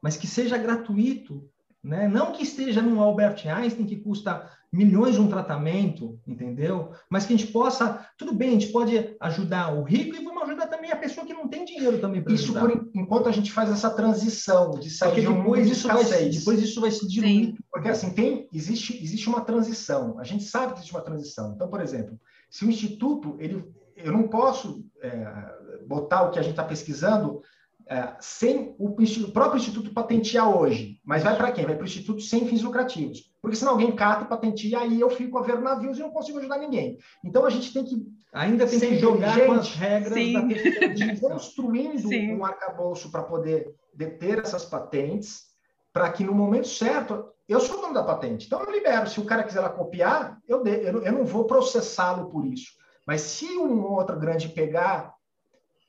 mas 0.01 0.15
que 0.15 0.27
seja 0.27 0.57
gratuito 0.57 1.49
né? 1.83 2.07
Não 2.07 2.31
que 2.31 2.43
esteja 2.43 2.81
num 2.81 3.01
Albert 3.01 3.45
Einstein 3.45 3.85
que 3.85 3.97
custa 3.97 4.49
milhões 4.71 5.19
um 5.19 5.27
tratamento, 5.27 6.17
entendeu? 6.25 6.91
Mas 7.09 7.25
que 7.25 7.33
a 7.33 7.37
gente 7.37 7.51
possa, 7.51 8.07
tudo 8.17 8.33
bem, 8.33 8.49
a 8.49 8.51
gente 8.53 8.71
pode 8.71 9.15
ajudar 9.19 9.75
o 9.75 9.83
rico 9.83 10.15
e 10.15 10.23
vamos 10.23 10.43
ajudar 10.43 10.67
também 10.67 10.91
a 10.91 10.95
pessoa 10.95 11.27
que 11.27 11.33
não 11.33 11.47
tem 11.47 11.65
dinheiro 11.65 11.99
também 11.99 12.23
para 12.23 12.33
Isso 12.33 12.53
por, 12.53 12.89
enquanto 12.95 13.27
a 13.27 13.31
gente 13.31 13.51
faz 13.51 13.69
essa 13.69 13.89
transição 13.89 14.71
de 14.71 14.89
sair 14.89 15.09
Porque 15.09 15.21
de 15.21 15.33
depois 15.33 15.69
isso 15.69 15.87
vai 15.87 16.29
depois 16.29 16.61
isso 16.61 16.81
vai 16.81 16.89
se 16.89 17.07
diluir. 17.07 17.55
Porque 17.71 17.89
assim 17.89 18.13
tem 18.13 18.47
existe 18.53 18.97
existe 19.03 19.27
uma 19.27 19.41
transição. 19.41 20.17
A 20.19 20.23
gente 20.23 20.45
sabe 20.45 20.73
que 20.73 20.79
existe 20.79 20.95
uma 20.95 21.03
transição. 21.03 21.53
Então, 21.53 21.67
por 21.67 21.81
exemplo, 21.81 22.19
se 22.49 22.65
o 22.65 22.69
instituto 22.69 23.35
ele 23.39 23.63
eu 23.95 24.11
não 24.11 24.27
posso 24.27 24.83
é, 25.01 25.53
botar 25.85 26.23
o 26.23 26.31
que 26.31 26.39
a 26.39 26.41
gente 26.41 26.53
está 26.53 26.63
pesquisando 26.63 27.41
é, 27.87 28.15
sem 28.19 28.75
o, 28.79 28.89
o, 28.89 29.31
próprio 29.31 29.59
Instituto 29.59 29.93
patentear 29.93 30.49
hoje. 30.49 30.99
Mas 31.03 31.23
vai 31.23 31.35
para 31.35 31.51
quem? 31.51 31.65
Vai 31.65 31.75
para 31.75 31.83
o 31.83 31.87
Instituto 31.87 32.21
sem 32.21 32.47
fins 32.47 32.61
lucrativos. 32.61 33.31
Porque 33.41 33.57
senão 33.57 33.73
alguém 33.73 33.93
cata 33.93 34.23
e 34.23 34.27
patenteia, 34.27 34.79
aí 34.79 34.99
eu 34.99 35.09
fico 35.09 35.37
a 35.37 35.41
ver 35.41 35.59
navios 35.59 35.97
e 35.97 36.01
não 36.01 36.11
consigo 36.11 36.39
ajudar 36.39 36.57
ninguém. 36.57 36.97
Então 37.23 37.45
a 37.45 37.49
gente 37.49 37.73
tem 37.73 37.83
que. 37.83 38.01
Ainda 38.31 38.65
tem 38.65 38.79
que 38.79 38.99
jogar 38.99 39.45
com 39.45 39.51
as 39.51 39.75
regras 39.75 40.13
Sim. 40.13 40.33
da 40.33 41.19
construindo 41.19 42.07
Sim. 42.07 42.35
um 42.35 42.45
arcabouço 42.45 43.11
para 43.11 43.23
poder 43.23 43.75
deter 43.93 44.39
essas 44.39 44.65
patentes, 44.65 45.43
para 45.91 46.11
que 46.11 46.23
no 46.23 46.33
momento 46.33 46.67
certo. 46.67 47.29
Eu 47.45 47.59
sou 47.59 47.81
dono 47.81 47.93
da 47.93 48.01
patente, 48.01 48.45
então 48.45 48.63
eu 48.63 48.71
libero. 48.71 49.09
Se 49.09 49.19
o 49.19 49.25
cara 49.25 49.43
quiser 49.43 49.59
lá 49.59 49.69
copiar, 49.69 50.39
eu, 50.47 50.63
de, 50.63 50.71
eu, 50.71 51.03
eu 51.03 51.11
não 51.11 51.25
vou 51.25 51.43
processá-lo 51.43 52.29
por 52.29 52.45
isso. 52.45 52.71
Mas 53.05 53.19
se 53.19 53.45
um 53.57 53.83
outro 53.83 54.17
grande 54.17 54.47
pegar 54.47 55.12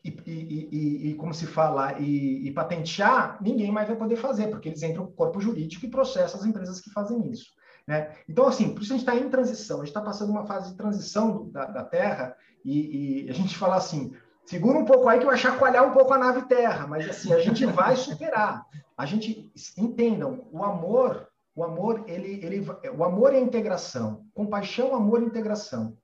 e, 0.05 0.11
e, 0.27 1.11
e, 1.11 1.15
como 1.15 1.33
se 1.33 1.47
fala, 1.47 1.99
e, 1.99 2.51
patentear, 2.51 3.39
ninguém 3.41 3.73
mais 3.73 3.89
vai 3.89 3.97
poder 3.97 4.17
fazer, 4.17 4.49
porque 4.49 4.69
eles 4.69 4.83
entram 4.83 5.05
no 5.05 5.13
corpo 5.13 5.41
jurídico 5.41 5.87
e 5.87 5.91
processam 5.91 6.39
as 6.39 6.47
empresas 6.47 6.79
que 6.79 6.91
fazem 6.91 7.31
isso. 7.31 7.47
Né? 7.87 8.15
Então, 8.29 8.47
assim, 8.47 8.75
por 8.75 8.83
isso 8.83 8.93
a 8.93 8.97
gente 8.97 9.09
está 9.09 9.17
em 9.17 9.31
transição, 9.31 9.79
a 9.79 9.81
gente 9.81 9.89
está 9.89 10.03
passando 10.03 10.31
uma 10.31 10.45
fase 10.45 10.71
de 10.71 10.77
transição 10.77 11.49
da, 11.51 11.65
da 11.65 11.85
Terra, 11.85 12.37
e, 12.63 13.27
a 13.31 13.33
gente 13.33 13.57
fala 13.57 13.77
assim, 13.77 14.13
segura 14.45 14.79
um 14.79 14.85
pouco 14.85 15.09
aí 15.09 15.19
que 15.19 15.27
vai 15.27 15.39
chacoalhar 15.39 15.89
um 15.89 15.93
pouco 15.93 16.13
a 16.13 16.19
nave 16.19 16.43
Terra, 16.43 16.87
mas 16.87 17.09
assim, 17.09 17.33
a 17.33 17.41
gente 17.41 17.65
vai 17.65 17.97
superar. 17.97 18.67
A 18.97 19.07
gente, 19.07 19.51
entendam, 19.77 20.47
o 20.53 20.63
amor, 20.63 21.29
o 21.57 21.65
amor, 21.65 22.05
ele, 22.07 22.45
ele, 22.45 22.67
o 22.97 23.05
amor 23.05 23.33
é 23.33 23.41
integração, 23.41 24.27
compaixão, 24.35 24.95
amor 24.95 25.23
e 25.23 25.27
integração. 25.27 25.97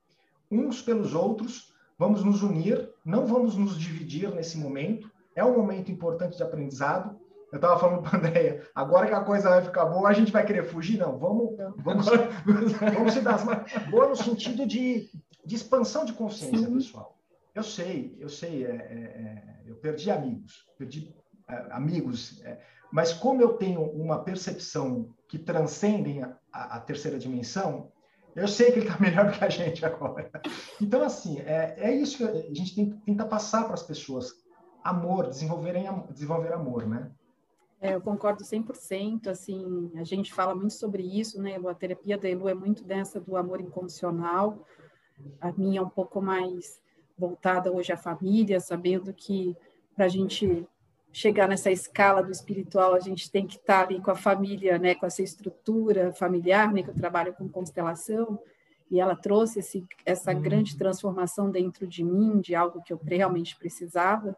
Uns 0.49 0.81
pelos 0.81 1.13
outros, 1.13 1.70
Vamos 2.01 2.23
nos 2.23 2.41
unir, 2.41 2.91
não 3.05 3.27
vamos 3.27 3.55
nos 3.55 3.79
dividir 3.79 4.33
nesse 4.33 4.57
momento. 4.57 5.07
É 5.35 5.45
um 5.45 5.55
momento 5.55 5.91
importante 5.91 6.35
de 6.35 6.41
aprendizado. 6.41 7.15
Eu 7.51 7.57
estava 7.57 7.79
falando 7.79 8.01
para 8.01 8.17
a 8.17 8.19
Andréia, 8.19 8.67
agora 8.73 9.05
que 9.05 9.13
a 9.13 9.21
coisa 9.21 9.51
vai 9.51 9.61
ficar 9.61 9.85
boa, 9.85 10.09
a 10.09 10.13
gente 10.13 10.31
vai 10.31 10.43
querer 10.43 10.63
fugir? 10.63 10.97
Não, 10.97 11.19
vamos, 11.19 11.55
vamos, 11.77 12.07
vamos 12.95 13.13
se 13.13 13.21
dar 13.21 13.35
as 13.35 13.43
boa 13.91 14.07
no 14.07 14.15
sentido 14.15 14.65
de, 14.65 15.11
de 15.45 15.55
expansão 15.55 16.03
de 16.03 16.13
consciência, 16.13 16.65
Sim. 16.65 16.73
pessoal. 16.73 17.19
Eu 17.53 17.61
sei, 17.61 18.17
eu 18.19 18.29
sei, 18.29 18.65
é, 18.65 18.71
é, 18.71 18.73
é 18.73 19.61
eu 19.67 19.75
perdi 19.75 20.09
amigos, 20.09 20.65
perdi 20.79 21.13
é, 21.47 21.67
amigos, 21.69 22.41
é, 22.43 22.61
mas 22.91 23.13
como 23.13 23.43
eu 23.43 23.53
tenho 23.53 23.79
uma 23.79 24.23
percepção 24.23 25.13
que 25.27 25.37
transcendem 25.37 26.23
a, 26.23 26.35
a, 26.51 26.77
a 26.77 26.79
terceira 26.79 27.19
dimensão, 27.19 27.91
eu 28.35 28.47
sei 28.47 28.71
que 28.71 28.79
ele 28.79 28.87
está 28.87 28.99
melhor 29.01 29.31
do 29.31 29.37
que 29.37 29.43
a 29.43 29.49
gente 29.49 29.85
agora. 29.85 30.29
Então, 30.81 31.03
assim, 31.03 31.39
é, 31.39 31.75
é 31.77 31.95
isso 31.95 32.17
que 32.17 32.23
a 32.23 32.53
gente 32.53 32.75
tem, 32.75 32.89
tenta 33.05 33.25
passar 33.25 33.65
para 33.65 33.73
as 33.73 33.83
pessoas. 33.83 34.33
Amor, 34.83 35.27
desenvolverem, 35.27 35.85
desenvolver 36.11 36.53
amor, 36.53 36.87
né? 36.87 37.11
É, 37.79 37.95
eu 37.95 38.01
concordo 38.01 38.43
100%, 38.43 39.27
assim, 39.27 39.91
a 39.95 40.03
gente 40.03 40.31
fala 40.31 40.53
muito 40.53 40.73
sobre 40.73 41.01
isso, 41.01 41.41
né, 41.41 41.59
a 41.67 41.73
terapia 41.73 42.15
da 42.15 42.29
Elu 42.29 42.47
é 42.47 42.53
muito 42.53 42.83
dessa 42.83 43.19
do 43.19 43.35
amor 43.35 43.59
incondicional, 43.59 44.67
a 45.39 45.51
minha 45.51 45.79
é 45.79 45.83
um 45.83 45.89
pouco 45.89 46.21
mais 46.21 46.79
voltada 47.17 47.71
hoje 47.71 47.91
à 47.91 47.97
família, 47.97 48.59
sabendo 48.59 49.11
que 49.11 49.57
para 49.95 50.05
a 50.05 50.07
gente 50.07 50.67
chegar 51.11 51.47
nessa 51.47 51.69
escala 51.69 52.23
do 52.23 52.31
espiritual, 52.31 52.93
a 52.93 52.99
gente 52.99 53.29
tem 53.29 53.45
que 53.45 53.57
estar 53.57 53.85
ali 53.85 53.99
com 53.99 54.11
a 54.11 54.15
família, 54.15 54.77
né, 54.77 54.95
com 54.95 55.05
essa 55.05 55.21
estrutura 55.21 56.13
familiar, 56.13 56.71
né, 56.71 56.83
que 56.83 56.89
eu 56.89 56.95
trabalho 56.95 57.33
com 57.33 57.49
constelação, 57.49 58.39
e 58.89 58.99
ela 58.99 59.15
trouxe 59.15 59.59
esse, 59.59 59.85
essa 60.05 60.33
uhum. 60.33 60.41
grande 60.41 60.77
transformação 60.77 61.49
dentro 61.49 61.87
de 61.87 62.03
mim, 62.03 62.39
de 62.39 62.55
algo 62.55 62.81
que 62.81 62.93
eu 62.93 62.99
realmente 63.03 63.57
precisava, 63.57 64.35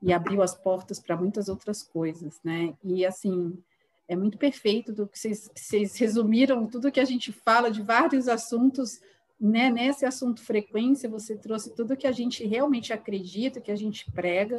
e 0.00 0.12
abriu 0.12 0.42
as 0.42 0.54
portas 0.54 1.00
para 1.00 1.16
muitas 1.16 1.48
outras 1.48 1.82
coisas, 1.82 2.40
né? 2.44 2.74
E 2.84 3.04
assim, 3.04 3.58
é 4.06 4.14
muito 4.14 4.38
perfeito 4.38 4.92
do 4.92 5.08
que 5.08 5.18
vocês, 5.18 5.50
vocês 5.52 5.96
resumiram 5.96 6.66
tudo 6.66 6.92
que 6.92 7.00
a 7.00 7.04
gente 7.04 7.32
fala 7.32 7.70
de 7.70 7.82
vários 7.82 8.28
assuntos, 8.28 9.00
né? 9.40 9.70
Nesse 9.70 10.06
assunto 10.06 10.40
frequência, 10.40 11.08
você 11.08 11.36
trouxe 11.36 11.74
tudo 11.74 11.96
que 11.96 12.06
a 12.06 12.12
gente 12.12 12.46
realmente 12.46 12.92
acredita, 12.92 13.60
que 13.60 13.72
a 13.72 13.76
gente 13.76 14.08
prega, 14.12 14.56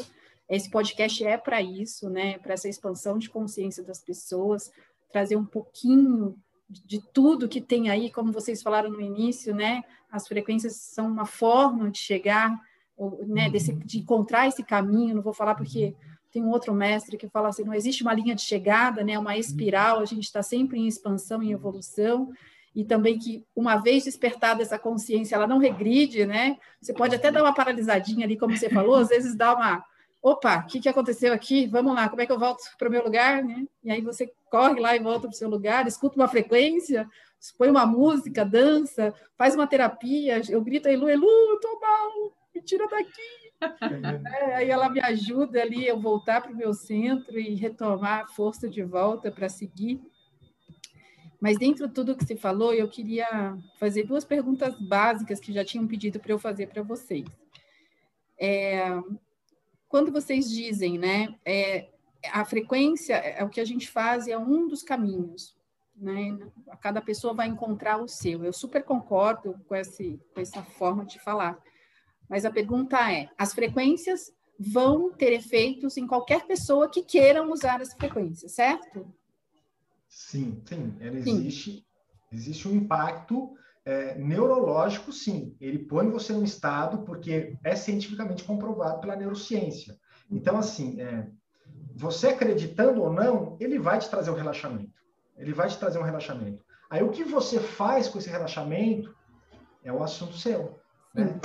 esse 0.50 0.70
podcast 0.70 1.24
é 1.24 1.38
para 1.38 1.62
isso, 1.62 2.10
né? 2.10 2.40
Para 2.40 2.54
essa 2.54 2.68
expansão 2.68 3.18
de 3.18 3.30
consciência 3.30 3.84
das 3.84 4.00
pessoas, 4.02 4.72
trazer 5.12 5.36
um 5.36 5.46
pouquinho 5.46 6.36
de 6.70 7.02
tudo 7.14 7.48
que 7.48 7.62
tem 7.62 7.90
aí, 7.90 8.12
como 8.12 8.32
vocês 8.32 8.62
falaram 8.62 8.90
no 8.90 9.02
início, 9.02 9.54
né? 9.54 9.84
As 10.12 10.28
frequências 10.28 10.76
são 10.76 11.08
uma 11.08 11.26
forma 11.26 11.90
de 11.92 12.00
chegar, 12.00 12.60
né? 13.28 13.50
Desse, 13.50 13.74
de 13.74 14.00
encontrar 14.00 14.48
esse 14.48 14.64
caminho. 14.64 15.16
Não 15.16 15.22
vou 15.22 15.34
falar 15.34 15.56
porque 15.56 15.96
tem 16.32 16.44
um 16.44 16.50
outro 16.50 16.74
mestre 16.74 17.18
que 17.18 17.30
fala 17.30 17.50
assim: 17.50 17.64
não 17.64 17.74
existe 17.74 18.02
uma 18.02 18.14
linha 18.14 18.34
de 18.34 18.42
chegada, 18.42 19.04
né? 19.04 19.18
Uma 19.20 19.38
espiral. 19.38 20.00
A 20.00 20.06
gente 20.06 20.24
está 20.24 20.42
sempre 20.42 20.80
em 20.80 20.88
expansão, 20.88 21.44
em 21.44 21.52
evolução 21.52 22.32
e 22.76 22.84
também 22.84 23.18
que 23.18 23.44
uma 23.56 23.78
vez 23.78 24.04
despertada 24.06 24.62
essa 24.62 24.78
consciência, 24.78 25.36
ela 25.36 25.48
não 25.48 25.58
regride, 25.58 26.26
né? 26.26 26.58
Você 26.82 26.94
pode 26.94 27.16
até 27.16 27.32
dar 27.32 27.44
uma 27.44 27.54
paralisadinha 27.54 28.26
ali, 28.26 28.38
como 28.38 28.56
você 28.56 28.70
falou, 28.70 28.96
às 28.96 29.10
vezes 29.10 29.36
dá 29.36 29.56
uma 29.56 29.84
opa, 30.22 30.58
o 30.58 30.66
que, 30.68 30.80
que 30.80 30.90
aconteceu 30.90 31.34
aqui? 31.34 31.68
Vamos 31.68 31.94
lá, 31.94 32.10
como 32.10 32.22
é 32.22 32.26
que 32.26 32.32
eu 32.32 32.40
volto 32.40 32.62
para 32.78 32.88
o 32.88 32.92
meu 32.92 33.04
lugar? 33.04 33.44
Né? 33.44 33.66
E 33.84 33.92
aí 33.92 34.02
você 34.02 34.32
corre 34.50 34.80
lá 34.80 34.96
e 34.96 35.00
volta 35.00 35.22
para 35.22 35.30
o 35.30 35.38
seu 35.38 35.50
lugar, 35.50 35.88
escuta 35.88 36.16
uma 36.16 36.28
frequência, 36.28 37.08
põe 37.58 37.70
uma 37.70 37.86
música, 37.86 38.46
dança, 38.46 39.14
faz 39.38 39.56
uma 39.56 39.68
terapia, 39.68 40.42
eu 40.50 40.62
grito 40.62 40.88
a 40.88 40.92
Elu, 40.92 41.10
Elu, 41.10 41.28
eu 41.28 41.56
estou 41.56 41.80
mal, 41.80 42.34
me 42.54 42.62
tira 42.62 42.88
daqui. 42.88 43.50
é, 44.40 44.56
aí 44.56 44.70
ela 44.70 44.90
me 44.90 45.02
ajuda 45.02 45.62
ali 45.62 45.86
eu 45.88 46.00
voltar 46.00 46.42
para 46.42 46.52
o 46.52 46.56
meu 46.56 46.74
centro 46.74 47.40
e 47.40 47.56
retomar 47.56 48.24
a 48.24 48.28
força 48.28 48.70
de 48.70 48.84
volta 48.84 49.32
para 49.32 49.50
seguir. 49.50 50.02
Mas 51.42 51.58
dentro 51.58 51.88
de 51.88 51.94
tudo 51.94 52.16
que 52.16 52.26
você 52.26 52.36
falou, 52.36 52.74
eu 52.74 52.90
queria 52.90 53.58
fazer 53.80 54.04
duas 54.04 54.26
perguntas 54.26 54.78
básicas 54.78 55.40
que 55.40 55.54
já 55.54 55.64
tinham 55.64 55.88
pedido 55.88 56.20
para 56.20 56.34
eu 56.34 56.40
fazer 56.40 56.68
para 56.68 56.84
vocês. 56.84 57.26
É, 58.38 58.90
quando 59.90 60.12
vocês 60.12 60.50
dizem, 60.50 60.98
né, 60.98 61.36
é, 61.44 61.90
a 62.32 62.46
frequência 62.46 63.16
é 63.16 63.44
o 63.44 63.50
que 63.50 63.60
a 63.60 63.66
gente 63.66 63.90
faz 63.90 64.28
é 64.28 64.38
um 64.38 64.68
dos 64.68 64.84
caminhos, 64.84 65.58
né? 65.96 66.38
Cada 66.80 67.02
pessoa 67.02 67.34
vai 67.34 67.48
encontrar 67.48 67.98
o 67.98 68.08
seu. 68.08 68.44
Eu 68.44 68.54
super 68.54 68.84
concordo 68.84 69.60
com 69.68 69.76
esse 69.76 70.20
com 70.34 70.40
essa 70.40 70.64
forma 70.64 71.06
de 71.06 71.20
falar. 71.20 71.58
Mas 72.30 72.46
a 72.46 72.52
pergunta 72.52 73.12
é: 73.12 73.30
as 73.38 73.54
frequências 73.54 74.32
vão 74.58 75.12
ter 75.12 75.34
efeitos 75.34 75.98
em 75.98 76.06
qualquer 76.06 76.46
pessoa 76.46 76.90
que 76.90 77.02
queiram 77.02 77.52
usar 77.52 77.82
essa 77.82 77.96
frequência, 77.96 78.48
certo? 78.48 79.12
Sim, 80.08 80.62
sim. 80.66 80.96
Ela 81.00 81.18
existe, 81.18 81.72
sim. 81.72 81.86
existe 82.32 82.68
um 82.68 82.76
impacto 82.76 83.56
é, 83.86 84.16
neurológico, 84.16 85.12
sim, 85.12 85.56
ele 85.60 85.80
põe 85.80 86.10
você 86.10 86.34
num 86.34 86.44
estado 86.44 87.00
porque 87.00 87.58
é 87.64 87.76
cientificamente 87.76 88.44
comprovado 88.44 89.00
pela 89.00 89.16
neurociência. 89.16 89.98
Então, 90.30 90.58
assim, 90.58 91.02
é, 91.02 91.28
você 91.96 92.28
acreditando 92.30 93.02
ou 93.02 93.12
não, 93.12 93.58
ele 93.60 93.80
vai 93.80 94.00
te 94.00 94.10
trazer 94.10 94.32
um 94.32 94.36
relaxamento. 94.36 95.00
Ele 95.38 95.54
vai 95.54 95.70
te 95.70 95.78
trazer 95.78 95.98
um 95.98 96.04
relaxamento. 96.04 96.64
Aí, 96.90 97.04
o 97.04 97.10
que 97.10 97.24
você 97.24 97.60
faz 97.60 98.08
com 98.08 98.20
esse 98.20 98.30
relaxamento 98.30 99.16
é 99.84 99.92
um 99.92 100.04
assunto 100.04 100.38
seu. 100.38 100.80
Né? 101.14 101.40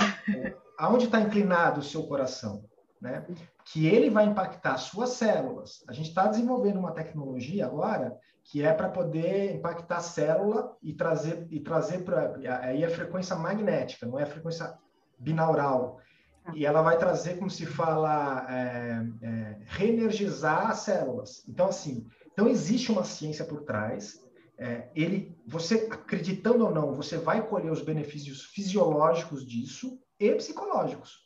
Aonde 0.77 1.05
está 1.05 1.21
inclinado 1.21 1.79
o 1.79 1.83
seu 1.83 2.03
coração? 2.03 2.63
Né? 3.05 3.25
Que 3.63 3.85
ele 3.85 4.09
vai 4.09 4.25
impactar 4.25 4.77
suas 4.77 5.11
células. 5.11 5.83
A 5.87 5.93
gente 5.93 6.09
está 6.09 6.27
desenvolvendo 6.27 6.79
uma 6.79 6.91
tecnologia 6.91 7.65
agora 7.67 8.17
que 8.43 8.63
é 8.63 8.73
para 8.73 8.89
poder 8.89 9.55
impactar 9.55 9.97
a 9.97 10.01
célula 10.01 10.75
e 10.81 10.93
trazer 10.93 11.47
e 11.49 11.59
trazer 11.59 12.03
para 12.03 12.35
aí 12.61 12.83
a 12.83 12.89
frequência 12.89 13.35
magnética, 13.35 14.05
não 14.05 14.19
é 14.19 14.23
a 14.23 14.27
frequência 14.27 14.77
binaural. 15.17 15.99
Tá. 16.43 16.51
E 16.55 16.65
ela 16.65 16.81
vai 16.81 16.97
trazer, 16.97 17.37
como 17.37 17.49
se 17.49 17.65
fala, 17.65 18.45
é, 18.49 19.03
é, 19.21 19.57
reenergizar 19.65 20.69
as 20.69 20.79
células. 20.79 21.43
Então, 21.47 21.67
assim, 21.67 22.05
então 22.31 22.47
existe 22.47 22.91
uma 22.91 23.03
ciência 23.03 23.45
por 23.45 23.63
trás. 23.63 24.23
É, 24.57 24.89
ele, 24.95 25.35
você 25.47 25.87
acreditando 25.91 26.65
ou 26.65 26.71
não, 26.71 26.93
você 26.93 27.17
vai 27.17 27.45
colher 27.47 27.71
os 27.71 27.81
benefícios 27.81 28.43
fisiológicos 28.45 29.45
disso 29.45 29.99
e 30.19 30.31
psicológicos. 30.35 31.24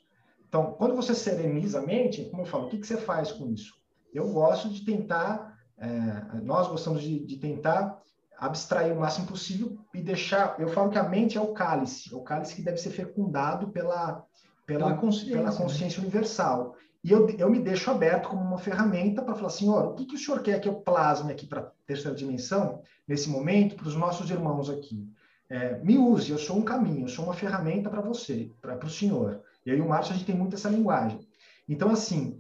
Então, 0.50 0.74
quando 0.74 0.96
você 0.96 1.16
sereniza 1.16 1.80
a 1.80 1.86
mente, 1.86 2.26
como 2.26 2.42
eu 2.42 2.46
falo, 2.46 2.66
o 2.66 2.70
que, 2.70 2.80
que 2.80 2.88
você 2.88 2.98
faz 2.98 3.32
com 3.32 3.48
isso? 3.48 3.74
Eu 4.14 4.28
gosto 4.34 4.68
de 4.68 4.84
tentar 4.84 5.50
é, 5.80 6.42
nós 6.42 6.68
gostamos 6.68 7.02
de, 7.02 7.20
de, 7.20 7.38
tentar 7.38 8.02
abstrair 8.38 8.94
o 8.94 9.00
máximo 9.00 9.28
possível 9.28 9.78
e 9.94 10.02
deixar. 10.02 10.60
Eu 10.60 10.68
falo 10.70 10.90
que 10.90 10.98
a 10.98 11.04
mente 11.04 11.38
é 11.38 11.42
o 11.42 11.54
cálice, 11.54 12.14
é 12.14 12.18
o 12.18 12.22
cálice 12.22 12.56
que 12.56 12.62
deve 12.62 12.78
ser 12.78 12.90
fecundado 12.90 13.70
pela, 13.70 14.26
pela, 14.66 14.88
pela 14.88 14.94
consciência, 14.98 15.38
pela 15.38 15.56
consciência 15.56 16.02
né? 16.02 16.08
universal. 16.08 16.76
E 17.02 17.12
eu, 17.12 17.30
eu 17.30 17.50
me 17.50 17.60
deixo 17.60 17.90
aberto 17.90 18.28
como 18.28 18.42
uma 18.42 18.58
ferramenta 18.58 19.22
para 19.22 19.36
falar, 19.36 19.50
senhor, 19.50 19.86
o 19.86 19.96
que, 19.96 20.06
que 20.06 20.16
o 20.16 20.18
senhor 20.18 20.42
quer 20.42 20.60
que 20.60 20.68
eu 20.68 20.76
plasme 20.76 21.32
aqui 21.32 21.48
para 21.48 21.62
a 21.62 21.72
terceira 21.88 22.16
dimensão, 22.16 22.82
nesse 23.08 23.30
momento, 23.30 23.76
para 23.76 23.88
os 23.88 23.96
nossos 23.96 24.30
irmãos 24.30 24.70
aqui? 24.70 25.08
É, 25.50 25.80
me 25.80 25.98
use, 25.98 26.30
eu 26.30 26.38
sou 26.38 26.58
um 26.58 26.62
caminho, 26.62 27.06
eu 27.06 27.10
sou 27.10 27.24
uma 27.24 27.34
ferramenta 27.34 27.90
para 27.90 28.02
você, 28.02 28.52
para 28.62 28.86
o 28.86 28.90
senhor. 28.90 29.42
E 29.66 29.72
aí 29.72 29.82
o 29.82 29.88
Márcio, 29.88 30.14
a 30.14 30.18
gente 30.18 30.26
tem 30.26 30.36
muito 30.36 30.56
essa 30.56 30.70
linguagem. 30.70 31.20
Então, 31.68 31.92
assim, 31.92 32.40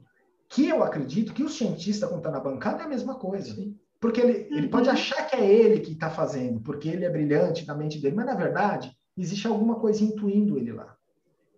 que 0.49 0.67
eu 0.67 0.84
acredito 0.84 1.34
que 1.34 1.43
o 1.43 1.49
cientista, 1.49 2.07
quando 2.07 2.20
está 2.20 2.32
na 2.32 2.39
bancada, 2.39 2.82
é 2.82 2.86
a 2.86 2.89
mesma 2.89 3.15
coisa. 3.15 3.53
Sim. 3.53 3.78
Porque 3.99 4.22
ele, 4.22 4.47
ele 4.49 4.70
pode 4.70 4.88
uhum. 4.88 4.93
achar 4.93 5.28
que 5.28 5.36
é 5.36 5.45
ele 5.45 5.82
que 5.82 5.91
está 5.91 6.09
fazendo, 6.09 6.61
porque 6.61 6.88
ele 6.88 7.05
é 7.05 7.09
brilhante 7.09 7.67
na 7.67 7.76
mente 7.76 7.99
dele, 8.01 8.15
mas 8.15 8.26
na 8.26 8.36
verdade 8.36 8.91
existe 9.17 9.45
alguma 9.45 9.76
coisa 9.76 10.03
intuindo 10.03 10.57
ele 10.57 10.72
lá. 10.72 10.95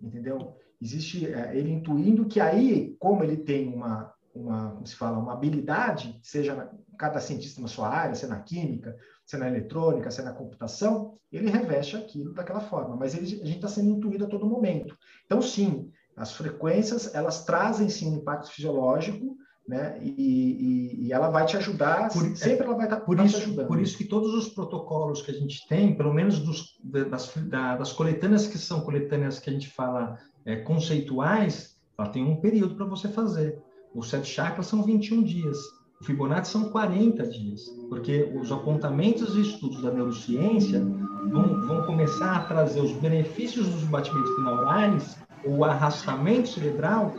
Entendeu? 0.01 0.55
Existe 0.81 1.31
é, 1.31 1.55
ele 1.55 1.71
intuindo 1.71 2.25
que 2.25 2.39
aí, 2.39 2.95
como 2.99 3.23
ele 3.23 3.37
tem 3.37 3.67
uma, 3.71 4.11
uma 4.33 4.71
como 4.71 4.87
se 4.87 4.95
fala, 4.95 5.19
uma 5.19 5.33
habilidade, 5.33 6.19
seja 6.23 6.55
na, 6.55 6.71
cada 6.97 7.19
cientista 7.19 7.61
na 7.61 7.67
sua 7.67 7.87
área, 7.87 8.15
seja 8.15 8.33
na 8.33 8.41
química, 8.41 8.97
seja 9.23 9.43
na 9.43 9.49
eletrônica, 9.49 10.09
seja 10.09 10.27
na 10.27 10.35
computação, 10.35 11.19
ele 11.31 11.51
reveste 11.51 11.95
aquilo 11.95 12.33
daquela 12.33 12.61
forma. 12.61 12.95
Mas 12.95 13.13
ele, 13.13 13.25
a 13.25 13.45
gente 13.45 13.57
está 13.57 13.67
sendo 13.67 13.91
intuído 13.91 14.25
a 14.25 14.29
todo 14.29 14.49
momento. 14.49 14.97
Então, 15.31 15.41
sim, 15.41 15.89
as 16.17 16.33
frequências, 16.33 17.15
elas 17.15 17.45
trazem 17.45 17.87
sim 17.87 18.11
um 18.11 18.17
impacto 18.17 18.51
fisiológico, 18.51 19.37
né? 19.65 19.97
E, 20.01 20.09
e, 20.09 21.07
e 21.07 21.13
ela 21.13 21.29
vai 21.29 21.45
te 21.45 21.55
ajudar, 21.55 22.09
por, 22.11 22.35
sempre 22.35 22.65
ela 22.65 22.75
vai 22.75 22.83
estar 22.83 22.97
tá, 22.97 23.05
por 23.05 23.15
tá 23.15 23.23
isso, 23.23 23.37
te 23.37 23.43
ajudando. 23.43 23.67
Por 23.67 23.79
isso 23.79 23.97
que 23.97 24.03
todos 24.03 24.33
os 24.33 24.49
protocolos 24.49 25.21
que 25.21 25.31
a 25.31 25.33
gente 25.33 25.65
tem, 25.69 25.95
pelo 25.95 26.13
menos 26.13 26.39
dos, 26.39 26.77
das, 26.83 27.33
das 27.49 27.93
coletâneas 27.93 28.45
que 28.45 28.57
são 28.57 28.81
coletâneas 28.81 29.39
que 29.39 29.49
a 29.49 29.53
gente 29.53 29.69
fala 29.69 30.17
é, 30.45 30.57
conceituais, 30.57 31.77
ela 31.97 32.09
tem 32.09 32.25
um 32.25 32.41
período 32.41 32.75
para 32.75 32.85
você 32.85 33.07
fazer. 33.07 33.57
Os 33.95 34.09
sete 34.09 34.27
chakras 34.27 34.65
são 34.65 34.83
21 34.83 35.23
dias. 35.23 35.57
O 36.01 36.03
Fibonacci 36.03 36.51
são 36.51 36.63
40 36.71 37.27
dias, 37.27 37.61
porque 37.87 38.33
os 38.35 38.51
apontamentos 38.51 39.35
e 39.35 39.41
estudos 39.41 39.83
da 39.83 39.91
neurociência 39.91 40.83
vão, 41.31 41.61
vão 41.67 41.83
começar 41.83 42.37
a 42.37 42.39
trazer 42.45 42.81
os 42.81 42.91
benefícios 42.93 43.69
dos 43.69 43.83
batimentos 43.83 44.35
binaurais 44.35 45.15
o 45.45 45.63
arrastamento 45.63 46.49
cerebral 46.49 47.13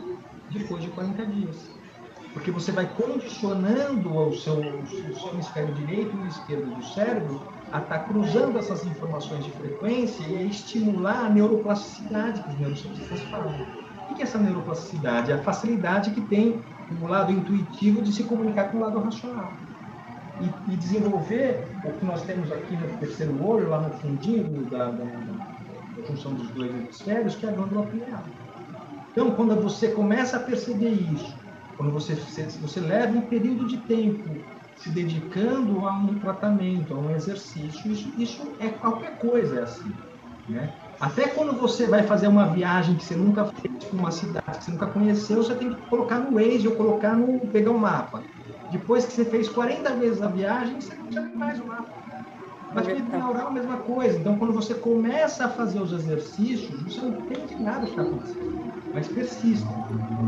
depois 0.51 0.83
de 0.83 0.89
40 0.89 1.25
dias. 1.27 1.71
Porque 2.33 2.51
você 2.51 2.73
vai 2.73 2.85
condicionando 2.93 4.13
o 4.17 4.35
seu, 4.35 4.59
o 4.59 4.85
seu 4.85 5.29
hemisfério 5.33 5.73
direito 5.75 6.17
e 6.17 6.27
esquerdo 6.27 6.75
do 6.75 6.83
cérebro 6.83 7.39
a 7.71 7.79
estar 7.79 7.99
tá 7.99 8.03
cruzando 8.03 8.57
essas 8.57 8.85
informações 8.85 9.45
de 9.45 9.51
frequência 9.51 10.23
e 10.27 10.39
a 10.39 10.43
estimular 10.43 11.27
a 11.27 11.29
neuroplasticidade 11.29 12.43
que 12.43 12.49
os 12.49 12.59
neurocientistas 12.59 13.21
falam. 13.31 13.65
O 14.11 14.15
que 14.15 14.21
é 14.21 14.25
essa 14.25 14.37
neuroplasticidade? 14.37 15.31
É 15.31 15.35
a 15.35 15.41
facilidade 15.41 16.11
que 16.11 16.21
tem 16.21 16.61
o 16.89 17.07
lado 17.07 17.31
intuitivo 17.31 18.01
de 18.01 18.11
se 18.13 18.23
comunicar 18.25 18.71
com 18.71 18.77
o 18.77 18.81
lado 18.81 18.99
racional. 18.99 19.61
E, 20.39 20.73
e 20.73 20.77
desenvolver 20.77 21.77
o 21.83 21.93
que 21.93 22.05
nós 22.05 22.23
temos 22.25 22.51
aqui 22.51 22.75
no 22.75 22.97
terceiro 22.97 23.41
olho, 23.41 23.69
lá 23.69 23.87
no 23.87 23.93
fundinho 23.99 24.65
da, 24.65 24.91
da 24.91 25.07
função 26.05 26.35
dos 26.35 26.51
dois 26.51 26.71
hemisférios, 26.73 27.35
que 27.35 27.45
é 27.45 27.49
a 27.49 27.53
glândula 27.53 27.87
pineal. 27.87 28.35
Então, 29.11 29.35
quando 29.35 29.55
você 29.61 29.91
começa 29.91 30.37
a 30.37 30.43
perceber 30.43 30.89
isso, 30.89 31.39
quando 31.77 31.91
você, 31.91 32.15
você 32.15 32.79
leva 32.79 33.17
um 33.17 33.27
período 33.27 33.67
de 33.67 33.77
tempo 33.85 34.47
se 34.75 34.91
dedicando 34.91 35.87
a 35.87 35.97
um 35.97 36.19
tratamento, 36.19 36.93
a 36.93 36.99
um 36.99 37.11
exercício, 37.11 37.91
isso, 37.91 38.13
isso 38.19 38.57
é 38.59 38.69
qualquer 38.69 39.19
coisa, 39.19 39.59
é 39.59 39.63
assim. 39.63 40.03
Né? 40.47 40.82
Até 41.03 41.27
quando 41.27 41.59
você 41.59 41.85
vai 41.85 42.03
fazer 42.03 42.29
uma 42.29 42.53
viagem 42.53 42.95
que 42.95 43.03
você 43.03 43.13
nunca 43.13 43.43
fez 43.43 43.89
para 43.89 43.99
uma 43.99 44.09
cidade 44.09 44.57
que 44.57 44.63
você 44.63 44.71
nunca 44.71 44.87
conheceu, 44.87 45.43
você 45.43 45.53
tem 45.53 45.75
que 45.75 45.81
colocar 45.89 46.17
no 46.17 46.35
Waze 46.35 46.65
ou 46.65 46.77
colocar 46.77 47.13
no 47.13 47.41
pegar 47.51 47.71
um 47.71 47.77
mapa. 47.77 48.25
Depois 48.69 49.05
que 49.05 49.11
você 49.11 49.25
fez 49.25 49.49
40 49.49 49.97
vezes 49.97 50.21
a 50.21 50.29
viagem, 50.29 50.79
você 50.79 50.95
não 50.95 51.03
precisa 51.03 51.29
mais 51.35 51.59
o 51.59 51.67
mapa. 51.67 51.91
Mas 52.71 52.87
com 52.87 52.93
binaural 52.95 53.47
é 53.47 53.49
a 53.49 53.53
mesma 53.53 53.81
coisa. 53.81 54.17
Então, 54.17 54.39
quando 54.39 54.53
você 54.53 54.75
começa 54.75 55.43
a 55.43 55.49
fazer 55.49 55.81
os 55.81 55.91
exercícios, 55.91 56.81
você 56.81 57.01
não 57.01 57.09
entende 57.09 57.61
nada 57.61 57.81
do 57.81 57.85
que 57.87 57.91
está 57.91 58.03
acontecendo. 58.03 58.47
Mas 58.93 59.09
persistam, 59.09 59.83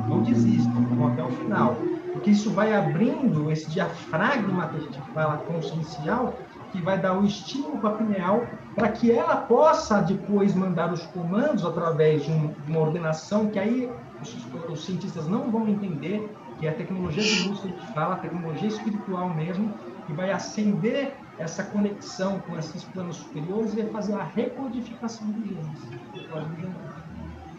não 0.05 0.21
desistam, 0.21 0.85
vão 0.93 1.07
até 1.07 1.23
o 1.23 1.31
final. 1.31 1.85
Porque 2.11 2.31
isso 2.31 2.51
vai 2.51 2.73
abrindo 2.73 3.49
esse 3.49 3.71
diafragma 3.71 4.67
que 4.67 4.75
a 4.75 4.79
gente 4.81 5.01
fala 5.13 5.37
consciencial, 5.37 6.41
que 6.75 6.81
vai 6.81 6.99
dar 6.99 7.17
o 7.17 7.25
estímulo 7.25 7.77
para 7.77 7.91
a 7.91 7.93
pineal, 7.93 8.45
para 8.75 8.89
que 8.89 9.09
ela 9.09 9.37
possa 9.37 10.01
depois 10.01 10.53
mandar 10.53 10.91
os 10.91 11.03
comandos 11.07 11.65
através 11.65 12.25
de, 12.25 12.31
um, 12.31 12.53
uma 12.67 12.81
ordenação 12.81 13.47
que 13.47 13.57
aí 13.57 13.89
os, 14.21 14.35
os, 14.69 14.85
cientistas 14.85 15.25
não 15.27 15.49
vão 15.49 15.69
entender, 15.69 16.29
que 16.59 16.67
é 16.67 16.69
a 16.69 16.73
tecnologia 16.73 17.23
de 17.23 17.47
luz 17.47 17.61
que 17.61 17.67
a 17.67 17.71
gente 17.71 17.93
fala, 17.93 18.15
a 18.15 18.17
tecnologia 18.17 18.67
espiritual 18.67 19.29
mesmo, 19.33 19.73
que 20.05 20.11
vai 20.11 20.31
acender 20.31 21.15
essa 21.37 21.63
conexão 21.63 22.39
com 22.39 22.57
esses 22.57 22.83
planos 22.83 23.17
superiores 23.17 23.73
e 23.73 23.81
vai 23.81 23.89
fazer 23.91 24.13
a 24.13 24.23
recodificação 24.23 25.27
dos 25.31 25.47
genes. 25.47 25.79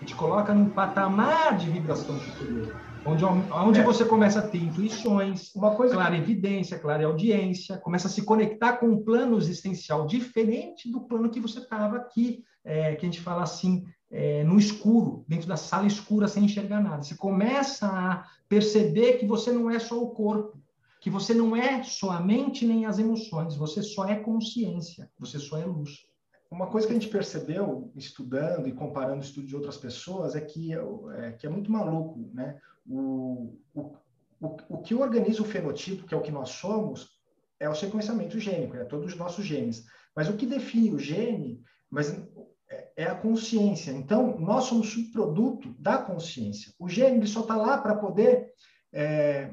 Gente 0.06 0.14
coloca 0.14 0.54
num 0.54 0.70
patamar 0.70 1.58
de 1.58 1.68
vibração 1.68 2.16
superior, 2.20 2.80
onde, 3.04 3.24
onde 3.24 3.80
é. 3.80 3.82
você 3.82 4.04
começa 4.04 4.38
a 4.38 4.42
ter 4.46 4.58
intuições, 4.58 5.52
uma 5.52 5.74
coisa 5.74 5.94
clara 5.94 6.16
evidência, 6.16 6.78
clara 6.78 7.04
audiência, 7.04 7.76
começa 7.78 8.06
a 8.06 8.10
se 8.10 8.22
conectar 8.22 8.74
com 8.74 8.86
um 8.86 9.02
plano 9.02 9.36
existencial 9.36 10.06
diferente 10.06 10.88
do 10.92 11.00
plano 11.00 11.28
que 11.28 11.40
você 11.40 11.58
estava 11.58 11.96
aqui, 11.96 12.44
é, 12.64 12.94
que 12.94 13.04
a 13.04 13.08
gente 13.08 13.20
fala 13.20 13.42
assim, 13.42 13.84
é, 14.08 14.44
no 14.44 14.60
escuro, 14.60 15.24
dentro 15.26 15.48
da 15.48 15.56
sala 15.56 15.88
escura, 15.88 16.28
sem 16.28 16.44
enxergar 16.44 16.80
nada. 16.80 17.02
Você 17.02 17.16
começa 17.16 17.88
a 17.88 18.24
perceber 18.48 19.14
que 19.14 19.26
você 19.26 19.50
não 19.50 19.68
é 19.68 19.80
só 19.80 20.00
o 20.00 20.10
corpo, 20.10 20.56
que 21.00 21.10
você 21.10 21.34
não 21.34 21.56
é 21.56 21.82
só 21.82 22.12
a 22.12 22.20
mente 22.20 22.64
nem 22.64 22.86
as 22.86 23.00
emoções, 23.00 23.56
você 23.56 23.82
só 23.82 24.04
é 24.04 24.14
consciência, 24.14 25.10
você 25.18 25.40
só 25.40 25.58
é 25.58 25.64
luz. 25.64 26.06
Uma 26.50 26.68
coisa 26.68 26.86
que 26.86 26.92
a 26.92 26.96
gente 26.98 27.10
percebeu 27.10 27.90
estudando 27.96 28.68
e 28.68 28.72
comparando 28.72 29.20
o 29.20 29.24
estudo 29.24 29.46
de 29.46 29.56
outras 29.56 29.76
pessoas 29.76 30.36
é 30.36 30.40
que 30.40 30.72
é, 30.72 31.32
que 31.32 31.46
é 31.46 31.50
muito 31.50 31.70
maluco, 31.70 32.30
né? 32.32 32.60
O, 32.88 33.58
o, 33.74 33.96
o, 34.40 34.56
o 34.68 34.78
que 34.78 34.94
organiza 34.94 35.42
o 35.42 35.46
fenotipo, 35.46 36.06
que 36.06 36.14
é 36.14 36.16
o 36.16 36.22
que 36.22 36.30
nós 36.30 36.50
somos, 36.50 37.16
é 37.58 37.68
o 37.68 37.74
sequenciamento 37.74 38.38
gênico, 38.38 38.76
é 38.76 38.84
todos 38.84 39.12
os 39.12 39.18
nossos 39.18 39.44
genes. 39.44 39.84
Mas 40.14 40.28
o 40.28 40.36
que 40.36 40.46
define 40.46 40.92
o 40.92 40.98
gene 40.98 41.62
mas 41.90 42.10
é, 42.68 42.92
é 42.96 43.04
a 43.04 43.14
consciência. 43.14 43.90
Então, 43.90 44.38
nós 44.38 44.64
somos 44.64 44.90
subproduto 44.90 45.72
da 45.78 45.98
consciência. 45.98 46.72
O 46.78 46.88
gene 46.88 47.26
só 47.26 47.40
está 47.40 47.56
lá 47.56 47.78
para 47.78 47.94
poder 47.94 48.52
é, 48.92 49.52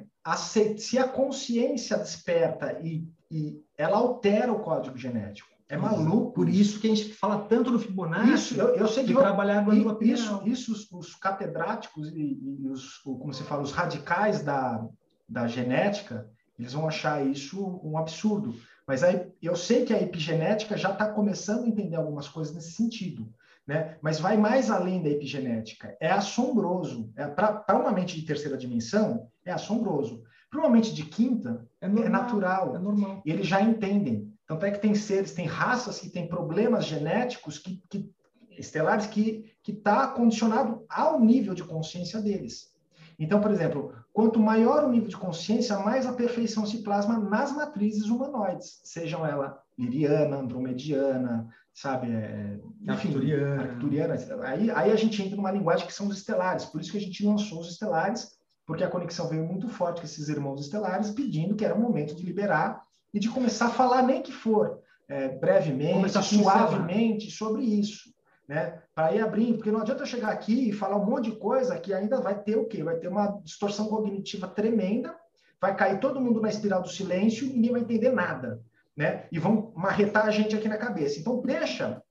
se 0.78 0.98
a 0.98 1.08
consciência 1.08 1.98
desperta 1.98 2.80
e, 2.82 3.08
e 3.30 3.64
ela 3.78 3.98
altera 3.98 4.52
o 4.52 4.60
código 4.60 4.98
genético. 4.98 5.53
É 5.74 5.78
maluco. 5.78 6.34
Por 6.34 6.50
isso 6.50 6.80
que 6.80 6.88
a 6.88 6.96
gente 6.96 7.14
fala 7.14 7.40
tanto 7.40 7.72
do 7.72 7.80
Fibonacci. 7.80 8.34
Isso, 8.34 8.56
eu, 8.56 8.76
eu 8.76 8.88
sei 8.88 9.04
que 9.06 9.14
trabalhar 9.14 9.60
a 9.60 9.62
glândula 9.62 9.98
Isso, 10.02 10.42
isso 10.46 10.72
os, 10.72 10.92
os 10.92 11.16
catedráticos 11.16 12.10
e, 12.10 12.40
e, 12.42 12.68
os, 12.68 12.98
como 13.00 13.34
se 13.34 13.44
fala, 13.44 13.62
os 13.62 13.72
radicais 13.72 14.44
da, 14.44 14.86
da 15.28 15.48
genética, 15.48 16.30
eles 16.58 16.74
vão 16.74 16.88
achar 16.88 17.26
isso 17.26 17.80
um 17.84 17.98
absurdo. 17.98 18.56
Mas 18.88 19.04
aí, 19.04 19.32
eu 19.42 19.56
sei 19.56 19.86
que 19.86 19.94
a 19.94 20.02
epigenética 20.02 20.78
já 20.78 20.92
está 20.92 21.10
começando 21.10 21.64
a 21.64 21.68
entender 21.68 21.96
algumas 21.96 22.28
coisas 22.28 22.54
nesse 22.54 22.74
sentido 22.74 23.34
né? 23.66 23.98
Mas 24.02 24.20
vai 24.20 24.38
mais 24.38 24.70
além 24.70 25.02
da 25.02 25.10
epigenética. 25.10 25.96
É 26.00 26.12
assombroso. 26.12 27.12
É, 27.16 27.26
Para 27.28 27.80
uma 27.80 27.92
mente 27.92 28.20
de 28.20 28.26
terceira 28.26 28.58
dimensão, 28.58 29.28
é 29.46 29.52
assombroso. 29.52 30.24
Para 30.50 30.60
uma 30.60 30.70
mente 30.70 30.94
de 30.94 31.04
quinta, 31.04 31.66
é, 31.82 31.88
normal, 31.88 32.06
é 32.06 32.10
natural. 32.10 32.76
É 32.76 32.80
normal. 32.80 33.22
E 33.26 33.32
eles 33.32 33.48
já 33.48 33.62
entendem. 33.62 34.33
Tanto 34.48 34.66
é 34.66 34.72
que 34.72 34.80
tem 34.80 34.94
seres, 34.94 35.32
tem 35.32 35.46
raças 35.46 36.00
que 36.00 36.10
têm 36.10 36.28
problemas 36.28 36.86
genéticos 36.86 37.58
que, 37.58 37.82
que 37.90 38.12
estelares 38.58 39.08
que 39.08 39.52
está 39.68 40.08
condicionado 40.08 40.86
ao 40.90 41.20
nível 41.20 41.54
de 41.54 41.64
consciência 41.64 42.22
deles. 42.22 42.74
Então, 43.18 43.40
por 43.40 43.52
exemplo, 43.52 43.94
quanto 44.12 44.40
maior 44.40 44.84
o 44.84 44.90
nível 44.90 45.08
de 45.08 45.18
consciência, 45.18 45.78
mais 45.80 46.06
a 46.06 46.14
perfeição 46.14 46.66
se 46.66 46.84
plasma 46.84 47.18
nas 47.18 47.52
matrizes 47.52 48.06
humanoides, 48.06 48.82
sejam 48.84 49.26
ela 49.26 49.62
liriana, 49.78 50.38
andromediana, 50.38 51.48
sabe, 51.74 52.12
é, 52.12 52.60
arcturiana. 52.88 53.62
arcturiana. 53.62 54.16
Aí, 54.44 54.72
aí 54.72 54.92
a 54.92 54.96
gente 54.96 55.22
entra 55.22 55.36
numa 55.36 55.52
linguagem 55.52 55.88
que 55.88 55.94
são 55.94 56.08
os 56.08 56.18
estelares, 56.18 56.66
por 56.66 56.82
isso 56.82 56.92
que 56.92 56.98
a 56.98 57.02
gente 57.02 57.26
lançou 57.26 57.60
os 57.60 57.70
estelares, 57.70 58.38
porque 58.66 58.84
a 58.84 58.90
conexão 58.90 59.28
veio 59.28 59.46
muito 59.46 59.68
forte 59.68 60.02
com 60.02 60.06
esses 60.06 60.30
irmãos 60.30 60.62
estelares, 60.62 61.12
pedindo 61.12 61.56
que 61.56 61.66
era 61.66 61.76
o 61.76 61.80
momento 61.80 62.16
de 62.16 62.24
liberar 62.24 62.84
e 63.14 63.20
de 63.20 63.30
começar 63.30 63.68
a 63.68 63.72
falar, 63.72 64.02
nem 64.02 64.22
que 64.22 64.32
for 64.32 64.80
é, 65.08 65.28
brevemente, 65.30 66.12
suavemente, 66.24 67.30
sobre 67.30 67.64
isso 67.64 68.14
né? 68.48 68.80
Para 68.94 69.14
ir 69.14 69.22
abrindo, 69.22 69.56
porque 69.56 69.72
não 69.72 69.82
adianta 69.82 70.04
eu 70.04 70.08
chegar 70.08 70.30
aqui 70.30 70.70
e 70.70 70.74
falar 70.74 70.98
um 70.98 71.06
monte 71.06 71.32
de 71.32 71.38
coisa 71.38 71.80
que 71.80 71.94
ainda 71.94 72.20
vai 72.20 72.38
ter 72.40 72.58
o 72.58 72.66
quê? 72.66 72.84
Vai 72.84 72.98
ter 72.98 73.08
uma 73.08 73.40
distorção 73.44 73.88
cognitiva 73.88 74.48
tremenda, 74.48 75.16
vai 75.60 75.76
cair 75.76 76.00
todo 76.00 76.20
mundo 76.20 76.42
na 76.42 76.50
espiral 76.50 76.82
do 76.82 76.90
silêncio 76.90 77.48
e 77.48 77.54
ninguém 77.54 77.72
vai 77.72 77.82
entender 77.82 78.12
nada, 78.12 78.62
né? 78.96 79.26
E 79.32 79.40
vão 79.40 79.72
marretar 79.76 80.26
a 80.26 80.32
gente 80.32 80.56
aqui 80.56 80.68
na 80.68 80.78
cabeça. 80.78 81.20
Então 81.20 81.42
deixa 81.42 82.02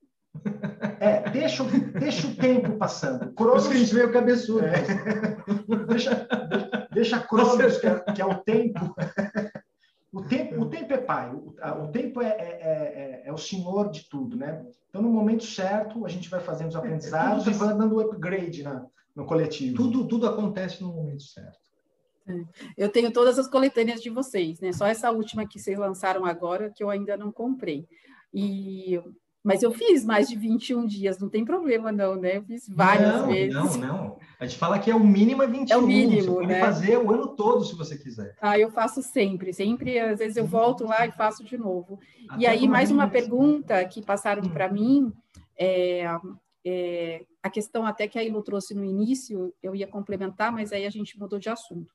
é, 0.99 1.29
deixa, 1.31 1.63
deixa 1.65 2.27
o 2.27 2.35
tempo 2.35 2.79
passando. 2.79 3.33
Cronos, 3.35 3.67
Por 3.67 3.69
isso 3.69 3.69
que 3.69 3.77
a 3.77 3.79
gente 3.81 3.95
veio 3.95 4.13
cabeçudo. 4.13 4.65
É, 4.65 5.87
deixa, 5.87 6.27
deixa 6.91 7.21
Cronos, 7.21 7.77
que 7.77 7.87
é, 7.87 8.01
que 8.01 8.23
é 8.23 8.25
o 8.25 8.35
tempo, 8.37 8.95
tempo, 10.37 10.61
o 10.61 10.69
tempo 10.69 10.93
é 10.93 10.99
pai, 10.99 11.33
o, 11.33 11.55
o 11.85 11.89
tempo 11.89 12.23
é, 12.23 12.29
é, 12.29 12.33
é, 12.33 13.23
é, 13.27 13.33
o 13.33 13.39
senhor 13.39 13.91
de 13.91 14.09
tudo, 14.09 14.37
né? 14.37 14.65
Então, 14.89 15.03
no 15.03 15.11
momento 15.11 15.45
certo, 15.45 16.05
a 16.05 16.09
gente 16.09 16.29
vai 16.29 16.41
fazendo 16.41 16.69
os 16.69 16.77
aprendizados 16.77 17.47
e 17.47 17.51
vai 17.51 17.77
dando 17.77 18.01
upgrade 18.01 18.63
na, 18.63 18.87
no 19.15 19.25
coletivo. 19.25 19.77
Tudo, 19.77 20.07
tudo 20.07 20.27
acontece 20.27 20.83
no 20.83 20.93
momento 20.93 21.23
certo. 21.23 21.61
Eu 22.77 22.89
tenho 22.89 23.13
todas 23.13 23.39
as 23.39 23.49
coletâneas 23.49 24.01
de 24.01 24.09
vocês, 24.09 24.61
né? 24.61 24.73
Só 24.73 24.87
essa 24.87 25.11
última 25.11 25.47
que 25.47 25.59
vocês 25.59 25.79
lançaram 25.79 26.25
agora 26.25 26.71
que 26.71 26.83
eu 26.83 26.89
ainda 26.89 27.17
não 27.17 27.33
comprei. 27.33 27.87
E 28.33 29.01
mas 29.43 29.63
eu 29.63 29.73
fiz 29.73 30.05
mais 30.05 30.29
de 30.29 30.37
21 30.37 30.87
dias, 30.87 31.19
não 31.19 31.29
tem 31.29 31.45
problema 31.45 31.91
não, 31.91 32.15
né? 32.15 32.37
Eu 32.37 32.45
fiz 32.45 32.69
várias 32.69 33.13
não, 33.13 33.27
vezes. 33.27 33.55
Não, 33.55 33.77
não. 33.77 34.19
A 34.39 34.47
gente 34.47 34.59
fala 34.59 34.79
que 34.79 34.91
é 34.91 34.95
o 34.95 35.01
mínimo 35.01 35.43
é 35.43 35.47
21. 35.47 35.75
É 35.75 35.79
o 35.79 35.87
mínimo, 35.87 36.23
você 36.23 36.31
pode 36.31 36.47
né? 36.47 36.61
fazer 36.61 36.97
o 36.97 37.13
ano 37.13 37.29
todo 37.29 37.65
se 37.65 37.75
você 37.75 37.99
quiser. 37.99 38.37
Ah, 38.41 38.59
eu 38.59 38.71
faço 38.71 39.03
sempre, 39.03 39.53
sempre, 39.53 39.99
às 39.99 40.19
vezes 40.21 40.37
eu 40.37 40.47
volto 40.47 40.85
lá 40.85 41.07
e 41.07 41.13
faço 41.13 41.43
de 41.43 41.59
novo. 41.59 41.99
Até 42.29 42.43
e 42.43 42.47
aí, 42.47 42.69
mais 42.69 42.91
uma 42.91 43.09
pergunta 43.09 43.85
que 43.85 44.01
passaram 44.01 44.49
para 44.49 44.69
hum. 44.69 44.73
mim, 44.73 45.13
é, 45.59 46.05
é, 46.65 47.25
a 47.43 47.51
questão 47.51 47.85
até 47.85 48.07
que 48.07 48.19
a 48.19 48.25
Ilu 48.25 48.43
trouxe 48.43 48.75
no 48.75 48.85
início, 48.85 49.53
eu 49.63 49.75
ia 49.75 49.89
complementar, 49.89 50.53
mas 50.53 50.73
aí 50.73 50.87
a 50.87 50.91
gente 50.91 51.19
mudou 51.19 51.39
de 51.39 51.49
assunto 51.49 51.93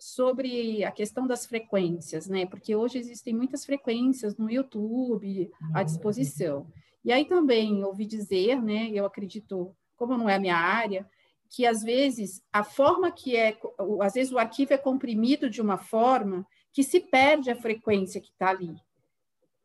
sobre 0.00 0.82
a 0.82 0.90
questão 0.90 1.26
das 1.26 1.44
frequências, 1.44 2.26
né? 2.26 2.46
Porque 2.46 2.74
hoje 2.74 2.96
existem 2.96 3.34
muitas 3.34 3.66
frequências 3.66 4.34
no 4.38 4.50
YouTube 4.50 5.50
à 5.74 5.82
disposição. 5.82 6.66
E 7.04 7.12
aí 7.12 7.26
também 7.26 7.84
ouvi 7.84 8.06
dizer, 8.06 8.62
né? 8.62 8.88
Eu 8.92 9.04
acredito, 9.04 9.76
como 9.96 10.16
não 10.16 10.26
é 10.26 10.36
a 10.36 10.40
minha 10.40 10.56
área, 10.56 11.06
que 11.50 11.66
às 11.66 11.82
vezes 11.82 12.42
a 12.50 12.64
forma 12.64 13.12
que 13.12 13.36
é, 13.36 13.58
às 14.00 14.14
vezes 14.14 14.32
o 14.32 14.38
arquivo 14.38 14.72
é 14.72 14.78
comprimido 14.78 15.50
de 15.50 15.60
uma 15.60 15.76
forma 15.76 16.46
que 16.72 16.82
se 16.82 17.00
perde 17.00 17.50
a 17.50 17.56
frequência 17.56 18.22
que 18.22 18.30
está 18.30 18.48
ali. 18.48 18.74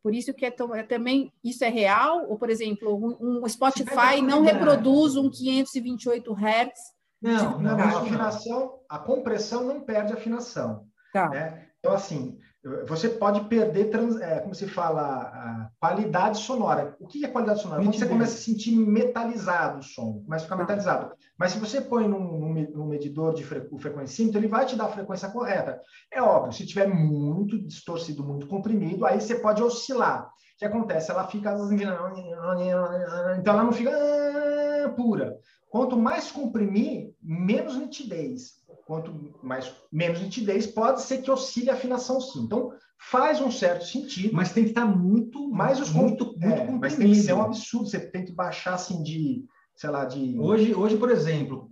Por 0.02 0.14
isso 0.14 0.34
que 0.34 0.44
é, 0.44 0.54
é, 0.74 0.82
também 0.82 1.32
isso 1.42 1.64
é 1.64 1.68
real, 1.70 2.28
ou 2.28 2.36
por 2.36 2.50
exemplo, 2.50 2.94
um, 2.94 3.42
um 3.42 3.48
Spotify 3.48 4.20
não 4.22 4.42
reproduz 4.42 5.16
um 5.16 5.30
528 5.30 6.32
Hz 6.34 6.95
não, 7.26 7.58
não, 7.58 7.78
a 7.78 7.98
afinação, 8.00 8.74
a 8.88 8.98
compressão 8.98 9.64
não 9.64 9.80
perde 9.80 10.12
a 10.12 10.16
afinação. 10.16 10.84
Tá. 11.12 11.28
Né? 11.28 11.66
Então, 11.78 11.92
assim, 11.92 12.38
você 12.86 13.08
pode 13.08 13.42
perder, 13.42 13.90
trans, 13.90 14.20
é, 14.20 14.40
como 14.40 14.54
se 14.54 14.66
fala, 14.66 15.70
qualidade 15.78 16.38
sonora. 16.38 16.96
O 16.98 17.06
que 17.06 17.24
é 17.24 17.28
qualidade 17.28 17.62
sonora? 17.62 17.82
Quando 17.82 17.96
você 17.96 18.06
começa 18.06 18.34
a 18.34 18.38
sentir 18.38 18.76
metalizado 18.76 19.78
o 19.78 19.82
som, 19.82 20.22
começa 20.24 20.44
a 20.44 20.46
ficar 20.46 20.56
tá. 20.56 20.62
metalizado. 20.62 21.12
Mas 21.38 21.52
se 21.52 21.60
você 21.60 21.80
põe 21.80 22.08
num, 22.08 22.52
num 22.74 22.86
medidor 22.86 23.34
de 23.34 23.44
fre, 23.44 23.68
o 23.70 23.78
frequencímetro, 23.78 24.40
ele 24.40 24.48
vai 24.48 24.66
te 24.66 24.74
dar 24.74 24.86
a 24.86 24.90
frequência 24.90 25.28
correta. 25.28 25.80
É 26.12 26.20
óbvio, 26.20 26.52
se 26.52 26.66
tiver 26.66 26.88
muito 26.88 27.56
distorcido, 27.66 28.24
muito 28.24 28.48
comprimido, 28.48 29.06
aí 29.06 29.20
você 29.20 29.36
pode 29.36 29.62
oscilar. 29.62 30.26
O 30.26 30.58
que 30.58 30.64
acontece? 30.64 31.10
Ela 31.10 31.26
fica. 31.26 31.54
Então 33.38 33.54
ela 33.54 33.64
não 33.64 33.72
fica 33.72 33.90
pura. 34.94 35.38
Quanto 35.70 35.96
mais 35.96 36.30
comprimir, 36.30 37.12
menos 37.22 37.76
nitidez. 37.76 38.54
Quanto 38.86 39.12
mais 39.42 39.72
menos 39.92 40.20
nitidez, 40.20 40.66
pode 40.66 41.02
ser 41.02 41.22
que 41.22 41.30
oscile 41.30 41.70
a 41.70 41.74
afinação 41.74 42.20
sim. 42.20 42.40
Então, 42.44 42.72
faz 42.98 43.40
um 43.40 43.50
certo 43.50 43.84
sentido. 43.84 44.34
Mas 44.34 44.52
tem 44.52 44.64
que 44.64 44.70
estar 44.70 44.86
muito, 44.86 45.50
mais 45.50 45.80
os 45.80 45.90
muito, 45.90 46.24
muito, 46.24 46.38
muito 46.38 46.44
é, 46.44 46.70
Mas 46.78 46.96
tem 46.96 47.08
que 47.08 47.16
ser 47.16 47.32
um 47.32 47.42
absurdo. 47.42 47.88
Você 47.88 48.00
tem 48.00 48.24
que 48.24 48.32
baixar 48.32 48.74
assim 48.74 49.02
de 49.02 49.44
sei 49.76 49.90
lá, 49.90 50.06
de. 50.06 50.38
Hoje, 50.38 50.74
hoje 50.74 50.96
por 50.96 51.10
exemplo, 51.10 51.68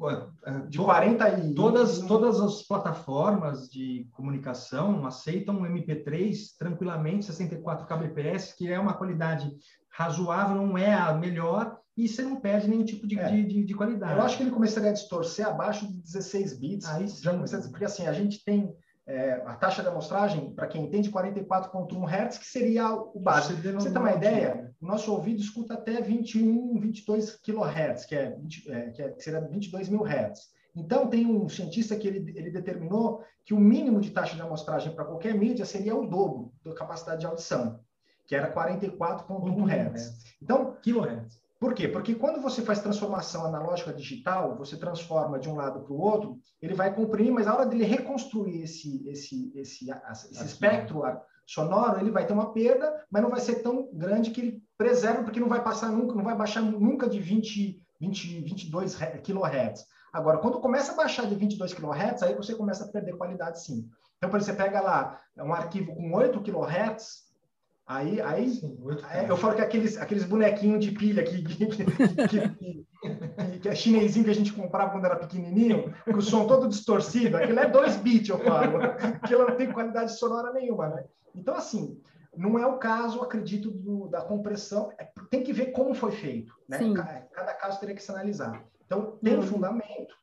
de 0.68 0.78
40 0.78 1.28
e. 1.40 1.54
Todas, 1.54 2.00
todas 2.00 2.38
as 2.38 2.62
plataformas 2.62 3.68
de 3.68 4.06
comunicação 4.12 5.06
aceitam 5.06 5.62
MP3 5.62 6.36
tranquilamente, 6.58 7.24
64 7.24 7.86
kbps, 7.86 8.52
que 8.52 8.70
é 8.70 8.78
uma 8.78 8.92
qualidade 8.92 9.50
razoável, 9.90 10.56
não 10.56 10.76
é 10.76 10.92
a 10.92 11.14
melhor, 11.14 11.78
e 11.96 12.06
você 12.06 12.22
não 12.22 12.36
perde 12.36 12.68
nenhum 12.68 12.84
tipo 12.84 13.06
de, 13.06 13.18
é. 13.18 13.30
de, 13.30 13.44
de, 13.44 13.64
de, 13.64 13.74
qualidade. 13.74 14.18
Eu 14.18 14.22
acho 14.22 14.36
que 14.36 14.42
ele 14.42 14.50
começaria 14.50 14.90
a 14.90 14.92
distorcer 14.94 15.46
abaixo 15.46 15.86
de 15.86 16.02
16 16.02 16.58
bits. 16.58 16.86
Aí 16.88 17.06
já 17.06 17.32
começa, 17.32 17.68
porque 17.70 17.84
assim, 17.84 18.06
a 18.06 18.12
gente 18.12 18.44
tem 18.44 18.74
é, 19.06 19.42
a 19.44 19.54
taxa 19.54 19.82
de 19.82 19.88
amostragem, 19.88 20.54
para 20.54 20.66
quem 20.66 20.84
entende, 20.84 21.10
44.1 21.10 22.08
Hz, 22.08 22.38
que 22.38 22.46
seria 22.46 22.90
o 22.92 23.20
básico. 23.20 23.60
Você, 23.60 23.72
você 23.72 23.90
tem 23.90 24.00
uma 24.00 24.12
ideia? 24.12 24.72
O 24.80 24.86
nosso 24.86 25.12
ouvido 25.12 25.40
escuta 25.40 25.74
até 25.74 26.00
21, 26.00 26.80
22 26.80 27.36
kHz, 27.36 28.06
que, 28.06 28.14
é, 28.14 28.30
20, 28.30 28.70
é, 28.70 28.90
que, 28.90 29.02
é, 29.02 29.08
que 29.10 29.22
seria 29.22 29.40
22 29.40 29.88
mil 29.88 30.04
Hz. 30.04 30.54
Então, 30.74 31.08
tem 31.08 31.26
um 31.26 31.48
cientista 31.48 31.94
que 31.94 32.08
ele, 32.08 32.32
ele 32.36 32.50
determinou 32.50 33.22
que 33.44 33.54
o 33.54 33.60
mínimo 33.60 34.00
de 34.00 34.10
taxa 34.10 34.34
de 34.34 34.42
amostragem 34.42 34.94
para 34.94 35.04
qualquer 35.04 35.34
mídia 35.34 35.66
seria 35.66 35.94
o 35.94 36.06
dobro 36.06 36.52
da 36.64 36.74
capacidade 36.74 37.20
de 37.20 37.26
audição, 37.26 37.80
que 38.26 38.34
era 38.34 38.52
44.1 38.52 39.94
Hz. 39.94 40.36
Então, 40.42 40.76
kilohertz. 40.82 41.43
Por 41.64 41.72
quê? 41.72 41.88
Porque 41.88 42.14
quando 42.14 42.42
você 42.42 42.60
faz 42.60 42.80
transformação 42.80 43.46
analógica 43.46 43.90
digital, 43.90 44.54
você 44.54 44.76
transforma 44.76 45.38
de 45.38 45.48
um 45.48 45.54
lado 45.54 45.80
para 45.80 45.94
o 45.94 45.98
outro, 45.98 46.38
ele 46.60 46.74
vai 46.74 46.94
comprimir, 46.94 47.32
mas 47.32 47.46
na 47.46 47.54
hora 47.54 47.64
dele 47.64 47.84
reconstruir 47.84 48.60
esse, 48.60 49.02
esse, 49.08 49.50
esse, 49.56 49.86
esse 49.90 50.44
espectro 50.44 51.02
sonoro, 51.46 51.98
ele 51.98 52.10
vai 52.10 52.26
ter 52.26 52.34
uma 52.34 52.52
perda, 52.52 53.02
mas 53.10 53.22
não 53.22 53.30
vai 53.30 53.40
ser 53.40 53.62
tão 53.62 53.88
grande 53.94 54.30
que 54.30 54.42
ele 54.42 54.62
preserva, 54.76 55.22
porque 55.22 55.40
não 55.40 55.48
vai 55.48 55.64
passar 55.64 55.90
nunca, 55.90 56.14
não 56.14 56.22
vai 56.22 56.36
baixar 56.36 56.60
nunca 56.60 57.08
de 57.08 57.18
20, 57.18 57.80
20 57.98 58.40
22 58.42 58.96
kHz. 58.96 59.86
Agora, 60.12 60.36
quando 60.36 60.60
começa 60.60 60.92
a 60.92 60.96
baixar 60.96 61.24
de 61.24 61.34
22 61.34 61.72
kHz, 61.72 62.24
aí 62.24 62.34
você 62.34 62.54
começa 62.54 62.84
a 62.84 62.88
perder 62.88 63.16
qualidade 63.16 63.62
sim. 63.62 63.88
Então, 64.18 64.28
por 64.28 64.38
exemplo, 64.38 64.60
você 64.60 64.64
pega 64.64 64.82
lá 64.82 65.18
um 65.38 65.54
arquivo 65.54 65.94
com 65.94 66.12
8 66.12 66.42
kHz, 66.42 67.24
Aí, 67.86 68.18
aí 68.22 68.48
Sim, 68.48 68.78
é, 69.10 69.28
eu 69.28 69.36
falo 69.36 69.56
que 69.56 69.60
aqueles, 69.60 69.98
aqueles 69.98 70.24
bonequinhos 70.24 70.82
de 70.82 70.92
pilha 70.92 71.22
que, 71.24 71.42
que, 71.42 71.66
que, 71.66 73.58
que, 73.60 73.68
é 73.68 73.74
chinesinho 73.74 74.24
que 74.24 74.30
a 74.30 74.34
gente 74.34 74.54
comprava 74.54 74.90
quando 74.90 75.04
era 75.04 75.16
pequenininho, 75.16 75.92
com 76.04 76.16
o 76.16 76.22
som 76.22 76.46
todo 76.46 76.68
distorcido, 76.68 77.36
aquilo 77.36 77.60
é 77.60 77.68
2 77.68 77.96
bits, 77.96 78.30
eu 78.30 78.38
falo. 78.38 78.78
Aquilo 79.20 79.46
não 79.46 79.56
tem 79.56 79.70
qualidade 79.70 80.18
sonora 80.18 80.52
nenhuma, 80.52 80.88
né? 80.88 81.04
Então, 81.34 81.54
assim, 81.54 82.00
não 82.34 82.58
é 82.58 82.66
o 82.66 82.78
caso, 82.78 83.20
acredito, 83.20 83.70
do, 83.70 84.08
da 84.08 84.22
compressão. 84.22 84.90
É, 84.98 85.06
tem 85.30 85.42
que 85.42 85.52
ver 85.52 85.72
como 85.72 85.94
foi 85.94 86.12
feito, 86.12 86.54
né? 86.66 86.78
Cada, 86.78 87.20
cada, 87.32 87.54
caso 87.54 87.80
teria 87.80 87.94
que 87.94 88.02
se 88.02 88.10
analisar. 88.10 88.64
Então, 88.86 89.18
tem 89.22 89.34
um 89.34 89.40
uhum. 89.40 89.46
fundamento, 89.46 90.14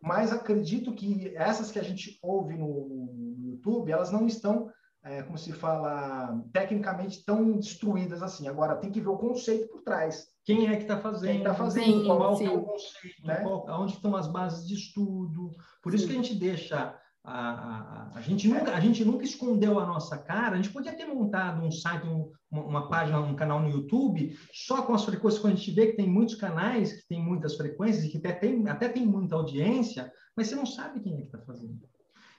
mas 0.00 0.32
acredito 0.32 0.92
que 0.92 1.32
essas 1.36 1.70
que 1.70 1.78
a 1.78 1.84
gente 1.84 2.18
ouve 2.20 2.54
no, 2.56 2.88
no 2.88 3.50
YouTube, 3.50 3.92
elas 3.92 4.10
não 4.10 4.26
estão 4.26 4.70
é, 5.06 5.22
como 5.22 5.38
se 5.38 5.52
fala, 5.52 6.42
tecnicamente 6.52 7.24
tão 7.24 7.52
destruídas 7.56 8.22
assim. 8.22 8.48
Agora, 8.48 8.76
tem 8.76 8.90
que 8.90 9.00
ver 9.00 9.08
o 9.08 9.16
conceito 9.16 9.68
por 9.68 9.82
trás. 9.82 10.26
Quem 10.44 10.68
é 10.68 10.76
que 10.76 10.82
está 10.82 10.98
fazendo? 10.98 11.30
Quem 11.30 11.38
está 11.38 11.54
fazendo? 11.54 11.84
Sim, 11.84 12.06
qual 12.06 12.36
sim. 12.36 12.46
é 12.46 12.50
o 12.50 12.62
conceito? 12.62 13.26
Né? 13.26 13.36
Qual, 13.36 13.82
onde 13.82 13.92
estão 13.92 14.16
as 14.16 14.26
bases 14.26 14.66
de 14.66 14.74
estudo? 14.74 15.50
Por 15.80 15.92
sim. 15.92 15.96
isso 15.96 16.06
que 16.06 16.12
a 16.12 16.16
gente 16.16 16.34
deixa... 16.34 16.98
A, 17.28 17.50
a, 17.50 18.12
a, 18.14 18.20
gente 18.20 18.46
nunca, 18.46 18.72
a 18.72 18.78
gente 18.78 19.04
nunca 19.04 19.24
escondeu 19.24 19.80
a 19.80 19.86
nossa 19.86 20.16
cara. 20.16 20.54
A 20.54 20.56
gente 20.56 20.72
podia 20.72 20.96
ter 20.96 21.06
montado 21.06 21.60
um 21.60 21.72
site, 21.72 22.06
um, 22.06 22.30
uma, 22.48 22.62
uma, 22.62 22.88
página, 22.88 23.18
um 23.18 23.34
canal 23.34 23.60
no 23.60 23.68
YouTube, 23.68 24.38
só 24.52 24.82
com 24.82 24.94
as 24.94 25.04
frequências, 25.04 25.42
quando 25.42 25.54
a 25.54 25.56
gente 25.56 25.72
vê 25.72 25.88
que 25.88 25.96
tem 25.96 26.08
muitos 26.08 26.36
canais, 26.36 26.92
que 26.92 27.08
tem 27.08 27.20
muitas 27.20 27.56
frequências 27.56 28.04
e 28.04 28.10
que 28.10 28.18
até 28.18 28.32
tem, 28.32 28.68
até 28.68 28.88
tem 28.88 29.04
muita 29.04 29.34
audiência, 29.34 30.08
mas 30.36 30.46
você 30.46 30.54
não 30.54 30.64
sabe 30.64 31.00
quem 31.00 31.14
é 31.14 31.16
que 31.22 31.26
está 31.26 31.40
fazendo. 31.40 31.80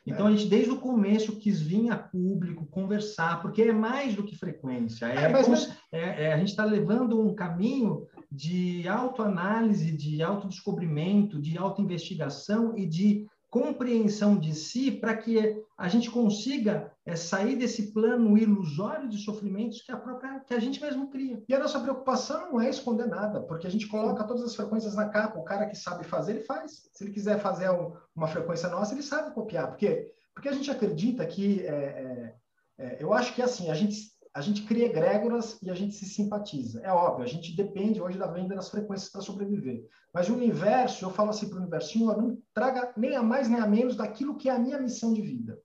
Então, 0.08 0.28
a 0.28 0.32
gente, 0.32 0.48
desde 0.48 0.72
o 0.72 0.80
começo, 0.80 1.38
quis 1.38 1.62
vir 1.62 1.92
a 1.92 1.98
público, 1.98 2.66
conversar, 2.68 3.42
porque 3.42 3.64
é 3.64 3.74
mais 3.74 4.16
do 4.16 4.24
que 4.24 4.38
frequência. 4.38 5.06
É, 5.06 5.24
é, 5.24 5.30
mas, 5.30 5.78
é, 5.92 6.24
é 6.24 6.34
a 6.34 6.38
gente 6.38 6.50
está 6.50 6.64
levando 6.64 7.20
um 7.20 7.36
caminho 7.36 8.08
de 8.32 8.88
autoanálise, 8.88 9.92
de 9.92 10.24
autodescobrimento, 10.24 11.42
de 11.42 11.58
autoinvestigação 11.58 12.78
e 12.78 12.86
de 12.86 13.26
compreensão 13.50 14.38
de 14.38 14.54
si 14.54 14.92
para 14.92 15.16
que 15.16 15.64
a 15.78 15.88
gente 15.88 16.10
consiga 16.12 16.92
é, 17.06 17.16
sair 17.16 17.56
desse 17.56 17.94
plano 17.94 18.38
ilusório 18.38 19.08
de 19.08 19.18
sofrimentos 19.18 19.82
que 19.82 19.92
a 19.92 19.98
própria 19.98 20.40
que 20.42 20.54
a 20.54 20.60
gente 20.60 20.82
mesmo 20.82 21.10
cria. 21.10 21.42
E 21.48 21.54
a 21.54 21.60
nossa 21.60 21.80
preocupação 21.80 22.52
não 22.52 22.62
é 22.62 22.70
esconder 22.70 23.08
nada, 23.08 23.42
porque 23.42 23.68
a 23.68 23.70
gente 23.70 23.88
coloca 23.88 24.24
todas 24.24 24.44
as 24.44 24.56
frequências 24.56 24.96
na 24.96 25.08
capa. 25.08 25.40
O 25.40 25.46
cara 25.46 25.66
que 25.66 25.76
sabe 25.76 26.04
fazer, 26.04 26.34
ele 26.34 26.44
faz. 26.44 26.90
Se 26.94 27.04
ele 27.04 27.14
quiser 27.14 27.40
fazer 27.40 27.70
um, 27.70 27.94
uma 28.16 28.28
frequência 28.28 28.70
nossa, 28.70 28.94
ele 28.94 29.04
sabe 29.04 29.34
copiar. 29.34 29.68
Porque 29.68 30.12
porque 30.34 30.50
a 30.50 30.54
gente 30.54 30.70
acredita 30.70 31.26
que 31.26 31.66
é, 31.66 31.74
é, 31.74 32.36
é 32.78 32.98
eu 33.00 33.12
acho 33.12 33.34
que 33.34 33.42
assim 33.42 33.72
a 33.72 33.74
gente 33.74 34.17
a 34.38 34.42
gente 34.42 34.62
cria 34.62 34.86
egrégoras 34.86 35.58
e 35.64 35.70
a 35.72 35.74
gente 35.74 35.96
se 35.96 36.06
simpatiza. 36.06 36.80
É 36.84 36.92
óbvio, 36.92 37.26
a 37.26 37.28
gente 37.28 37.56
depende 37.56 38.00
hoje 38.00 38.20
da 38.20 38.28
venda 38.28 38.56
das 38.56 38.70
frequências 38.70 39.10
para 39.10 39.20
sobreviver. 39.20 39.84
Mas 40.14 40.30
o 40.30 40.36
universo, 40.36 41.04
eu 41.04 41.10
falo 41.10 41.32
assim 41.32 41.50
para 41.50 41.58
o 41.58 41.62
universo, 41.62 41.98
não 41.98 42.38
traga 42.54 42.94
nem 42.96 43.16
a 43.16 43.24
mais 43.24 43.50
nem 43.50 43.60
a 43.60 43.66
menos 43.66 43.96
daquilo 43.96 44.38
que 44.38 44.48
é 44.48 44.52
a 44.52 44.60
minha 44.60 44.80
missão 44.80 45.12
de 45.12 45.24
vida. 45.24 45.60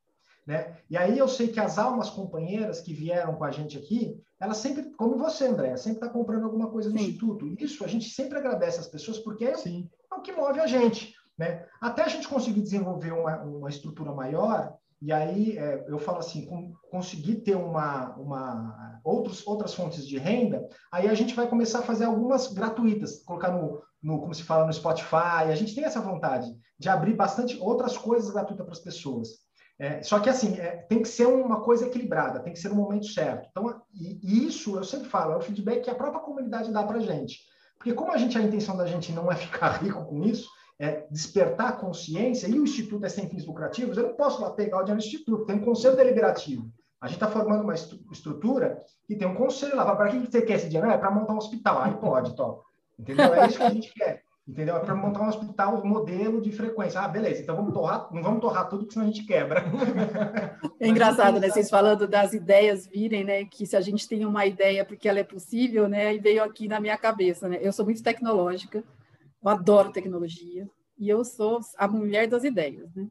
Né? 0.46 0.74
E 0.88 0.96
aí 0.96 1.18
eu 1.18 1.28
sei 1.28 1.48
que 1.48 1.60
as 1.60 1.78
almas 1.78 2.08
companheiras 2.08 2.80
que 2.80 2.94
vieram 2.94 3.34
com 3.34 3.44
a 3.44 3.50
gente 3.50 3.76
aqui, 3.76 4.18
elas 4.40 4.56
sempre, 4.56 4.90
como 4.92 5.18
você, 5.18 5.48
André, 5.48 5.76
sempre 5.76 5.98
está 5.98 6.08
comprando 6.08 6.44
alguma 6.44 6.70
coisa 6.70 6.88
no 6.88 6.98
Sim. 6.98 7.04
Instituto. 7.04 7.54
Isso 7.58 7.84
a 7.84 7.86
gente 7.88 8.08
sempre 8.08 8.38
agradece 8.38 8.80
as 8.80 8.88
pessoas 8.88 9.18
porque 9.18 9.44
é, 9.44 9.52
é 9.52 10.14
o 10.14 10.22
que 10.22 10.32
move 10.32 10.58
a 10.58 10.66
gente. 10.66 11.14
Né? 11.36 11.66
Até 11.78 12.04
a 12.04 12.08
gente 12.08 12.26
conseguir 12.26 12.62
desenvolver 12.62 13.12
uma, 13.12 13.42
uma 13.42 13.68
estrutura 13.68 14.14
maior, 14.14 14.74
e 15.02 15.12
aí 15.12 15.58
é, 15.58 15.84
eu 15.88 15.98
falo 15.98 16.18
assim, 16.18 16.46
com, 16.46 16.72
conseguir 16.88 17.36
ter 17.40 17.56
uma, 17.56 18.14
uma 18.16 19.00
outros, 19.02 19.44
outras 19.44 19.74
fontes 19.74 20.06
de 20.06 20.16
renda, 20.16 20.68
aí 20.92 21.08
a 21.08 21.14
gente 21.14 21.34
vai 21.34 21.48
começar 21.48 21.80
a 21.80 21.82
fazer 21.82 22.04
algumas 22.04 22.52
gratuitas, 22.52 23.20
colocar 23.24 23.50
no, 23.50 23.82
no 24.00 24.20
como 24.20 24.32
se 24.32 24.44
fala 24.44 24.64
no 24.64 24.72
Spotify. 24.72 25.48
A 25.50 25.56
gente 25.56 25.74
tem 25.74 25.84
essa 25.84 26.00
vontade 26.00 26.56
de 26.78 26.88
abrir 26.88 27.14
bastante 27.14 27.58
outras 27.60 27.98
coisas 27.98 28.30
gratuitas 28.30 28.64
para 28.64 28.74
as 28.74 28.80
pessoas. 28.80 29.28
É, 29.76 30.00
só 30.04 30.20
que 30.20 30.30
assim 30.30 30.56
é, 30.60 30.76
tem 30.88 31.02
que 31.02 31.08
ser 31.08 31.26
uma 31.26 31.62
coisa 31.62 31.84
equilibrada, 31.84 32.38
tem 32.38 32.52
que 32.52 32.60
ser 32.60 32.68
no 32.68 32.76
momento 32.76 33.06
certo. 33.06 33.48
Então, 33.50 33.82
e, 33.92 34.20
e 34.22 34.46
isso 34.46 34.76
eu 34.76 34.84
sempre 34.84 35.08
falo, 35.08 35.32
é 35.32 35.36
o 35.36 35.40
feedback 35.40 35.82
que 35.82 35.90
a 35.90 35.96
própria 35.96 36.22
comunidade 36.22 36.72
dá 36.72 36.84
para 36.84 37.00
gente. 37.00 37.40
Porque 37.76 37.92
como 37.92 38.12
a 38.12 38.16
gente 38.16 38.38
a 38.38 38.42
intenção 38.42 38.76
da 38.76 38.86
gente 38.86 39.10
não 39.10 39.32
é 39.32 39.34
ficar 39.36 39.82
rico 39.82 40.04
com 40.04 40.22
isso, 40.22 40.48
é, 40.82 41.06
despertar 41.08 41.68
a 41.68 41.72
consciência, 41.72 42.48
e 42.48 42.58
o 42.58 42.64
Instituto 42.64 43.06
é 43.06 43.08
sem 43.08 43.28
fins 43.28 43.46
lucrativos, 43.46 43.96
eu 43.96 44.08
não 44.08 44.14
posso 44.14 44.42
lá 44.42 44.50
pegar 44.50 44.78
o 44.78 44.82
dinheiro 44.82 45.00
do 45.00 45.06
Instituto, 45.06 45.46
tem 45.46 45.54
um 45.54 45.64
conselho 45.64 45.96
deliberativo. 45.96 46.68
A 47.00 47.06
gente 47.06 47.16
está 47.16 47.28
formando 47.28 47.62
uma 47.62 47.74
estrutura 47.74 48.80
que 49.06 49.14
tem 49.14 49.26
um 49.26 49.34
conselho 49.34 49.76
lá. 49.76 49.94
Para 49.94 50.10
que 50.10 50.18
você 50.18 50.42
quer 50.42 50.54
esse 50.54 50.68
dinheiro? 50.68 50.88
é 50.90 50.98
para 50.98 51.10
montar 51.10 51.34
um 51.34 51.38
hospital. 51.38 51.82
Aí 51.82 51.94
pode, 51.94 52.36
top. 52.36 52.64
Entendeu? 52.98 53.34
É 53.34 53.46
isso 53.46 53.58
que 53.58 53.62
a 53.64 53.70
gente 53.70 53.92
quer. 53.92 54.22
Entendeu? 54.46 54.76
É 54.76 54.80
para 54.80 54.94
montar 54.94 55.22
um 55.22 55.28
hospital 55.28 55.84
modelo 55.84 56.40
de 56.40 56.52
frequência. 56.52 57.00
Ah, 57.00 57.08
beleza. 57.08 57.42
Então 57.42 57.56
vamos 57.56 57.72
torrar, 57.72 58.08
não 58.12 58.22
vamos 58.22 58.40
torrar 58.40 58.68
tudo, 58.68 58.80
porque 58.80 58.94
senão 58.94 59.06
a 59.06 59.10
gente 59.10 59.24
quebra. 59.26 59.64
É 60.78 60.88
engraçado, 60.88 61.40
né? 61.40 61.48
Vocês 61.48 61.70
falando 61.70 62.08
das 62.08 62.32
ideias 62.32 62.86
virem, 62.86 63.24
né? 63.24 63.44
Que 63.44 63.66
se 63.66 63.76
a 63.76 63.80
gente 63.80 64.08
tem 64.08 64.24
uma 64.24 64.46
ideia 64.46 64.84
porque 64.84 65.08
ela 65.08 65.20
é 65.20 65.24
possível, 65.24 65.88
né? 65.88 66.14
E 66.14 66.18
veio 66.18 66.42
aqui 66.42 66.66
na 66.66 66.80
minha 66.80 66.96
cabeça, 66.96 67.48
né? 67.48 67.58
Eu 67.60 67.72
sou 67.72 67.84
muito 67.84 68.02
tecnológica. 68.02 68.82
Eu 69.42 69.48
adoro 69.48 69.92
tecnologia 69.92 70.68
e 70.98 71.08
eu 71.08 71.24
sou 71.24 71.60
a 71.76 71.88
mulher 71.88 72.28
das 72.28 72.44
ideias, 72.44 72.94
né? 72.94 73.08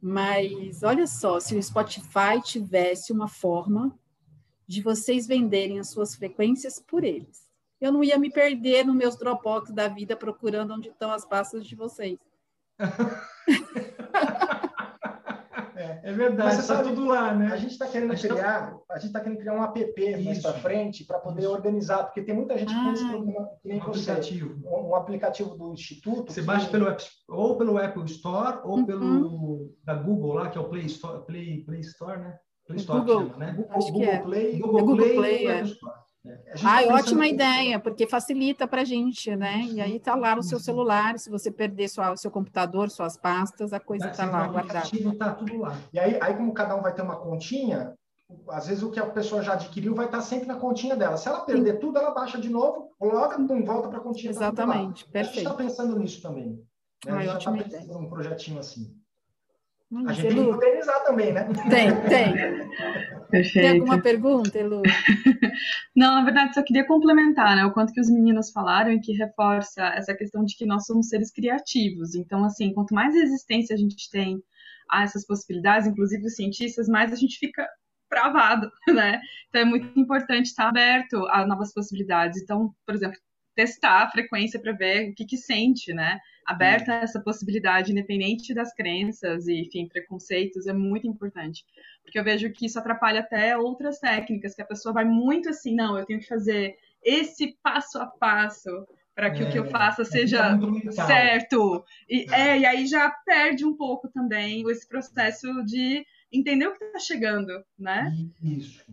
Mas 0.00 0.82
olha 0.82 1.06
só, 1.06 1.38
se 1.38 1.54
o 1.54 1.62
Spotify 1.62 2.40
tivesse 2.42 3.12
uma 3.12 3.28
forma 3.28 3.96
de 4.66 4.82
vocês 4.82 5.26
venderem 5.26 5.78
as 5.78 5.90
suas 5.90 6.14
frequências 6.14 6.80
por 6.80 7.04
eles, 7.04 7.48
eu 7.80 7.92
não 7.92 8.02
ia 8.02 8.18
me 8.18 8.30
perder 8.30 8.84
nos 8.84 8.96
meus 8.96 9.16
Dropbox 9.16 9.70
da 9.70 9.88
vida 9.88 10.16
procurando 10.16 10.74
onde 10.74 10.88
estão 10.88 11.12
as 11.12 11.24
pastas 11.24 11.66
de 11.66 11.76
vocês. 11.76 12.18
É, 16.02 16.10
é 16.10 16.12
verdade, 16.12 16.60
está 16.60 16.82
tudo 16.82 17.04
lá, 17.06 17.34
né? 17.34 17.52
A 17.52 17.56
gente 17.56 17.72
está 17.72 17.86
querendo 17.86 18.14
tá 18.14 18.20
criar, 18.20 18.70
tá... 18.70 18.78
a 18.90 18.98
gente 18.98 19.06
está 19.06 19.20
querendo 19.20 19.38
criar 19.38 19.54
um 19.54 19.62
app 19.62 20.24
mais 20.24 20.40
para 20.40 20.52
frente 20.54 21.04
para 21.04 21.18
poder 21.18 21.42
Isso. 21.42 21.50
organizar, 21.50 22.04
porque 22.04 22.22
tem 22.22 22.34
muita 22.34 22.56
gente 22.56 22.74
que 22.74 22.80
tem 22.80 22.92
esse 22.92 23.08
problema, 23.08 23.48
que 23.60 23.68
nem 23.68 23.78
um 23.78 23.84
você, 23.84 24.10
aplicativo. 24.10 24.60
Um, 24.64 24.88
um, 24.88 24.94
aplicativo 24.94 25.56
do 25.56 25.72
instituto. 25.72 26.32
Você 26.32 26.40
que... 26.40 26.46
baixa 26.46 26.68
pelo 26.68 26.86
ou 27.28 27.56
pelo 27.56 27.78
Apple 27.78 28.04
Store 28.04 28.60
ou 28.64 28.78
uhum. 28.78 28.86
pelo 28.86 29.74
da 29.84 29.94
Google 29.94 30.34
lá, 30.34 30.50
que 30.50 30.58
é 30.58 30.60
o 30.60 30.68
Play 30.68 30.86
Store, 30.86 31.24
Play, 31.26 31.64
Play 31.64 31.80
Store, 31.80 32.18
né? 32.18 32.38
Play 32.66 32.78
Store 32.78 33.00
Google, 33.00 33.30
chama, 33.30 33.36
né? 33.38 33.66
Acho 33.70 33.92
Google, 33.92 34.08
é. 34.08 34.18
Play, 34.20 34.58
Google, 34.58 34.80
Google 34.80 34.96
Play, 34.96 35.16
Play, 35.16 35.46
é. 35.46 35.60
É. 35.60 35.64
Ah, 36.64 36.82
ótima 36.94 37.26
ideia, 37.26 37.80
porque 37.80 38.06
facilita 38.06 38.66
para 38.66 38.82
a 38.82 38.84
gente, 38.84 39.34
né? 39.34 39.62
E 39.72 39.80
aí 39.80 39.96
está 39.96 40.14
lá 40.14 40.36
no 40.36 40.42
seu 40.42 40.60
celular, 40.60 41.18
se 41.18 41.28
você 41.28 41.50
perder 41.50 41.88
sua, 41.88 42.16
seu 42.16 42.30
computador, 42.30 42.90
suas 42.90 43.16
pastas, 43.16 43.72
a 43.72 43.80
coisa 43.80 44.08
está 44.08 44.26
lá 44.26 44.46
guardada. 44.46 44.88
Está 44.92 45.32
tudo 45.32 45.58
lá. 45.58 45.76
E 45.92 45.98
aí, 45.98 46.18
aí, 46.20 46.36
como 46.36 46.54
cada 46.54 46.76
um 46.76 46.82
vai 46.82 46.94
ter 46.94 47.02
uma 47.02 47.16
continha, 47.16 47.94
às 48.48 48.68
vezes 48.68 48.82
o 48.84 48.90
que 48.90 49.00
a 49.00 49.06
pessoa 49.06 49.42
já 49.42 49.54
adquiriu 49.54 49.94
vai 49.94 50.06
estar 50.06 50.18
tá 50.18 50.22
sempre 50.22 50.46
na 50.46 50.56
continha 50.56 50.94
dela. 50.94 51.16
Se 51.16 51.28
ela 51.28 51.40
perder 51.40 51.74
Sim. 51.74 51.80
tudo, 51.80 51.98
ela 51.98 52.12
baixa 52.12 52.40
de 52.40 52.48
novo, 52.48 52.90
logo 53.00 53.38
não 53.38 53.64
volta 53.64 53.88
para 53.88 53.98
a 53.98 54.02
continha. 54.02 54.32
Tá 54.32 54.38
Exatamente, 54.38 55.08
perfeito. 55.08 55.48
A 55.48 55.50
gente 55.50 55.52
está 55.52 55.54
pensando 55.54 55.98
nisso 55.98 56.22
também. 56.22 56.52
Né? 57.04 57.12
Ai, 57.12 57.28
a 57.28 57.32
gente 57.32 57.38
está 57.38 57.52
pensando 57.52 57.82
ideia. 57.82 57.98
num 57.98 58.08
projetinho 58.08 58.60
assim. 58.60 59.01
Hum, 59.92 60.08
a 60.08 60.12
gente 60.14 60.28
Elu... 60.28 60.36
tem 60.36 60.44
que 60.46 60.52
modernizar 60.52 61.04
também, 61.04 61.32
né? 61.34 61.46
Tem, 61.68 61.94
tem. 62.08 62.68
Perfeito. 63.30 63.66
Tem 63.66 63.70
alguma 63.72 64.00
pergunta, 64.00 64.58
Elu? 64.58 64.80
Não, 65.94 66.14
na 66.14 66.24
verdade, 66.24 66.54
só 66.54 66.62
queria 66.62 66.86
complementar, 66.86 67.54
né? 67.54 67.66
O 67.66 67.72
quanto 67.72 67.92
que 67.92 68.00
os 68.00 68.08
meninos 68.08 68.50
falaram 68.50 68.90
e 68.90 69.00
que 69.00 69.12
reforça 69.12 69.82
essa 69.88 70.14
questão 70.14 70.44
de 70.44 70.56
que 70.56 70.64
nós 70.64 70.86
somos 70.86 71.08
seres 71.08 71.30
criativos. 71.30 72.14
Então, 72.14 72.42
assim, 72.42 72.72
quanto 72.72 72.94
mais 72.94 73.14
resistência 73.14 73.74
a 73.74 73.78
gente 73.78 74.10
tem 74.10 74.42
a 74.90 75.02
essas 75.02 75.26
possibilidades, 75.26 75.86
inclusive 75.86 76.24
os 76.24 76.36
cientistas, 76.36 76.88
mais 76.88 77.12
a 77.12 77.16
gente 77.16 77.38
fica 77.38 77.68
travado, 78.08 78.70
né? 78.88 79.20
Então 79.50 79.60
é 79.60 79.64
muito 79.66 79.98
importante 80.00 80.46
estar 80.46 80.68
aberto 80.68 81.26
a 81.28 81.46
novas 81.46 81.72
possibilidades. 81.74 82.40
Então, 82.40 82.74
por 82.86 82.94
exemplo, 82.94 83.18
testar 83.54 84.02
a 84.02 84.10
frequência 84.10 84.60
para 84.60 84.72
ver 84.72 85.10
o 85.10 85.14
que, 85.14 85.24
que 85.24 85.36
sente, 85.36 85.92
né? 85.92 86.20
Aberta 86.46 86.94
essa 86.94 87.20
possibilidade, 87.20 87.92
independente 87.92 88.52
das 88.52 88.74
crenças 88.74 89.46
e, 89.46 89.60
enfim, 89.60 89.86
preconceitos, 89.86 90.66
é 90.66 90.72
muito 90.72 91.06
importante. 91.06 91.64
Porque 92.02 92.18
eu 92.18 92.24
vejo 92.24 92.50
que 92.52 92.66
isso 92.66 92.78
atrapalha 92.78 93.20
até 93.20 93.56
outras 93.56 93.98
técnicas, 93.98 94.54
que 94.54 94.62
a 94.62 94.66
pessoa 94.66 94.92
vai 94.92 95.04
muito 95.04 95.48
assim, 95.48 95.74
não, 95.74 95.98
eu 95.98 96.04
tenho 96.04 96.20
que 96.20 96.26
fazer 96.26 96.76
esse 97.02 97.56
passo 97.62 97.98
a 97.98 98.06
passo 98.06 98.86
para 99.14 99.30
que 99.30 99.42
é, 99.42 99.46
o 99.46 99.52
que 99.52 99.58
eu 99.58 99.64
é, 99.64 99.68
faça 99.68 100.02
é 100.02 100.04
seja 100.04 100.58
certo. 101.06 101.84
E, 102.08 102.26
é. 102.32 102.40
é, 102.40 102.58
e 102.60 102.66
aí 102.66 102.86
já 102.86 103.10
perde 103.10 103.64
um 103.64 103.76
pouco 103.76 104.08
também 104.08 104.68
esse 104.70 104.88
processo 104.88 105.46
de 105.64 106.04
entender 106.32 106.66
o 106.66 106.72
que 106.72 106.82
está 106.84 106.98
chegando, 106.98 107.52
né? 107.78 108.12
Isso. 108.42 108.84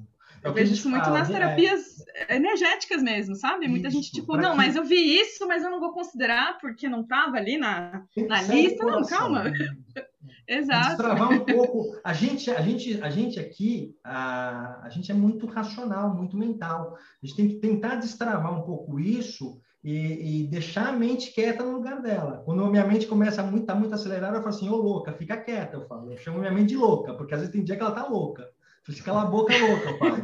É 0.44 0.48
eu 0.48 0.54
vejo 0.54 0.74
isso 0.74 0.90
muito 0.90 1.04
fala, 1.04 1.20
nas 1.20 1.30
né? 1.30 1.40
terapias 1.40 2.06
é... 2.16 2.36
energéticas 2.36 3.02
mesmo, 3.02 3.36
sabe? 3.36 3.66
Isso, 3.66 3.72
Muita 3.72 3.90
gente, 3.90 4.12
tipo, 4.12 4.38
não, 4.38 4.52
que... 4.52 4.58
mas 4.58 4.76
eu 4.76 4.84
vi 4.84 5.20
isso, 5.20 5.48
mas 5.48 5.64
eu 5.64 5.70
não 5.70 5.80
vou 5.80 5.92
considerar 5.92 6.58
porque 6.60 6.88
não 6.88 7.02
estava 7.02 7.38
ali 7.38 7.58
na, 7.58 8.04
na 8.28 8.42
lista. 8.42 8.86
Não, 8.86 9.06
calma. 9.06 9.46
Exato. 10.48 10.90
Destravar 10.90 11.32
um 11.32 11.46
pouco. 11.46 12.00
A 12.04 12.12
gente, 12.12 12.50
a 12.50 12.62
gente, 12.62 13.02
a 13.02 13.10
gente 13.10 13.40
aqui, 13.40 13.96
a, 14.04 14.82
a 14.84 14.90
gente 14.90 15.12
é 15.12 15.14
muito 15.14 15.46
racional, 15.46 16.16
muito 16.16 16.36
mental. 16.36 16.98
A 17.22 17.26
gente 17.26 17.36
tem 17.36 17.48
que 17.48 17.56
tentar 17.56 17.96
destravar 17.96 18.58
um 18.58 18.64
pouco 18.64 19.00
isso 19.00 19.62
e, 19.84 20.44
e, 20.44 20.48
deixar 20.48 20.88
a 20.88 20.92
mente 20.92 21.32
quieta 21.32 21.64
no 21.64 21.74
lugar 21.74 22.02
dela. 22.02 22.42
Quando 22.46 22.64
a 22.64 22.70
minha 22.70 22.86
mente 22.86 23.08
começa 23.08 23.42
a 23.42 23.46
muito, 23.46 23.66
tá 23.66 23.76
muito 23.76 23.94
acelerada, 23.94 24.38
eu 24.38 24.42
falo 24.42 24.56
assim, 24.56 24.70
ô 24.70 24.76
louca, 24.76 25.14
fica 25.14 25.38
quieta, 25.38 25.78
eu 25.78 25.88
falo. 25.88 26.12
Eu 26.12 26.18
chamo 26.18 26.40
minha 26.40 26.52
mente 26.52 26.70
de 26.70 26.78
louca, 26.78 27.14
porque 27.14 27.34
às 27.34 27.42
vezes 27.42 27.54
tem 27.54 27.64
dia 27.64 27.76
que 27.76 27.82
ela 27.82 27.92
tá 27.92 28.08
louca. 28.08 28.50
Você 28.88 29.04
cala 29.04 29.24
a 29.24 29.26
boca 29.26 29.54
louca, 29.56 29.98
pai. 29.98 30.22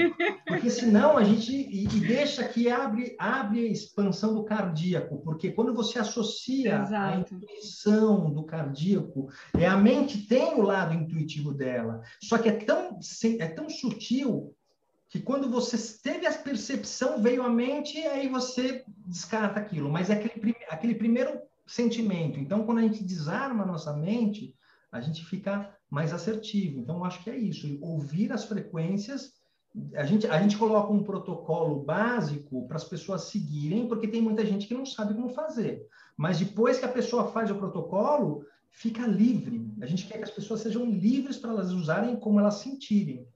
Porque 0.48 0.70
senão 0.70 1.18
a 1.18 1.24
gente. 1.24 1.52
E, 1.52 1.84
e, 1.84 2.00
deixa 2.00 2.48
que 2.48 2.70
abre, 2.70 3.16
abre 3.20 3.68
a 3.68 3.72
expansão 3.72 4.34
do 4.34 4.44
cardíaco. 4.44 5.22
Porque 5.22 5.52
quando 5.52 5.74
você 5.74 6.00
associa 6.00 6.82
Exato. 6.82 6.96
a 6.96 7.18
intuição 7.18 8.32
do 8.32 8.44
cardíaco, 8.44 9.30
é 9.58 9.68
a 9.68 9.78
mente 9.78 10.26
tem 10.28 10.56
o 10.56 10.62
lado 10.62 10.94
intuitivo 10.94 11.54
dela. 11.54 12.02
Só 12.22 12.38
que 12.38 12.50
é 12.50 12.54
tão, 12.54 12.98
é 13.40 13.48
tão 13.48 13.70
sutil 13.70 14.56
que 15.10 15.20
quando 15.20 15.50
você 15.50 15.78
teve 16.02 16.26
a 16.26 16.34
percepção, 16.34 17.22
veio 17.22 17.44
a 17.44 17.50
mente, 17.50 17.98
e 17.98 18.06
aí 18.06 18.28
você 18.28 18.84
descarta 19.06 19.60
aquilo. 19.60 19.90
Mas 19.90 20.10
é 20.10 20.14
aquele, 20.14 20.56
aquele 20.70 20.96
primeiro 20.96 21.40
sentimento. 21.66 22.40
Então, 22.40 22.66
quando 22.66 22.80
a 22.80 22.82
gente 22.82 23.04
desarma 23.04 23.64
a 23.64 23.68
nossa 23.68 23.94
mente, 23.94 24.56
a 24.92 25.02
gente 25.02 25.26
fica 25.26 25.75
mais 25.90 26.14
assertivo. 26.14 26.80
Então, 26.80 27.04
acho 27.04 27.24
que 27.24 27.30
é 27.30 27.38
isso, 27.38 27.78
ouvir 27.82 28.32
as 28.32 28.46
frequências. 28.46 29.34
A 29.96 30.06
gente, 30.06 30.26
a 30.28 30.42
gente 30.42 30.58
coloca 30.58 30.92
um 30.92 31.04
protocolo 31.04 31.84
básico 31.84 32.68
para 32.68 32.78
as 32.78 32.84
pessoas 32.84 33.26
seguirem, 33.26 33.88
porque 33.88 34.08
tem 34.08 34.22
muita 34.22 34.46
gente 34.46 34.68
que 34.68 34.74
não 34.74 34.86
sabe 34.86 35.14
como 35.14 35.30
fazer. 35.30 35.86
Mas 36.18 36.40
depois 36.40 36.80
que 36.80 36.86
a 36.86 36.92
pessoa 36.92 37.32
faz 37.32 37.52
o 37.52 37.56
protocolo, 37.56 38.46
fica 38.72 39.06
livre. 39.06 39.70
A 39.82 39.86
gente 39.86 40.08
quer 40.08 40.18
que 40.18 40.24
as 40.24 40.32
pessoas 40.32 40.62
sejam 40.62 40.86
livres 40.86 41.38
para 41.38 41.52
elas 41.52 41.72
usarem 41.72 42.16
como 42.16 42.40
elas 42.40 42.56
sentirem, 42.56 43.28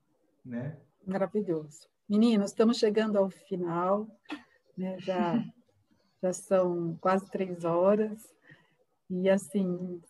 né? 0.45 0.77
Maravilhoso. 1.05 1.87
Meninos, 2.07 2.51
estamos 2.51 2.77
chegando 2.77 3.17
ao 3.17 3.29
final, 3.29 4.07
né? 4.77 4.97
já, 4.99 5.43
já 6.21 6.33
são 6.33 6.97
quase 6.99 7.29
três 7.29 7.63
horas, 7.63 8.19
e 9.09 9.29
assim, 9.29 10.01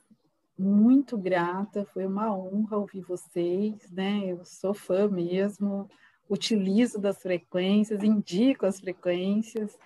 muito 0.60 1.18
grata, 1.18 1.86
foi 1.93 2.05
uma 2.05 2.36
honra 2.36 2.78
ouvir 2.78 3.01
vocês, 3.01 3.89
né? 3.91 4.26
Eu 4.26 4.43
sou 4.43 4.74
fã 4.74 5.07
mesmo, 5.07 5.89
utilizo 6.30 6.99
das 6.99 7.22
frequências, 7.22 8.03
indico 8.03 8.66
as 8.66 8.78
frequências. 8.78 9.78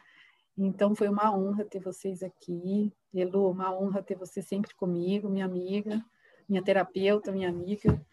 Então 0.58 0.96
foi 0.96 1.08
uma 1.10 1.32
honra 1.36 1.64
ter 1.64 1.80
vocês 1.80 2.24
aqui. 2.24 2.92
Elu, 3.14 3.52
uma 3.52 3.72
honra 3.72 4.02
ter 4.02 4.16
você 4.16 4.42
sempre 4.42 4.74
comigo, 4.74 5.30
minha 5.30 5.46
amiga, 5.46 6.04
minha 6.50 6.64
terapeuta, 6.64 7.32
minha 7.32 7.50
amiga. 7.50 8.04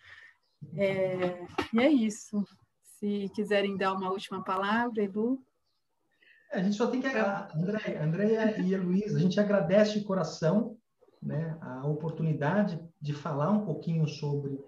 É, 0.76 1.46
e 1.72 1.80
é 1.80 1.88
isso. 1.88 2.44
Se 2.82 3.30
quiserem 3.34 3.78
dar 3.78 3.94
uma 3.94 4.10
última 4.10 4.44
palavra, 4.44 5.02
Elu. 5.02 5.42
A 6.52 6.62
gente 6.62 6.76
só 6.76 6.88
tem 6.88 7.00
que. 7.00 7.08
André, 7.08 7.98
Andréia 8.02 8.60
e 8.60 8.74
Heloísa, 8.74 9.16
a 9.16 9.20
gente 9.20 9.40
agradece 9.40 9.98
de 9.98 10.04
coração 10.04 10.76
né, 11.22 11.56
a 11.60 11.86
oportunidade 11.86 12.80
de 13.00 13.12
falar 13.12 13.50
um 13.50 13.64
pouquinho 13.64 14.06
sobre, 14.08 14.58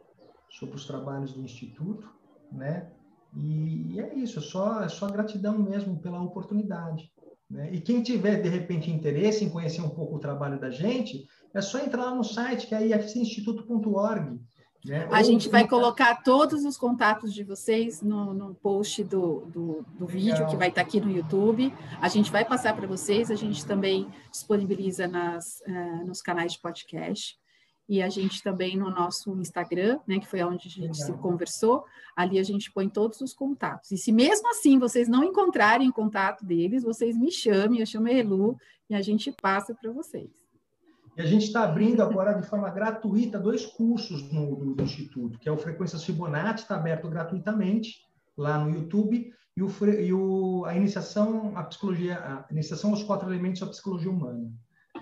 sobre 0.50 0.76
os 0.76 0.84
trabalhos 0.86 1.32
do 1.32 1.42
Instituto, 1.42 2.08
né? 2.50 2.90
E, 3.34 3.94
e 3.94 4.00
é 4.00 4.14
isso, 4.14 4.38
é 4.38 4.42
só, 4.42 4.82
é 4.82 4.88
só 4.88 5.06
gratidão 5.08 5.58
mesmo 5.58 5.98
pela 5.98 6.20
oportunidade. 6.20 7.10
Né? 7.50 7.70
E 7.72 7.80
quem 7.80 8.02
tiver, 8.02 8.42
de 8.42 8.48
repente, 8.48 8.90
interesse 8.90 9.44
em 9.44 9.50
conhecer 9.50 9.80
um 9.80 9.90
pouco 9.90 10.16
o 10.16 10.18
trabalho 10.18 10.60
da 10.60 10.70
gente, 10.70 11.26
é 11.54 11.60
só 11.60 11.78
entrar 11.78 12.04
lá 12.04 12.14
no 12.14 12.24
site, 12.24 12.66
que 12.66 12.74
é 12.74 12.86
ifcinstituto.org. 12.86 14.38
Né? 14.84 15.06
A 15.10 15.18
Ou 15.18 15.24
gente 15.24 15.48
vai 15.48 15.66
colocar 15.66 16.22
todos 16.22 16.64
os 16.64 16.76
contatos 16.76 17.32
de 17.32 17.44
vocês 17.44 18.02
no, 18.02 18.34
no 18.34 18.54
post 18.54 19.04
do, 19.04 19.40
do, 19.46 19.86
do 19.98 20.06
vídeo 20.06 20.46
que 20.48 20.56
vai 20.56 20.68
estar 20.68 20.80
aqui 20.80 21.00
no 21.00 21.10
YouTube. 21.10 21.72
A 22.00 22.08
gente 22.08 22.32
vai 22.32 22.44
passar 22.44 22.74
para 22.74 22.86
vocês, 22.86 23.30
a 23.30 23.36
gente 23.36 23.64
também 23.64 24.08
disponibiliza 24.30 25.06
nas, 25.06 25.62
uh, 25.66 26.06
nos 26.06 26.20
canais 26.20 26.52
de 26.52 26.60
podcast. 26.60 27.40
E 27.88 28.00
a 28.00 28.08
gente 28.08 28.42
também 28.42 28.76
no 28.76 28.90
nosso 28.90 29.36
Instagram, 29.38 30.00
né, 30.06 30.18
que 30.18 30.26
foi 30.26 30.42
onde 30.42 30.66
a 30.66 30.70
gente 30.70 30.98
Legal. 31.00 31.06
se 31.06 31.12
conversou, 31.14 31.84
ali 32.16 32.38
a 32.38 32.42
gente 32.42 32.72
põe 32.72 32.88
todos 32.88 33.20
os 33.20 33.34
contatos. 33.34 33.90
E 33.90 33.98
se 33.98 34.10
mesmo 34.10 34.48
assim 34.48 34.78
vocês 34.78 35.08
não 35.08 35.22
encontrarem 35.22 35.88
o 35.88 35.92
contato 35.92 36.44
deles, 36.44 36.84
vocês 36.84 37.18
me 37.18 37.30
chamem, 37.30 37.80
eu 37.80 37.86
chamo 37.86 38.06
a 38.06 38.12
Elu 38.12 38.56
e 38.88 38.94
a 38.94 39.02
gente 39.02 39.32
passa 39.32 39.74
para 39.74 39.90
vocês. 39.92 40.41
E 41.16 41.20
a 41.20 41.26
gente 41.26 41.44
está 41.44 41.64
abrindo 41.64 42.02
agora 42.02 42.32
de 42.32 42.46
forma 42.46 42.70
gratuita 42.70 43.38
dois 43.38 43.66
cursos 43.66 44.32
no, 44.32 44.56
do, 44.56 44.74
do 44.74 44.82
Instituto, 44.82 45.38
que 45.38 45.48
é 45.48 45.52
o 45.52 45.58
Frequências 45.58 46.04
Fibonacci, 46.04 46.62
está 46.62 46.76
aberto 46.76 47.08
gratuitamente 47.08 48.00
lá 48.36 48.58
no 48.58 48.70
YouTube, 48.70 49.30
e, 49.56 49.62
o, 49.62 49.68
e 50.00 50.12
o, 50.12 50.64
a 50.64 50.74
iniciação 50.74 51.52
à 51.56 51.64
psicologia, 51.64 52.18
a 52.18 52.46
iniciação 52.50 52.90
aos 52.90 53.02
quatro 53.02 53.28
elementos 53.28 53.60
da 53.60 53.66
psicologia 53.66 54.10
humana. 54.10 54.50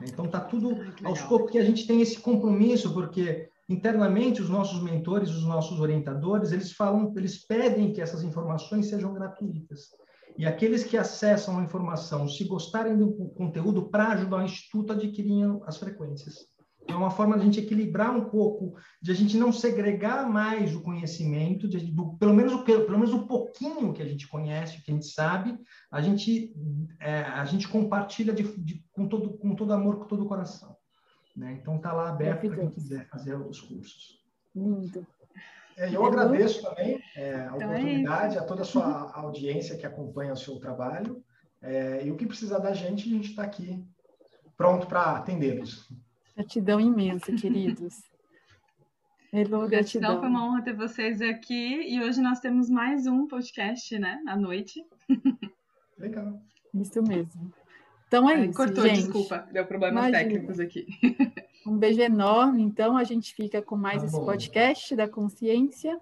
Então 0.02 0.24
está 0.24 0.40
tudo 0.40 0.76
aos 1.04 1.20
poucos 1.22 1.52
que 1.52 1.58
a 1.58 1.64
gente 1.64 1.86
tem 1.86 2.00
esse 2.00 2.18
compromisso, 2.18 2.92
porque 2.92 3.48
internamente 3.68 4.42
os 4.42 4.48
nossos 4.48 4.82
mentores, 4.82 5.30
os 5.30 5.44
nossos 5.44 5.78
orientadores, 5.78 6.50
eles 6.50 6.72
falam, 6.72 7.12
eles 7.16 7.46
pedem 7.46 7.92
que 7.92 8.00
essas 8.00 8.24
informações 8.24 8.86
sejam 8.86 9.14
gratuitas. 9.14 9.90
E 10.36 10.46
aqueles 10.46 10.84
que 10.84 10.96
acessam 10.96 11.58
a 11.58 11.62
informação, 11.62 12.28
se 12.28 12.44
gostarem 12.44 12.96
do 12.96 13.12
conteúdo, 13.30 13.90
para 13.90 14.08
ajudar 14.08 14.38
o 14.38 14.44
Instituto 14.44 14.92
a 14.92 14.96
adquirir 14.96 15.46
as 15.66 15.76
frequências. 15.76 16.50
É 16.88 16.94
uma 16.94 17.10
forma 17.10 17.36
de 17.36 17.42
a 17.42 17.44
gente 17.44 17.60
equilibrar 17.60 18.16
um 18.16 18.24
pouco, 18.24 18.74
de 19.00 19.10
a 19.12 19.14
gente 19.14 19.36
não 19.36 19.52
segregar 19.52 20.28
mais 20.28 20.74
o 20.74 20.82
conhecimento, 20.82 21.68
de, 21.68 21.78
do, 21.78 22.16
pelo, 22.16 22.34
menos 22.34 22.52
o, 22.52 22.64
pelo 22.64 22.98
menos 22.98 23.12
o 23.12 23.26
pouquinho 23.26 23.92
que 23.92 24.02
a 24.02 24.06
gente 24.06 24.26
conhece, 24.26 24.82
que 24.82 24.90
a 24.90 24.94
gente 24.94 25.06
sabe, 25.06 25.58
a 25.90 26.00
gente, 26.00 26.54
é, 26.98 27.20
a 27.20 27.44
gente 27.44 27.68
compartilha 27.68 28.32
de, 28.32 28.42
de, 28.58 28.84
com, 28.92 29.06
todo, 29.06 29.34
com 29.38 29.54
todo 29.54 29.72
amor, 29.72 29.98
com 29.98 30.06
todo 30.06 30.24
o 30.24 30.28
coração. 30.28 30.76
Né? 31.36 31.58
Então, 31.60 31.76
está 31.76 31.92
lá 31.92 32.08
aberto 32.08 32.48
para 32.48 32.56
quem 32.56 32.70
quiser 32.70 33.08
fazer 33.08 33.36
os 33.36 33.60
cursos. 33.60 34.20
Lindo. 34.54 35.06
É, 35.80 35.96
eu 35.96 36.04
agradeço 36.04 36.60
também 36.62 37.02
é, 37.16 37.36
a 37.36 37.52
então 37.56 37.72
é 37.72 37.78
oportunidade, 37.78 38.38
a 38.38 38.44
toda 38.44 38.60
a 38.60 38.66
sua 38.66 39.10
audiência 39.14 39.78
que 39.78 39.86
acompanha 39.86 40.34
o 40.34 40.36
seu 40.36 40.58
trabalho. 40.60 41.24
É, 41.62 42.06
e 42.06 42.10
o 42.10 42.16
que 42.16 42.26
precisar 42.26 42.58
da 42.58 42.74
gente, 42.74 43.08
a 43.08 43.10
gente 43.10 43.30
está 43.30 43.44
aqui 43.44 43.82
pronto 44.58 44.86
para 44.86 45.16
atendê-los. 45.16 45.90
Gratidão 46.36 46.78
imensa, 46.78 47.32
queridos. 47.32 47.94
Hello, 49.32 49.66
gratidão. 49.66 50.20
Foi 50.20 50.28
uma 50.28 50.44
honra 50.44 50.62
ter 50.62 50.76
vocês 50.76 51.22
aqui. 51.22 51.82
E 51.88 52.02
hoje 52.02 52.20
nós 52.20 52.40
temos 52.40 52.68
mais 52.68 53.06
um 53.06 53.26
podcast, 53.26 53.98
né? 53.98 54.20
À 54.26 54.36
noite. 54.36 54.84
Legal. 55.96 56.42
Isso 56.74 57.02
mesmo. 57.02 57.50
Então 58.06 58.28
é, 58.28 58.44
isso. 58.44 58.54
Cortou, 58.54 58.84
gente. 58.86 58.96
desculpa, 58.96 59.48
deu 59.50 59.64
problemas 59.64 60.08
Imagina. 60.08 60.18
técnicos 60.18 60.60
aqui. 60.60 60.86
Um 61.66 61.76
beijo 61.76 62.00
enorme. 62.00 62.62
Então, 62.62 62.96
a 62.96 63.04
gente 63.04 63.34
fica 63.34 63.60
com 63.60 63.76
mais 63.76 64.02
tá 64.02 64.06
esse 64.08 64.20
podcast 64.20 64.96
da 64.96 65.08
consciência. 65.08 66.00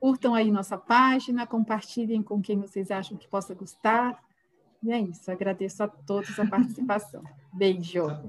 Curtam 0.00 0.34
aí 0.34 0.50
nossa 0.50 0.76
página, 0.76 1.46
compartilhem 1.46 2.22
com 2.22 2.42
quem 2.42 2.58
vocês 2.58 2.90
acham 2.90 3.16
que 3.16 3.28
possa 3.28 3.54
gostar. 3.54 4.22
E 4.82 4.90
é 4.90 5.00
isso. 5.00 5.30
Agradeço 5.30 5.82
a 5.84 5.88
todos 5.88 6.36
a 6.38 6.46
participação. 6.46 7.22
Beijo. 7.52 8.06
Tá 8.08 8.22